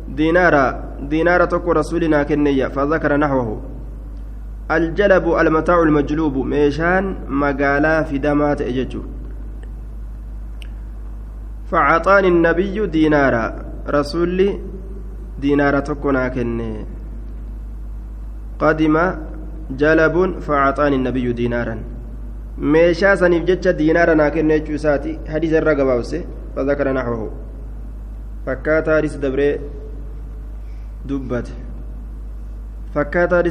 دينارا 0.10 0.84
دينارا 1.02 1.46
تكو 1.46 1.72
رسولنا 1.72 2.24
كنية 2.24 2.68
فذكر 2.68 3.18
نحوه. 3.18 3.62
الجلب 4.72 5.34
المتاع 5.40 5.84
المجلوب 5.84 6.38
ميشان 6.38 7.16
مقالا 7.28 8.04
في 8.04 8.18
دمات 8.18 8.62
إججو. 8.62 9.02
فعطاني 11.72 12.28
النبي 12.28 12.88
دينارا. 12.88 13.68
rasuulli 13.96 14.48
diinaara 15.42 15.82
tokko 15.82 16.12
naa 16.12 16.30
kenne. 16.30 16.68
Qadima 18.62 19.04
jalabuun 19.84 20.36
facaxaani 20.48 20.98
nabiyyu 21.06 21.34
diinaaran. 21.40 21.80
Meeshaa 22.76 23.16
saniif 23.22 23.46
jecha 23.50 23.74
diinaara 23.80 24.16
naa 24.16 24.30
kenne 24.36 24.60
jechuu 24.60 24.76
isaati 24.82 25.20
hadiisa 25.32 25.58
irra 25.62 25.76
gabaabse 25.80 26.20
fadakara 26.56 26.94
naxwahu 27.00 27.28
fakkaataa 28.46 28.96
hadis 29.00 29.20
dabree 29.26 29.54
dubbate. 31.08 31.54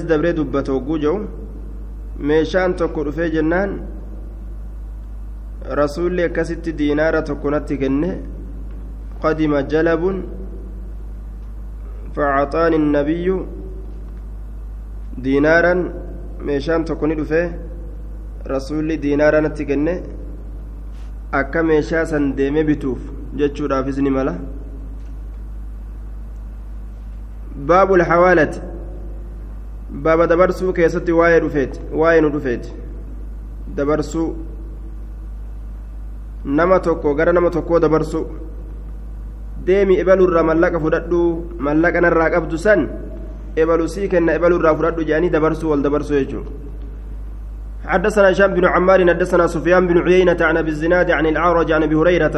Dabree 0.09 0.33
dubbate 0.33 0.71
hogguu 0.73 0.99
jehu 0.99 1.19
meeshaan 2.19 2.75
tokko 2.75 3.05
dhufee 3.05 3.31
jennaan 3.31 3.77
rasuulli 5.81 6.23
akkasitti 6.25 6.73
diinaara 6.79 7.23
tokko 7.23 7.51
natti 7.51 7.79
kenne 7.79 8.11
diinaaran 15.25 15.81
meeshaan 16.49 16.85
tokko 16.85 17.07
ni 17.07 17.15
dhufee 17.21 17.47
rasuulli 18.53 18.97
diinaara 19.05 19.41
natti 19.47 19.65
kenne 19.71 19.95
akka 21.41 21.63
meeshaa 21.71 22.05
san 22.13 22.27
deeme 22.41 22.65
bituuf 22.71 23.01
jechuudhaafis 23.41 23.99
ni 24.07 24.11
mala 24.17 24.35
baabu 27.71 27.97
lxawaalati 28.03 28.61
baaba 30.09 30.27
dabarsuu 30.33 30.73
keessatti 30.81 31.13
waa'ee 31.21 31.41
dhufeeti 31.47 31.81
waa'ee 32.01 32.21
nu 32.27 32.31
dhufeeti 32.35 32.73
dabarsuu 33.77 34.29
nama 36.61 36.81
tokko 36.89 37.15
gara 37.15 37.33
nama 37.33 37.51
tokkoo 37.57 37.81
dabarsuu 37.87 38.25
deemi 39.67 39.95
ebalurraa 40.03 40.45
mallaqa 40.51 40.79
fudhadhu 40.85 41.21
mallaqa 41.67 42.01
narraa 42.07 42.31
qabdu 42.35 42.57
san 42.67 42.81
ebalu 43.63 43.85
sii 43.95 44.09
kenna 44.13 44.37
ebalurraa 44.39 44.75
fudhadhu 44.79 45.03
jedhanii 45.09 45.35
dabarsuu 45.37 45.71
wal 45.73 45.83
dabarsuu 45.87 46.19
jechuudha. 46.23 46.53
حدثنا 47.87 48.31
هشام 48.31 48.51
بن 48.59 48.65
عمار 48.67 49.01
حدثنا 49.07 49.47
سفيان 49.47 49.87
بن 49.87 49.99
عيينة 50.03 50.41
عن 50.43 50.57
أبي 50.57 50.71
الزناد 50.75 51.11
عن 51.11 51.27
الأعرج 51.27 51.73
عن 51.73 51.83
أبي 51.87 51.95
هريرة 51.95 52.37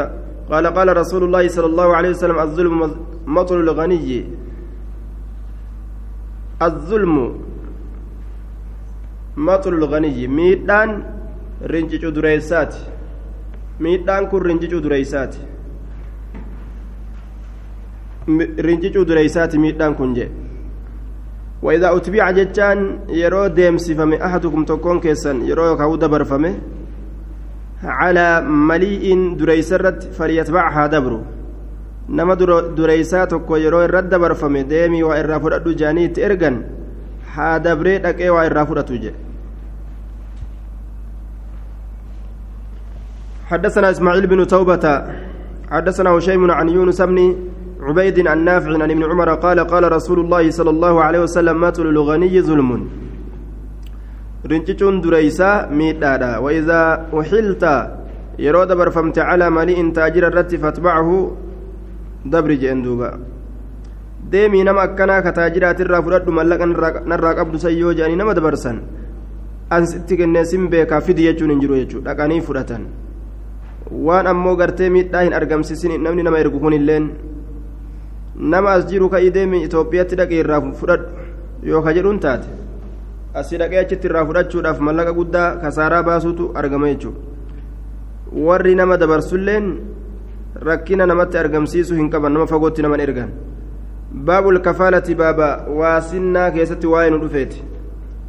قال 0.50 0.66
قال 0.66 0.88
رسول 0.96 1.22
الله 1.24 1.48
صلى 1.48 1.66
الله 1.72 1.88
عليه 1.96 2.10
وسلم 2.10 2.38
الظلم 2.38 2.80
مطل 3.26 3.58
الغني. 3.64 4.24
الظلم 6.62 7.16
مطل 9.36 9.74
الغني. 9.80 10.26
ميدان 10.28 10.90
رنجج 11.64 12.04
دريسات 12.12 12.72
ميدان 13.80 14.22
كن 14.28 14.40
رنجج 14.48 14.72
دريسات 14.84 15.32
رنجج 18.66 18.94
دريسات 19.08 19.56
ميدان 19.56 19.94
كن 19.94 20.12
جي 20.14 20.28
وإذا 21.62 21.96
أتبع 21.96 22.30
جتان 22.30 22.78
يرو 23.08 23.46
ديم 23.46 23.76
سفمي 23.78 24.16
أحدكم 24.26 24.64
تكون 24.64 25.00
كيسن 25.00 25.36
يرو 25.50 25.76
كهو 25.76 25.96
دبر 25.96 26.24
فمي 26.24 26.52
على 27.82 28.40
مليء 28.68 29.06
دريسرت 29.40 30.02
فليتبعها 30.16 30.86
دبرو 30.86 31.20
tokko 33.28 33.56
yeroo 33.56 33.84
irratti 33.84 34.10
dabarfame 34.10 34.64
deemii 34.64 35.02
waa 35.02 35.18
irraa 35.22 35.40
fudhadhu 35.40 35.74
jaanii 35.80 36.04
itti 36.08 36.20
ergan 36.28 36.56
haa 37.34 37.58
dabree 37.58 37.98
dhaqee 38.04 38.30
waa 38.30 38.46
irraa 38.46 38.66
fudhatu 38.66 38.94
jedhe 39.04 39.28
حدثنا 43.48 43.90
إسماعيل 43.90 44.26
بن 44.26 44.46
توبة 44.46 44.84
حدثنا 45.70 46.10
هشيم 46.10 46.50
عن 46.50 46.68
يونس 46.68 47.00
بن 47.02 47.18
عبيد 47.86 48.26
عن 48.26 48.38
نافع 48.44 48.70
عن 48.82 48.90
ابن 48.90 49.02
عمر 49.10 49.34
قال 49.34 49.58
قال 49.60 49.92
رسول 49.92 50.18
الله 50.20 50.50
صلى 50.50 50.70
الله 50.70 50.94
عليه 51.06 51.20
وسلم 51.26 51.60
مات 51.60 51.78
الغني 51.78 52.34
ظلم 52.48 52.70
رنجتون 54.50 55.00
دريسا 55.00 55.50
ميتادا 55.78 56.32
وإذا 56.44 56.80
أحلت 57.20 57.64
يرود 58.38 58.70
برفمت 58.78 59.18
على 59.18 59.46
مليء 59.50 59.78
تاجر 59.96 60.24
الرت 60.30 60.52
فاتبعه 60.62 61.08
nama 64.30 64.80
akkanaa 64.82 65.22
ka 65.22 65.32
taajiraatirraa 65.32 66.02
fudhadhu 66.02 66.32
mallaqa 66.38 66.66
narraa 67.12 67.34
qabdu 67.38 67.58
san 67.62 67.72
yoo 67.72 67.92
jedhanii 67.94 68.18
nama 68.20 68.34
dabarsan 68.34 68.82
ansitti 69.70 70.18
kennee 70.20 70.44
sin 70.44 70.68
beekaa 70.72 71.00
fidi 71.00 71.22
jechuun 71.28 71.50
hin 71.54 71.60
jiru 71.62 71.78
jechuudha 71.80 72.10
dhaqanii 72.10 72.40
fudhatan 72.48 72.82
waan 74.06 74.26
ammoo 74.32 74.56
gartee 74.60 74.90
miidhaa 74.96 75.22
hin 75.26 75.34
argamsiisin 75.40 75.96
namni 76.04 76.22
nama 76.26 76.38
ergu 76.42 76.60
kunilleen 76.64 77.04
nama 78.53 78.69
as 78.77 78.85
jiru 78.91 79.09
ka'ii 79.09 79.31
deemii 79.37 79.63
Itoophiyaatti 79.67 80.19
dhaqee 80.21 80.39
irraa 80.43 80.61
fudhadhu 80.81 81.69
yoo 81.71 81.81
ka 81.81 81.93
jedhuun 81.93 82.19
taate 82.19 82.47
asii 83.41 83.61
dhaqee 83.63 83.79
achitti 83.85 84.07
irraa 84.11 84.25
fudhachuudhaaf 84.25 84.79
mallaqa 84.89 85.13
guddaa 85.19 85.47
kasaaraa 85.63 86.03
baasuutu 86.09 86.51
argama 86.63 86.91
jechuudha 86.93 87.19
warri 88.49 88.75
nama 88.75 88.97
dabarsulleen 88.97 89.73
rakkina 90.69 91.05
namatti 91.05 91.37
argamsiisu 91.45 91.95
hin 91.95 92.13
qaban 92.13 92.33
nama 92.33 92.47
fagootti 92.53 92.85
naman 92.85 93.05
ergan 93.07 93.33
باب 94.13 94.49
الكفالة 94.49 95.13
بابا 95.13 95.67
واسنا 95.67 96.49
كيست 96.49 96.85
واين 96.85 97.13
رفيت 97.13 97.53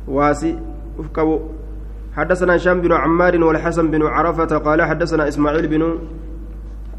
واسي 0.08 0.58
افكبو 0.98 1.40
حدثنا 2.16 2.56
هشام 2.56 2.80
بن 2.80 2.92
عمار 2.92 3.44
والحسن 3.44 3.90
بن 3.90 4.02
عرفة 4.02 4.58
قال 4.58 4.82
حدثنا 4.82 5.28
إسماعيل 5.28 5.66
بن 5.68 5.98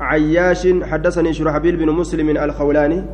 عياش 0.01 0.69
حدثني 0.83 1.33
شرحبيل 1.33 1.77
بن 1.77 1.89
مسلم 1.91 2.29
الخولاني 2.37 3.05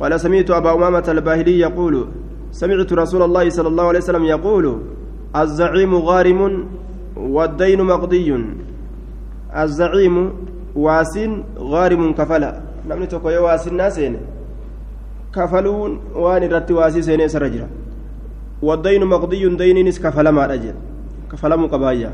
قال 0.00 0.20
سمعت 0.20 0.50
أبا 0.50 0.74
أمامة 0.74 1.04
الباهلي 1.08 1.58
يقول 1.58 2.08
سمعت 2.52 2.92
رسول 2.92 3.22
الله 3.22 3.50
صلى 3.50 3.68
الله 3.68 3.84
عليه 3.84 3.98
وسلم 3.98 4.24
يقول 4.24 4.82
الزعيم 5.36 5.94
غارم 5.94 6.40
والدين 7.16 7.82
مقضي. 7.82 8.44
الزعيم 9.56 10.32
واسن 10.76 11.30
غارم 11.58 12.12
كفلا. 12.12 12.60
نمني 12.88 13.06
تكو 13.06 13.30
يواسن 13.30 13.76
ناسين. 13.76 14.16
كفلون 15.34 16.00
وان 16.14 16.42
رتي 16.52 16.72
واسي 16.72 17.28
سرجرا. 17.28 17.68
والدين 18.62 19.04
مقضي 19.04 19.56
دينينس 19.56 20.00
كفلا 20.00 20.30
ما 20.30 20.46
رجل. 20.46 20.74
كفلا 21.32 21.56
مقبايا. 21.56 22.10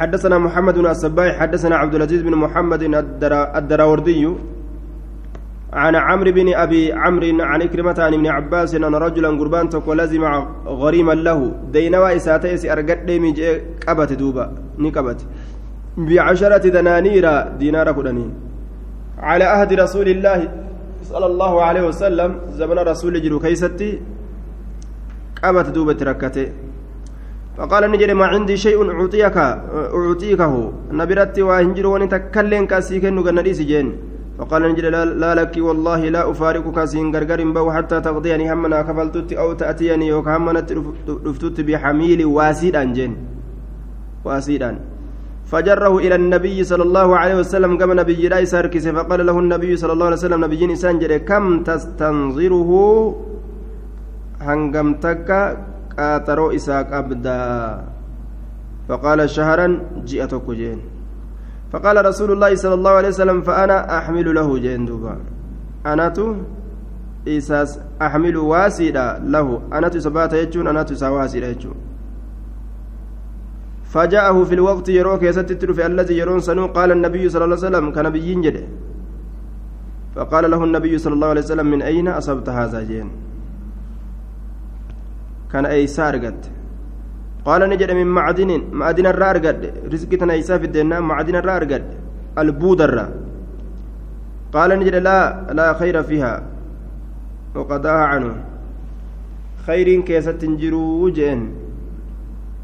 حدثنا 0.00 0.38
محمد 0.38 0.74
بن 0.78 0.86
السباح 0.86 1.38
حدثنا 1.40 1.76
عبد 1.76 1.94
العزيز 1.94 2.22
بن 2.22 2.34
محمد 2.44 2.82
الدراوردي 3.58 4.24
عن 5.72 5.94
عمرو 5.96 6.32
بن 6.32 6.48
أبي 6.54 6.92
عمرو 6.92 7.42
عن 7.50 7.62
إكرمة 7.62 7.98
عن 7.98 8.12
ابن 8.14 8.26
عباس 8.26 8.74
أن 8.74 8.94
رجلا 8.94 9.28
قربان 9.28 9.68
تكو 9.68 9.92
لزم 9.92 10.24
غريما 10.82 11.12
له. 11.12 11.40
دينوا 11.72 12.16
اساتيس 12.16 12.62
ارغد 12.66 13.06
ديمي 13.06 13.30
قبت 13.88 14.12
دوبا. 14.12 14.44
نقبت 14.78 15.20
بعشرة 15.96 16.64
دنانير 16.76 17.26
دينار 17.60 17.92
كدنين 17.92 18.30
على 19.18 19.44
عهد 19.44 19.70
رسول 19.72 20.08
الله 20.08 20.40
صلى 21.12 21.26
الله 21.26 21.52
عليه 21.62 21.82
وسلم 21.88 22.30
زمن 22.58 22.78
رسول 22.92 23.14
جرو 23.22 23.38
كيستي 23.44 23.90
قبت 25.44 25.66
دوبة 25.76 25.98
ركته 26.10 26.46
فقال 27.60 27.82
نجري 27.92 28.14
ما 28.20 28.26
عندي 28.32 28.56
شيء 28.56 28.78
أعطيك 28.90 29.36
أعطيكه. 29.96 30.54
نبرت 30.98 31.36
وهنجر 31.48 31.86
ونتكلم 31.92 32.62
كاسيكن 32.70 33.12
نغنريس 33.16 33.60
جين. 33.70 33.86
فقال 34.38 34.62
نجد 34.72 34.86
لا 35.22 35.30
لك 35.38 35.54
والله 35.68 36.00
لا 36.14 36.22
أفارقك 36.30 36.78
سين 36.92 37.06
غرغر 37.14 37.40
بو 37.56 37.68
حتى 37.76 37.96
تقضيني 38.06 38.44
همنا. 38.52 38.78
كفلتت 38.88 39.30
أو 39.32 39.48
تأتيني 39.60 40.08
وكهمنا 40.16 40.60
رفتت 41.28 41.58
بحميل 41.68 42.20
واسيدا 42.36 42.84
جن 42.96 43.12
واسيدا 44.24 44.70
فجره 45.50 45.94
إلى 46.04 46.14
النبي 46.14 46.58
صلى 46.70 46.84
الله 46.88 47.08
عليه 47.20 47.36
وسلم 47.42 47.72
كما 47.80 47.94
نبي 48.00 48.22
لا 48.32 48.38
يساركس 48.44 48.88
فقال 48.88 49.20
له 49.28 49.36
النبي 49.44 49.72
صلى 49.76 49.92
الله 49.92 50.06
عليه 50.08 50.20
وسلم 50.22 50.40
نبي 50.44 50.60
إنسان 50.64 50.94
كم 51.30 51.44
تستنظره؟ 51.68 52.70
هنغمتك 54.46 55.30
قاترو 56.00 56.56
إساق 56.56 56.88
أبدا 56.88 57.40
فقال 58.88 59.20
شهرا 59.30 59.66
جئتك 60.08 60.46
جين 60.50 60.80
فقال 61.72 61.96
رسول 62.06 62.32
الله 62.32 62.54
صلى 62.54 62.74
الله 62.74 62.90
عليه 62.90 63.08
وسلم 63.08 63.38
فأنا 63.42 63.98
أحمل 63.98 64.34
له 64.34 64.48
جندوبا 64.58 65.14
أنا 65.86 66.08
تو 66.08 66.34
إيساس 67.28 68.00
أحمل 68.02 68.36
واسيدا 68.36 69.20
له. 69.28 69.62
أنا 69.72 69.88
تسبات 69.88 70.32
يجون 70.32 70.66
أنا 70.66 70.82
تسواسيدا 70.82 71.48
يجون. 71.50 71.74
فجاءه 73.84 74.44
في 74.44 74.54
الوقت 74.54 74.88
يروك 74.88 75.22
يستتر 75.22 75.72
في 75.72 75.86
الذي 75.86 76.18
يرون 76.18 76.40
سنو. 76.40 76.66
قال 76.66 76.92
النبي 76.92 77.28
صلى 77.28 77.44
الله 77.44 77.56
عليه 77.56 77.66
وسلم 77.68 77.84
كنبي 77.92 78.34
جده. 78.34 78.64
فقال 80.16 80.50
له 80.50 80.64
النبي 80.64 80.98
صلى 80.98 81.14
الله 81.14 81.28
عليه 81.28 81.40
وسلم 81.40 81.66
من 81.70 81.82
أين 81.82 82.08
أصبت 82.08 82.48
هذا 82.48 82.82
جين؟ 82.82 83.08
كان 85.52 85.66
أي 85.66 85.86
سارقت 85.86 86.50
قال 87.44 87.60
نجد 87.70 87.90
من 87.90 88.06
معدن 88.06 88.50
معدن 88.72 89.06
الرا 89.06 89.30
أرقد 89.30 89.60
رزق 89.92 90.10
تنايسا 90.20 90.58
في 90.58 90.66
الدنيا 90.66 91.00
معدن 91.00 91.36
الرا 91.36 91.56
أرقد 91.56 91.84
البود 92.38 92.80
الرا 92.80 93.06
قال 94.52 94.70
نجد 94.78 94.94
لا 94.94 95.18
لا 95.52 95.68
خير 95.74 96.02
فيها. 96.02 96.42
وقضاها 97.54 98.04
عنه. 98.12 98.34
خير 99.66 100.00
كيسة 100.00 100.32
تنجرو 100.32 101.08
جين 101.10 101.40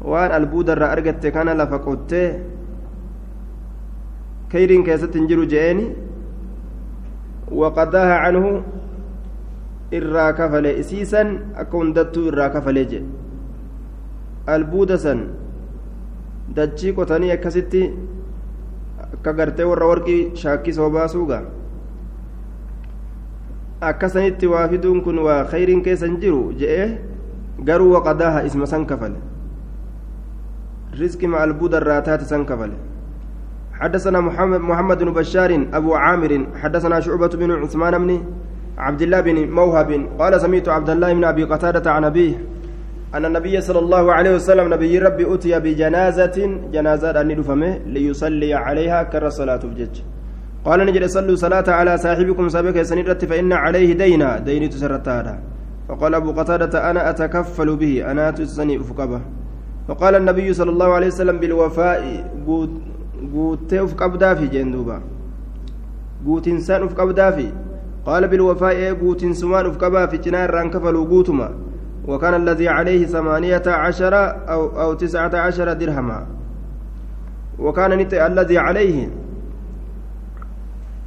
waan 0.01 0.31
albuudarraa 0.31 0.91
argatte 0.93 1.31
kana 1.33 1.57
lafa 1.57 1.79
qottee 1.81 2.27
kayriin 4.51 4.83
keessatti 4.85 5.19
hin 5.19 5.27
jiru 5.31 5.47
je'eeni 5.53 5.85
waqadaaha 7.61 8.19
canhu 8.25 8.51
irraa 9.91 10.31
kafale 10.33 10.73
isiisan 10.79 11.33
akka 11.63 11.77
hundattuu 11.77 12.27
irraa 12.31 12.49
kafalee 12.55 12.85
jedhe 12.85 13.05
albuuda 14.55 14.97
san 14.97 15.21
dachii 16.55 16.95
qotanii 16.97 17.31
akkasitti 17.35 17.83
akka 19.13 19.33
gartee 19.33 19.69
warra 19.71 19.91
warqii 19.93 20.19
shaakkisoo 20.43 20.89
baasuuga 20.89 21.41
akkasanitti 23.91 24.51
waa 24.53 24.67
fiduun 24.67 25.01
kun 25.07 25.23
waa 25.29 25.41
khayriin 25.55 25.83
keessa 25.87 26.11
hin 26.11 26.19
jiru 26.25 26.43
je'ee 26.59 26.91
garuu 27.71 27.91
waqadaaha 27.95 28.45
isma 28.51 28.65
san 28.75 28.85
kafale 28.85 29.19
مع 31.23 31.43
البودة 31.43 31.77
الراتات 31.77 32.21
سنكفل 32.21 32.71
حدثنا 33.73 34.19
محمد 34.57 35.03
بن 35.03 35.13
بشار 35.13 35.67
أبو 35.73 35.95
عامر 35.95 36.47
حدثنا 36.61 36.99
شعبة 36.99 37.27
بن 37.27 37.51
عثمان 37.51 37.97
بن 37.97 38.23
عبد 38.77 39.01
الله 39.01 39.21
بن 39.21 39.49
موهب 39.51 40.07
قال 40.19 40.41
سميت 40.41 40.69
عبد 40.69 40.89
الله 40.89 41.13
بن 41.13 41.23
أبي 41.23 41.43
قتادة 41.43 41.91
عن 41.91 42.03
أبيه 42.03 42.33
أن 43.15 43.25
النبي 43.25 43.61
صلى 43.61 43.79
الله 43.79 44.13
عليه 44.13 44.35
وسلم 44.35 44.73
نبي 44.73 44.99
ربي 44.99 45.33
أتي 45.33 45.59
بجنازة 45.59 46.37
جنازة 46.73 47.21
أن 47.21 47.35
دفمه 47.35 47.77
ليصلي 47.85 48.53
عليها 48.53 49.03
كر 49.03 49.29
صلاة 49.29 49.57
بجج 49.57 49.95
قال 50.65 50.79
نجد 50.85 51.05
صلوا 51.05 51.35
صلاة 51.35 51.63
على 51.67 51.97
صاحبكم 51.97 52.49
سابق 52.49 52.81
سنرت 52.81 53.25
فإن 53.25 53.53
عليه 53.53 53.93
دينا 53.93 54.39
دين 54.39 54.69
تسرتها 54.69 55.39
فقال 55.89 56.15
أبو 56.15 56.31
قتادة 56.31 56.89
أنا 56.89 57.09
أتكفل 57.09 57.75
به 57.75 58.11
أنا 58.11 58.31
تسني 58.31 58.77
أفقبه 58.77 59.21
فقال 59.87 60.15
النبي 60.15 60.53
صلى 60.53 60.71
الله 60.71 60.89
عليه 60.93 61.07
وسلم 61.07 61.37
بالوفاء 61.39 62.01
قوت 63.33 63.73
أفقبدا 63.73 64.33
في 64.33 64.47
جندوبا. 64.47 65.01
قوت 66.25 66.47
إنسان 66.47 66.83
أفقبدا 66.83 67.31
في 67.31 67.45
قال 68.07 68.27
بالوفاء 68.27 68.93
قوت 68.93 69.25
سمان 69.25 69.65
أفقبا 69.65 70.05
في 70.05 70.17
جنار 70.17 70.49
رانكفلوا 70.49 71.07
قوتما. 71.07 71.49
وكان 72.07 72.33
الذي 72.33 72.67
عليه 72.67 73.05
ثمانية 73.05 73.67
عشر 73.67 74.13
أو, 74.49 74.81
أو 74.81 74.93
تسعة 74.93 75.35
عشر 75.35 75.73
درهما. 75.73 76.27
وكان 77.59 77.91
نت 77.97 78.13
الذي 78.13 78.57
عليه. 78.57 79.09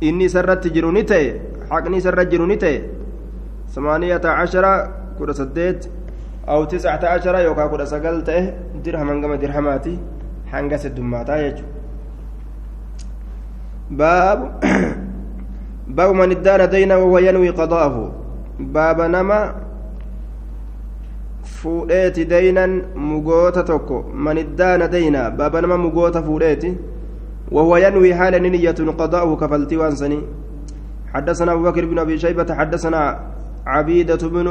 إني 0.02 0.28
سرت 0.28 0.66
جرو 0.66 0.90
نتي 0.92 1.40
حقني 1.70 2.00
سرت 2.00 2.28
جرو 2.28 2.46
نتي 2.46 2.82
ثمانية 3.68 4.20
عشر 4.24 4.64
كرة 5.18 5.32
سديت. 5.32 5.86
أو 6.48 6.64
تسعة 6.64 7.00
عشر 7.04 7.34
يوكا 7.38 7.66
كرة 7.66 7.84
سقلت 7.84 8.54
درهما 8.84 9.22
كما 9.22 9.36
درهماتي. 9.36 9.98
حنقس 10.52 10.86
الدماتا 10.86 11.46
يجو. 11.46 11.64
باب 13.90 14.60
باب 15.96 16.10
من 16.14 16.30
ادار 16.30 16.64
دينا 16.64 16.96
وهو 16.96 17.18
ينوي 17.18 17.50
قضاءه. 17.50 17.96
باب 18.60 18.98
نما 19.00 19.40
fuudheeti 21.60 22.24
daynan 22.24 22.72
mugoota 22.96 23.62
tokko 23.62 23.96
man 24.14 24.38
iddaana 24.38 24.88
dayna 24.88 25.30
baaba 25.30 25.60
nama 25.60 25.76
mugoota 25.76 26.22
fuudheeti 26.22 26.70
وهو 27.50 27.76
ينوي 27.76 28.14
حال 28.14 28.42
نية 28.42 28.78
قضاءه 28.98 29.36
كفلتي 29.36 29.76
وانسني. 29.76 30.20
حدثنا 31.14 31.52
أبو 31.52 31.62
بكر 31.62 31.84
بن 31.84 31.98
أبي 31.98 32.18
شيبة 32.18 32.54
حدثنا 32.54 33.20
عبيدة 33.66 34.28
بن 34.28 34.48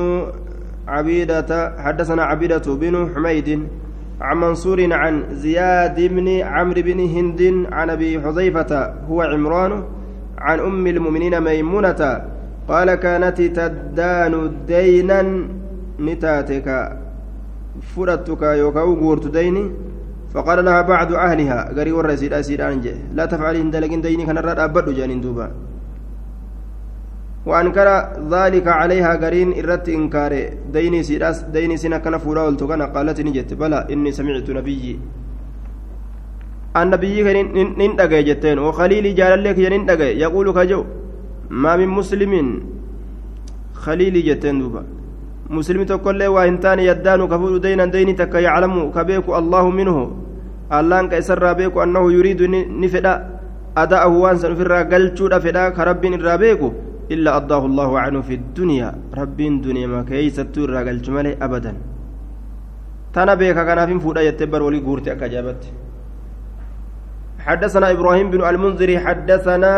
عبيدة 0.87 1.73
حدثنا 1.79 2.23
عبيدة 2.23 2.65
بن 2.67 3.09
حميد 3.15 3.49
عن 4.21 4.37
منصور 4.37 4.93
عن 4.93 5.23
زياد 5.31 5.95
بن 6.01 6.27
عمرو 6.43 6.81
بن 6.81 6.99
هند 6.99 7.41
عن 7.71 7.89
أبي 7.89 8.21
حذيفة 8.21 8.71
هو 9.09 9.21
عمران 9.21 9.83
عن 10.39 10.59
أم 10.59 10.87
المؤمنين 10.87 11.35
ميمونة 11.41 12.01
قال 12.67 12.87
كانت 12.95 13.37
تدان 13.41 14.33
دينا 14.67 15.21
fudhattu 17.79 18.35
ka 18.35 18.55
yookaan 18.55 18.95
guurtu 18.95 19.29
dayni 19.29 19.71
فقال 20.29 20.65
لها 20.65 20.81
بعض 20.81 21.13
أهلها 21.13 21.73
قري 21.73 21.91
ورا 21.91 22.15
سيدا 22.15 22.41
سيدان 22.45 22.81
جي 22.85 22.93
لا 23.17 23.25
تفعلي 23.25 23.61
هندلقين 23.65 24.01
ديني 24.01 24.25
كان 24.29 24.37
الرد 24.37 24.59
أبدو 24.59 24.93
جانين 24.93 25.21
دوبا. 25.21 25.49
وأنكر 27.49 27.87
ذلك 28.29 28.67
عليها 28.67 29.17
قرين 29.17 29.57
إرت 29.57 29.89
إنكار 29.89 30.33
ديني 30.69 31.01
سيداس 31.03 31.49
ديني 31.49 31.77
سينا 31.81 31.97
كان 31.97 32.17
فورا 32.21 32.53
قالت 32.95 33.17
نجت 33.25 33.53
بلى 33.53 33.89
إني 33.89 34.11
سمعت 34.13 34.49
نبيي. 34.49 34.99
النبي 36.77 37.23
كان 37.25 37.37
نندقى 37.79 38.23
جتين 38.23 38.59
وخليلي 38.59 39.11
جال 39.19 39.43
لك 39.43 39.57
ينندقى 39.57 40.07
يقول 40.23 40.47
كجو 40.57 40.81
ما 41.49 41.73
من 41.79 41.89
مسلم 41.97 42.33
خليلي 43.73 44.21
جتين 44.21 44.59
دوبا 44.59 44.83
مسلم 45.49 45.83
تقول 45.83 46.21
waa 46.35 46.45
hin 46.45 46.57
taane 46.61 46.83
yaddaanu 46.85 47.27
ka 47.27 47.39
fuudhu 47.41 47.59
deynan 47.59 47.89
deyni 47.91 48.13
takka 48.13 48.37
yaclamu 48.47 48.91
ka 48.93 49.01
beeku 49.03 49.33
allahu 49.33 49.69
minhu 49.73 50.03
allaan 50.69 51.09
ka 51.09 51.17
isarraa 51.17 51.55
beeku 51.57 51.81
annahu 51.81 52.13
yuriidu 52.13 52.45
ni 52.81 52.87
fedha 52.93 53.13
ada'ahu 53.75 54.21
waan 54.23 54.37
san 54.37 54.53
ufirraa 54.53 54.83
galchuudha 54.91 55.41
fedha 55.45 55.71
ka 55.73 55.89
rabbiin 55.89 56.13
irraa 56.19 56.37
beeku 56.37 56.69
illaa 57.09 57.35
addaahu 57.41 57.65
allahu 57.71 57.97
canhu 57.97 58.21
fi 58.29 58.37
ddunyaa 58.37 58.93
rabbiin 59.19 59.61
duniyamaa 59.65 60.03
keeysattuu 60.09 60.63
irraa 60.67 60.83
galchu 60.89 61.11
malee 61.17 61.35
abadan 61.45 61.77
tana 63.15 63.35
beeka 63.41 63.65
kanaaf 63.69 63.89
hin 63.93 64.01
fuudha 64.05 64.25
jettee 64.27 64.51
bar 64.53 64.61
walii 64.67 64.85
guurte 64.87 65.09
akka 65.13 65.25
ajaa'ibatti 65.29 65.69
حدثنا 67.39 67.91
إبراهيم 67.91 68.29
بن 68.29 68.41
المنذر 68.43 68.99
حدثنا 68.99 69.73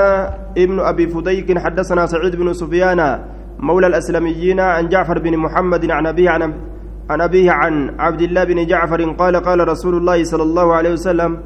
ابن 0.58 0.80
أبي 0.80 1.08
فديك 1.08 1.58
حدثنا 1.58 2.06
سعيد 2.06 2.36
بن 2.36 2.54
سفيان 2.54 3.20
مولى 3.60 3.88
الأسلميين 3.88 4.60
عن 4.60 4.90
جعفر 4.90 5.20
بن 5.20 5.38
محمد 5.38 5.92
عن 5.92 6.06
أبيه 6.08 6.30
عن 6.30 6.42
عن 7.10 7.22
أبيه 7.22 7.52
عن 7.52 7.96
عبد 8.00 8.22
الله 8.22 8.44
بن 8.44 8.66
جعفر 8.68 9.02
قال 9.12 9.36
قال 9.36 9.68
رسول 9.68 9.96
الله 9.96 10.24
صلى 10.24 10.44
الله 10.44 10.74
عليه 10.74 10.92
وسلم 10.94 11.38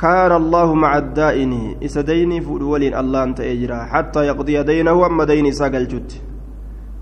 كان 0.00 0.32
الله 0.32 0.74
مع 0.74 0.98
الدائن 0.98 1.74
إسديني 1.84 2.40
فولين 2.40 2.94
الله 2.94 3.22
أنت 3.22 3.40
إجرا 3.40 3.78
حتى 3.84 4.20
يقضي 4.26 4.62
دينه 4.62 5.06
أما 5.06 5.24
ديني 5.24 5.52
ساقل 5.52 5.86
جد 5.88 6.12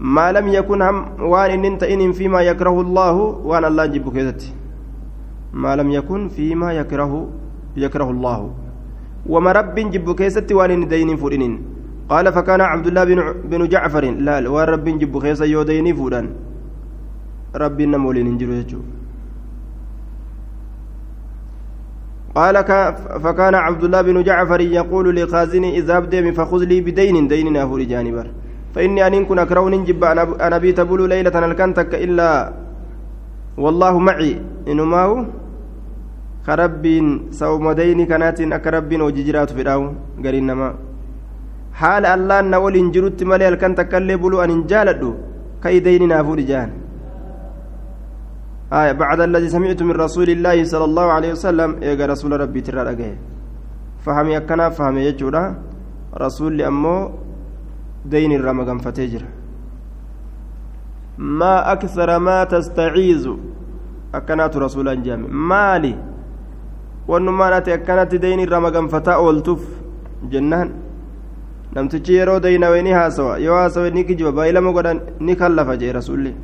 ما 0.01 0.33
لم 0.33 0.49
يكن 0.49 0.83
هم 0.83 0.97
وان 1.33 1.65
أنت 1.65 1.83
إن 1.83 2.13
فيما 2.13 2.41
يكره 2.41 2.81
الله 2.81 3.13
وأن 3.49 3.65
الله 3.65 3.87
جب 3.87 4.07
كذتي 4.17 4.55
ما 5.53 5.77
لم 5.77 5.91
يكن 5.91 6.29
فيما 6.29 6.73
يكره 6.73 7.13
يكره 7.77 8.11
الله. 8.11 8.41
وما 9.27 9.53
رب 9.53 9.75
جب 9.75 10.15
كيستي 10.15 10.55
وان 10.55 10.89
دين 10.89 11.17
فولين 11.17 11.63
قال 12.09 12.33
فكان 12.33 12.61
عبد 12.61 12.87
الله 12.87 13.05
بن 13.51 13.69
جعفر. 13.69 14.05
لا 14.05 14.49
ورب 14.49 14.85
جب 14.85 15.19
خيس 15.19 15.41
يوديني 15.41 15.95
فودان 15.95 16.27
ربي 17.53 17.87
نمولين 17.87 18.27
انجلو 18.27 18.81
قال 22.33 22.57
فكان 23.25 23.55
عبد 23.55 23.85
الله 23.85 24.03
بن 24.03 24.17
جعفر 24.23 24.61
يقول 24.61 25.17
لخازني 25.17 25.79
إذا 25.79 25.97
أبدي 25.97 26.33
فخذ 26.33 26.65
لي 26.65 26.81
بدين 26.81 27.29
دين 27.29 27.53
نافور 27.53 27.83
جانبر 27.85 28.27
فإني 28.75 29.07
أن 29.07 29.25
كن 29.29 29.39
أكرون 29.39 29.85
جب 29.85 30.05
أنا 30.41 30.59
بيت 30.59 30.81
بلو 30.81 31.05
ليلة 31.07 31.37
الكنتك 31.37 31.95
إلا 31.95 32.53
والله 33.61 33.99
معي. 33.99 34.41
إنما 34.65 35.03
هو 35.05 35.25
خربين 36.47 37.07
سوم 37.31 37.73
دين 37.73 38.01
كانت 38.11 38.41
أكربين 38.41 39.01
وججرات 39.03 39.51
في 39.57 39.63
الأو 39.63 39.83
قرين 40.25 40.47
نما 40.47 40.71
haala 41.81 42.13
allaan 42.17 42.51
na 42.53 42.61
waliin 42.61 42.93
jirutti 42.95 43.25
malee 43.25 43.49
halkan 43.49 43.75
takkaillee 43.79 44.19
buluu 44.23 44.43
an 44.45 44.51
hin 44.53 44.65
jaaladhu 44.73 45.11
كيدين 45.63 46.09
نافور 46.09 46.41
جان 46.51 46.71
آية 48.73 48.93
بعد 48.93 49.21
الذي 49.21 49.49
سمعت 49.49 49.81
من 49.83 49.95
رسول 50.07 50.29
الله 50.31 50.65
صلى 50.65 50.85
الله 50.91 51.07
عليه 51.17 51.31
وسلم 51.37 51.71
إيجا 51.83 52.07
رسول 52.07 52.41
ربي 52.41 52.61
ترى 52.67 52.83
رجعه 52.91 53.17
فهم 54.05 54.27
يكنا 54.37 54.67
فهم 54.77 54.99
يجورا 54.99 55.45
رسول 56.25 56.63
أمو 56.63 56.97
دين 58.13 58.33
الرمقم 58.33 58.79
فتجر 58.79 59.23
ما 61.19 61.73
أكثر 61.73 62.19
ما 62.19 62.39
تستعيذ 62.45 63.25
أكنات 64.15 64.57
رسول 64.57 64.87
جامع 65.03 65.29
مالي 65.51 65.95
wannummaan 67.09 67.53
ati 67.59 67.73
akkanatti 67.73 68.19
deyni 68.23 68.43
irra 68.47 68.61
maganfataa 68.61 69.19
ooltuuf 69.19 69.63
jennaan. 70.31 70.71
Namtichi 71.75 72.15
yeroo 72.19 72.41
deynawe 72.41 72.83
ni 72.83 72.91
haasawa 72.93 73.39
yoo 73.39 73.57
haasawe 73.57 73.91
ni 73.91 74.05
kijiba 74.05 74.33
baay'ilama 74.33 74.73
godhan 74.73 75.01
ni 75.21 75.37
kallafa 75.37 75.77
jee 75.81 75.93
rasulli 75.93 76.35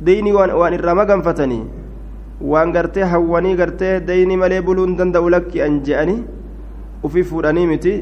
deyni 0.00 0.32
waan 0.32 0.74
irra 0.74 0.94
maganfatanii 0.94 1.64
waan 2.52 2.72
gartee 2.72 3.02
hawwanii 3.12 3.56
gartee 3.56 4.00
deyni 4.00 4.36
malee 4.36 4.60
buluun 4.62 4.96
danda'u 4.96 5.28
lakki'an 5.34 5.80
je'anii 5.82 6.22
ufi 7.02 7.24
fuudhanii 7.24 7.66
miti. 7.66 7.94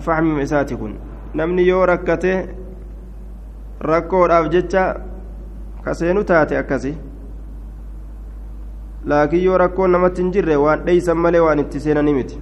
Fahmima 0.00 0.42
isaati 0.42 0.76
kun. 0.76 0.94
Namni 1.34 1.66
yoo 1.68 1.86
rakkate 1.86 2.32
rakkoodhaaf 3.80 4.48
jecha 4.50 4.84
kaseenu 5.84 6.24
taate 6.24 6.58
akkasii 6.58 6.94
laakiin 9.06 9.44
yoo 9.44 9.58
rakkoon 9.58 9.90
namatti 9.90 10.22
hin 10.22 10.32
jirre 10.32 10.56
waan 10.64 10.84
dheeysan 10.86 11.18
malee 11.26 11.40
waan 11.46 11.58
itti 11.66 11.80
seenanii 11.86 12.14
miti. 12.18 12.36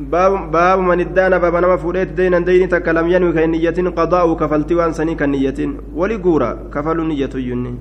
باب 0.00 0.50
باب 0.50 0.78
من 0.78 1.00
ادان 1.00 1.38
باب 1.38 1.54
نما 1.56 1.76
فوديت 1.76 2.08
دينا 2.12 2.38
ديني 2.38 2.66
تك 2.66 2.88
لم 2.88 3.08
ينوي 3.08 3.32
كنية 3.32 3.78
قضاء 3.98 4.34
كفلتي 4.34 4.74
وان 4.74 4.92
سني 4.92 5.14
كنية 5.14 5.60
ولغورا 5.94 6.50
كفل 6.74 6.98
نية 7.08 7.34
يني 7.34 7.74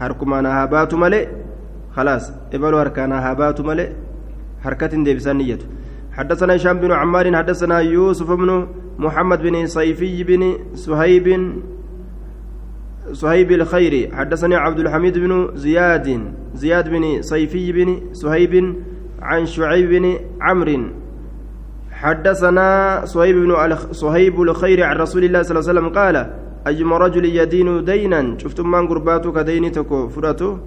حركما 0.00 0.40
نهابات 0.40 0.94
ملئ 0.94 1.24
خلاص 1.96 2.24
ابلو 2.54 2.78
هركانا 2.78 3.16
هابات 3.30 3.60
ملئ 3.60 3.88
حركة 4.64 4.86
ديبسان 5.06 5.36
نية 5.36 5.58
حدثنا 6.12 6.56
هشام 6.56 6.78
بن 6.78 6.92
عمار 6.92 7.36
حدثنا 7.36 7.78
يوسف 7.80 8.30
بن 8.32 8.50
محمد 8.98 9.42
بن 9.42 9.66
صيفي 9.66 10.24
بن 10.24 10.42
سهيب 10.74 11.26
سهيب 13.12 13.52
الخيري. 13.52 14.10
حدثني 14.12 14.54
عبد 14.54 14.78
الحميد 14.78 15.18
بن 15.18 15.50
زياد 15.54 16.20
زياد 16.54 16.88
بن 16.88 17.22
صيفي 17.22 17.72
بن 17.72 18.00
سهيب 18.12 18.74
عن 19.22 19.46
شعيب 19.46 19.90
بن 19.90 20.16
عمرو. 20.40 20.80
حدثنا 21.90 23.00
صهيب 23.04 23.36
بن 23.36 23.76
صهيب 23.92 24.42
الخير 24.42 24.82
عن 24.82 24.96
رسول 24.96 25.24
الله 25.24 25.42
صلى 25.42 25.58
الله 25.58 25.68
عليه 25.68 25.80
وسلم 25.80 25.88
قال 25.98 26.16
أيما 26.66 26.98
رجل 26.98 27.24
يدين 27.24 27.84
دينا 27.84 28.38
شفتم 28.38 28.70
من 28.70 28.88
قرباتك 28.88 29.34
كدين 29.34 29.72
تكو 29.72 30.08
فرته 30.08 30.58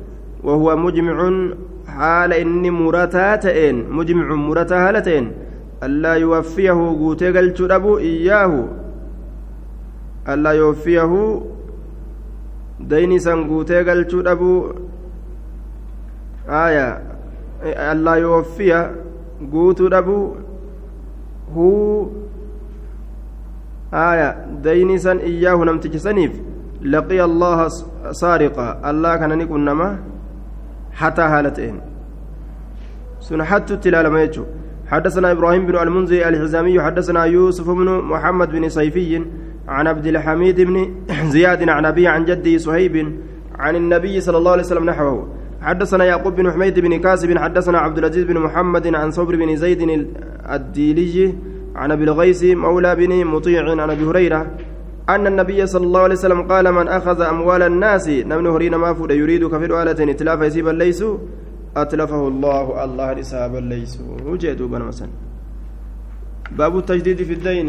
وهو 0.44 0.76
مجمع 0.76 1.18
حال 1.88 2.34
إني 2.34 2.72
مرتاتين 2.72 3.90
مجمع 3.90 4.36
مرتا 4.36 4.90
هالتين 4.90 5.32
ألا 5.84 6.14
يوفيه 6.14 6.72
قوتيق 6.72 7.40
التربو 7.40 7.98
إياه. 7.98 8.68
ألا 10.30 10.52
يوفيه 10.52 11.42
ديني 12.80 13.20
سن 13.20 13.48
قوتيق 13.50 13.92
التربو 13.92 14.72
آية. 16.50 17.02
ألا 17.64 18.14
يوفيه 18.14 18.96
قوتو 19.52 19.88
دبو. 19.88 20.36
هو. 21.56 22.08
آية. 23.94 24.46
ديني 24.64 24.98
سن 24.98 25.18
إياه 25.18 25.56
نمتج 25.56 25.98
سنيف 25.98 26.32
لقي 26.82 27.24
الله 27.24 27.68
سارقا 28.12 28.90
الله 28.90 29.16
كان 29.16 29.38
نكون 29.38 29.66
نما. 29.66 30.00
حتى 30.92 31.22
هالتين 31.22 31.82
سن 33.20 33.44
حتى 33.44 33.78
تلال 33.78 34.08
ما 34.08 34.24
يجو. 34.24 34.44
حدثنا 34.88 35.32
إبراهيم 35.32 35.66
بن 35.66 35.76
المنذر 35.78 36.28
الحزامي. 36.28 36.82
حدثنا 36.82 37.24
يوسف 37.26 37.70
بن 37.70 37.90
محمد 38.02 38.50
بن 38.52 38.70
صيفي. 38.70 39.26
عن 39.68 39.88
عبد 39.88 40.08
الحميد 40.08 40.62
بن 40.62 40.76
زياد 41.36 41.70
عن 41.70 41.86
أبي 41.86 42.08
عن 42.08 42.26
جدي 42.26 42.60
صهيب 42.60 42.96
عن 43.60 43.76
النبي 43.76 44.22
صلى 44.22 44.38
الله 44.38 44.52
عليه 44.52 44.64
وسلم 44.64 44.86
نحوه. 44.90 45.28
حدثنا 45.62 46.04
يعقوب 46.06 46.36
بن 46.36 46.52
حميد 46.52 46.80
بن 46.80 47.00
كاسب 47.00 47.38
حدثنا 47.38 47.78
عبد 47.80 47.98
العزيز 47.98 48.24
بن 48.24 48.38
محمد 48.40 48.96
عن 48.96 49.12
صبر 49.12 49.36
بن 49.36 49.56
زيد 49.56 49.82
الديلي 50.50 51.34
عن 51.76 51.92
أبي 51.92 52.04
الغيث 52.04 52.44
مولى 52.44 52.96
بن 52.96 53.26
مطيع 53.26 53.72
عن 53.72 53.90
أبي 53.90 54.04
هريرة 54.06 54.48
أن 55.10 55.28
النبي 55.28 55.66
صلى 55.68 55.86
الله 55.86 56.00
عليه 56.02 56.16
وسلم 56.16 56.42
قال 56.42 56.72
من 56.72 56.88
أخذ 56.88 57.22
أموال 57.22 57.62
الناس 57.64 58.10
نمن 58.10 58.48
هرين 58.48 58.76
ما 58.76 58.94
فود 58.94 59.12
يريد 59.12 59.46
كفر 59.48 59.82
آلة 59.84 60.12
إتلاف 60.12 60.42
يسيبا 60.42 60.70
ليسوا 60.70 61.18
أتلفه 61.78 62.28
الله 62.28 62.84
الله 62.84 63.16
حسابا 63.16 63.58
ليسوا 63.58 64.18
وجدوا 64.26 64.68
بنا 64.68 64.86
مثلا. 64.86 65.10
باب 66.58 66.78
التجديد 66.78 67.24
في 67.24 67.34
الدين. 67.34 67.68